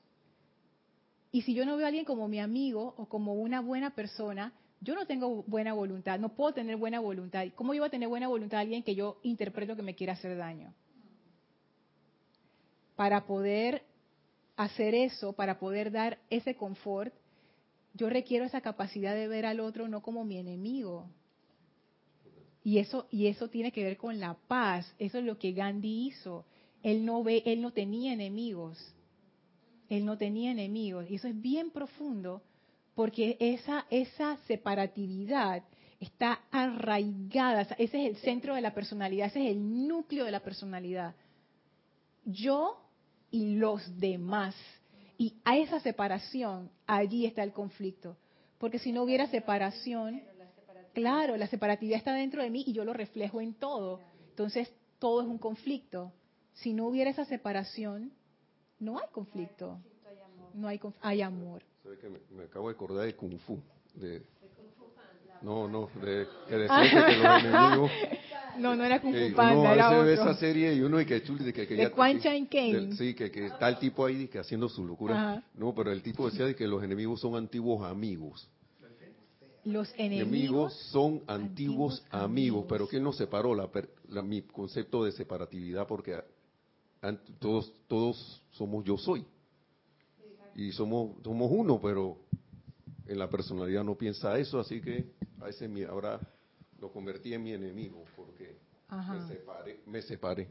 [1.33, 4.53] Y si yo no veo a alguien como mi amigo o como una buena persona,
[4.81, 7.47] yo no tengo buena voluntad, no puedo tener buena voluntad.
[7.55, 10.13] ¿Cómo yo voy a tener buena voluntad a alguien que yo interpreto que me quiere
[10.13, 10.75] hacer daño?
[12.97, 13.83] Para poder
[14.57, 17.15] hacer eso, para poder dar ese confort,
[17.95, 21.09] yo requiero esa capacidad de ver al otro no como mi enemigo.
[22.63, 24.95] Y eso, y eso tiene que ver con la paz.
[24.99, 26.45] Eso es lo que Gandhi hizo.
[26.83, 28.79] Él no ve, él no tenía enemigos.
[29.89, 31.11] Él no tenía enemigos.
[31.11, 32.43] Y eso es bien profundo
[32.95, 35.63] porque esa, esa separatividad
[36.01, 40.41] está arraigada, ese es el centro de la personalidad, ese es el núcleo de la
[40.41, 41.15] personalidad.
[42.25, 42.79] Yo
[43.31, 44.55] y los demás.
[45.19, 48.17] Y a esa separación, allí está el conflicto.
[48.59, 50.23] Porque si no hubiera separación,
[51.01, 54.01] claro, la separatividad está dentro de mí y yo lo reflejo en todo.
[54.31, 56.13] Entonces, todo es un conflicto.
[56.55, 58.13] Si no hubiera esa separación,
[58.79, 59.79] no hay conflicto.
[60.55, 61.63] No hay, hay amor
[61.99, 63.59] que me, acabo de acordar de Kung Fu.
[63.95, 64.23] De,
[65.43, 67.91] no, no, de que decía que los enemigos.
[68.59, 70.11] No, no era Kung Fu Panda, era otro.
[70.11, 72.93] esa serie y uno y que chuli, que, que de Quan Chan Kane.
[72.97, 75.43] Sí, que, que está el tipo ahí que haciendo su locura.
[75.55, 78.49] No, pero el tipo decía de que los enemigos son antiguos amigos.
[79.65, 83.55] Los enemigos, son antiguos, amigos, pero ¿quién nos separó?
[83.55, 83.71] La,
[84.09, 86.19] la, mi concepto de separatividad, porque
[87.39, 89.25] todos, todos somos yo soy
[90.55, 92.19] y somos, somos uno, pero
[93.07, 96.21] en la personalidad no piensa eso, así que a ese ahora
[96.81, 98.57] lo convertí en mi enemigo porque
[98.91, 99.81] me separé.
[99.87, 100.49] Me separé.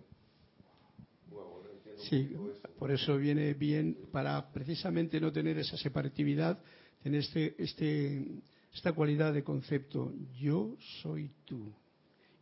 [2.10, 2.34] Sí,
[2.78, 6.58] por eso viene bien para precisamente no tener esa separatividad,
[7.04, 8.26] tener este, este,
[8.74, 11.72] esta cualidad de concepto, yo soy tú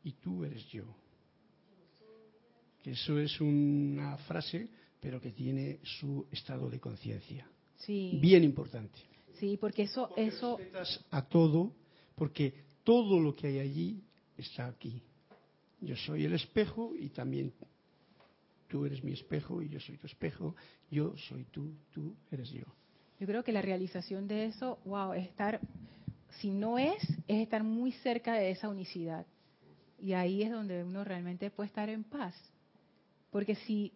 [0.03, 0.85] y tú eres yo.
[2.83, 7.47] Que eso es una frase pero que tiene su estado de conciencia.
[7.77, 8.17] Sí.
[8.21, 8.99] Bien importante.
[9.39, 10.09] Sí, porque eso...
[10.09, 10.57] Porque eso
[11.11, 11.71] a todo,
[12.15, 14.03] porque todo lo que hay allí
[14.37, 15.01] está aquí.
[15.81, 17.53] Yo soy el espejo y también
[18.67, 20.55] tú eres mi espejo y yo soy tu espejo,
[20.89, 22.65] yo soy tú, tú eres yo.
[23.19, 25.59] Yo creo que la realización de eso, wow, es estar,
[26.39, 29.25] si no es, es estar muy cerca de esa unicidad.
[29.99, 32.35] Y ahí es donde uno realmente puede estar en paz.
[33.31, 33.93] Porque si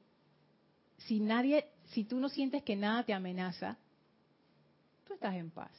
[1.08, 3.78] si nadie, si tú no sientes que nada te amenaza,
[5.06, 5.72] tú estás en paz.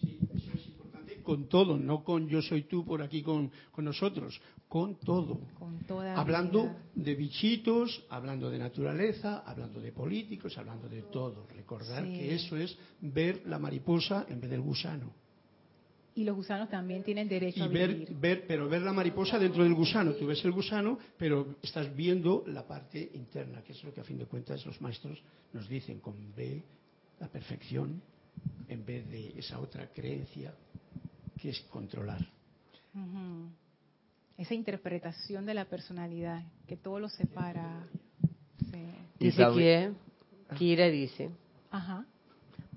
[0.00, 4.40] Sí, eso es importante con todo, no con yo soy tú por aquí con, nosotros,
[4.68, 5.38] con todo.
[5.56, 11.46] Con toda hablando de bichitos, hablando de naturaleza, hablando de políticos, hablando de todo.
[11.54, 15.12] Recordar que eso es ver la mariposa en vez del gusano
[16.16, 18.08] y los gusanos también tienen derecho a vivir.
[18.20, 20.14] Ver, pero ver la mariposa dentro del gusano.
[20.14, 24.04] Tú ves el gusano, pero estás viendo la parte interna, que es lo que a
[24.04, 26.60] fin de cuentas los maestros nos dicen, con ve
[27.20, 28.02] la perfección
[28.68, 30.52] en vez de esa otra creencia
[31.40, 32.20] que es controlar.
[34.36, 37.86] Esa interpretación de la personalidad, que todo lo separa.
[39.18, 39.92] Dice que
[40.56, 41.30] Kira dice,
[41.70, 42.04] Ajá.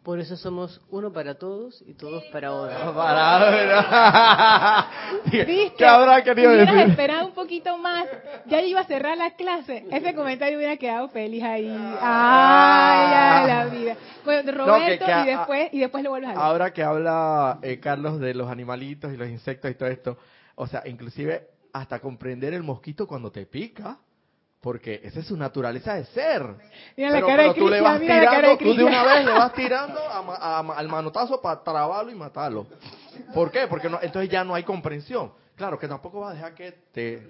[0.04, 2.78] Por eso somos uno para todos y todos para otros.
[5.78, 6.78] ¿Qué habrá querido decir?
[6.78, 8.08] esperado un poquito más.
[8.48, 9.86] Ya iba a cerrar la clase.
[9.90, 11.70] Ese comentario hubiera quedado feliz ahí.
[12.02, 13.96] Ay, la vida.
[14.26, 16.44] Bueno, Roberto y después y después lo vuelves a leer.
[16.44, 20.18] Ahora que habla eh, Carlos de los animalitos y los insectos y todo esto,
[20.56, 24.00] o sea, inclusive hasta comprender el mosquito cuando te pica.
[24.64, 26.42] Porque esa es su naturaleza de ser.
[26.96, 29.54] Mira pero, la cara de tú le vas tirando, tú de una vez le vas
[29.54, 32.66] tirando al manotazo para trabarlo y matarlo.
[33.34, 33.68] ¿Por qué?
[33.68, 35.34] Porque no, entonces ya no hay comprensión.
[35.58, 37.28] Claro que tampoco va a dejar que te...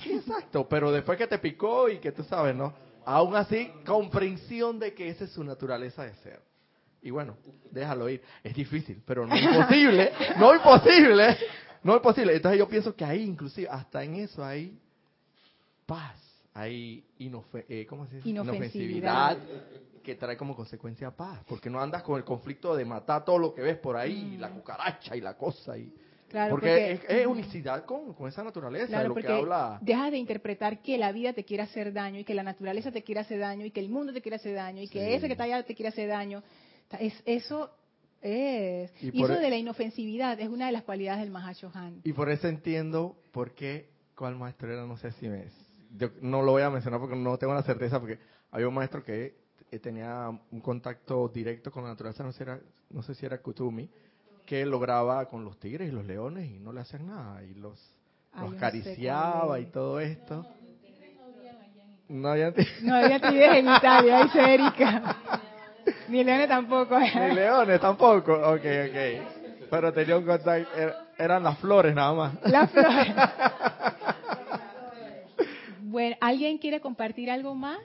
[0.00, 2.72] Sí, exacto, pero después que te picó y que tú sabes, ¿no?
[3.04, 6.40] Aún así, comprensión de que esa es su naturaleza de ser.
[7.02, 7.36] Y bueno,
[7.68, 8.22] déjalo ir.
[8.44, 10.12] Es difícil, pero no imposible.
[10.38, 11.36] no imposible.
[11.82, 12.36] No imposible.
[12.36, 14.78] Entonces yo pienso que ahí, inclusive, hasta en eso, ahí
[15.94, 17.86] paz, hay eh,
[18.24, 19.38] inofensividad
[20.02, 23.54] que trae como consecuencia paz, porque no andas con el conflicto de matar todo lo
[23.54, 24.54] que ves por ahí, la mm.
[24.54, 25.92] cucaracha y la cosa y
[26.48, 29.78] porque, es, unicidad con, esa naturaleza de lo que habla.
[29.82, 33.02] Dejas de interpretar que la vida te quiere hacer daño y que la naturaleza te
[33.02, 35.32] quiere hacer daño y que el mundo te quiere hacer daño y que ese que
[35.32, 36.42] está allá te quiere hacer daño.
[36.98, 37.70] Es, eso
[38.22, 38.90] es.
[39.02, 42.00] Y, eso e de la inofensividad es una de las cualidades del Mahashohan.
[42.04, 45.46] Y por eso entiendo por qué cuál maestro era, no sé si me...
[45.96, 48.18] Yo no lo voy a mencionar porque no tengo la certeza, porque
[48.50, 49.34] había un maestro que
[49.70, 52.58] eh, tenía un contacto directo con la naturaleza, no sé, era,
[52.90, 53.88] no sé si era Kutumi,
[54.46, 57.78] que lograba con los tigres y los leones y no le hacían nada, y los,
[58.32, 60.46] Ay, los yo no sé acariciaba y todo esto.
[62.08, 62.52] No había
[62.82, 65.16] No había tigres en Italia, dice Erika.
[66.08, 66.98] Ni leones tampoco.
[66.98, 68.32] Ni leones tampoco.
[68.34, 69.68] Ok, ok.
[69.70, 70.68] Pero tenía un contacto.
[70.76, 72.34] er- Eran las flores nada más.
[72.44, 73.14] Las flores.
[75.92, 77.78] Bueno, ¿alguien quiere compartir algo más?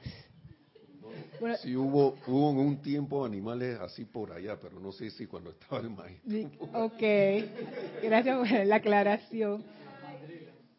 [1.42, 5.28] Bueno, Sí hubo, hubo en un tiempo animales así por allá, pero no sé si
[5.28, 5.92] cuando estaba el.
[6.26, 9.62] Sí, Ok, gracias por la aclaración.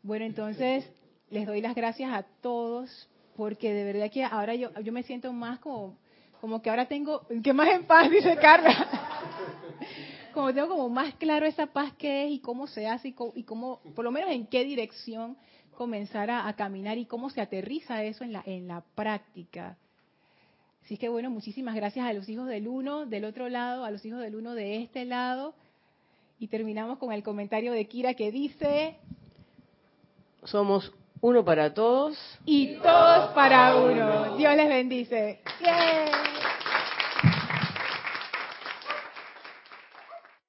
[0.02, 0.86] Bueno, entonces
[1.28, 5.30] les doy las gracias a todos porque de verdad que ahora yo, yo me siento
[5.30, 5.98] más como,
[6.40, 8.72] como que ahora tengo, que más en paz, dice Carla.
[10.32, 13.32] Como tengo como más claro esa paz que es y cómo se hace y cómo,
[13.34, 15.36] y cómo por lo menos en qué dirección
[15.78, 19.76] comenzar a, a caminar y cómo se aterriza eso en la, en la práctica.
[20.84, 24.04] Así que bueno, muchísimas gracias a los hijos del uno del otro lado, a los
[24.04, 25.54] hijos del uno de este lado.
[26.40, 28.96] Y terminamos con el comentario de Kira que dice,
[30.44, 32.16] Somos uno para todos.
[32.44, 34.36] y todos para uno.
[34.36, 35.40] Dios les bendice.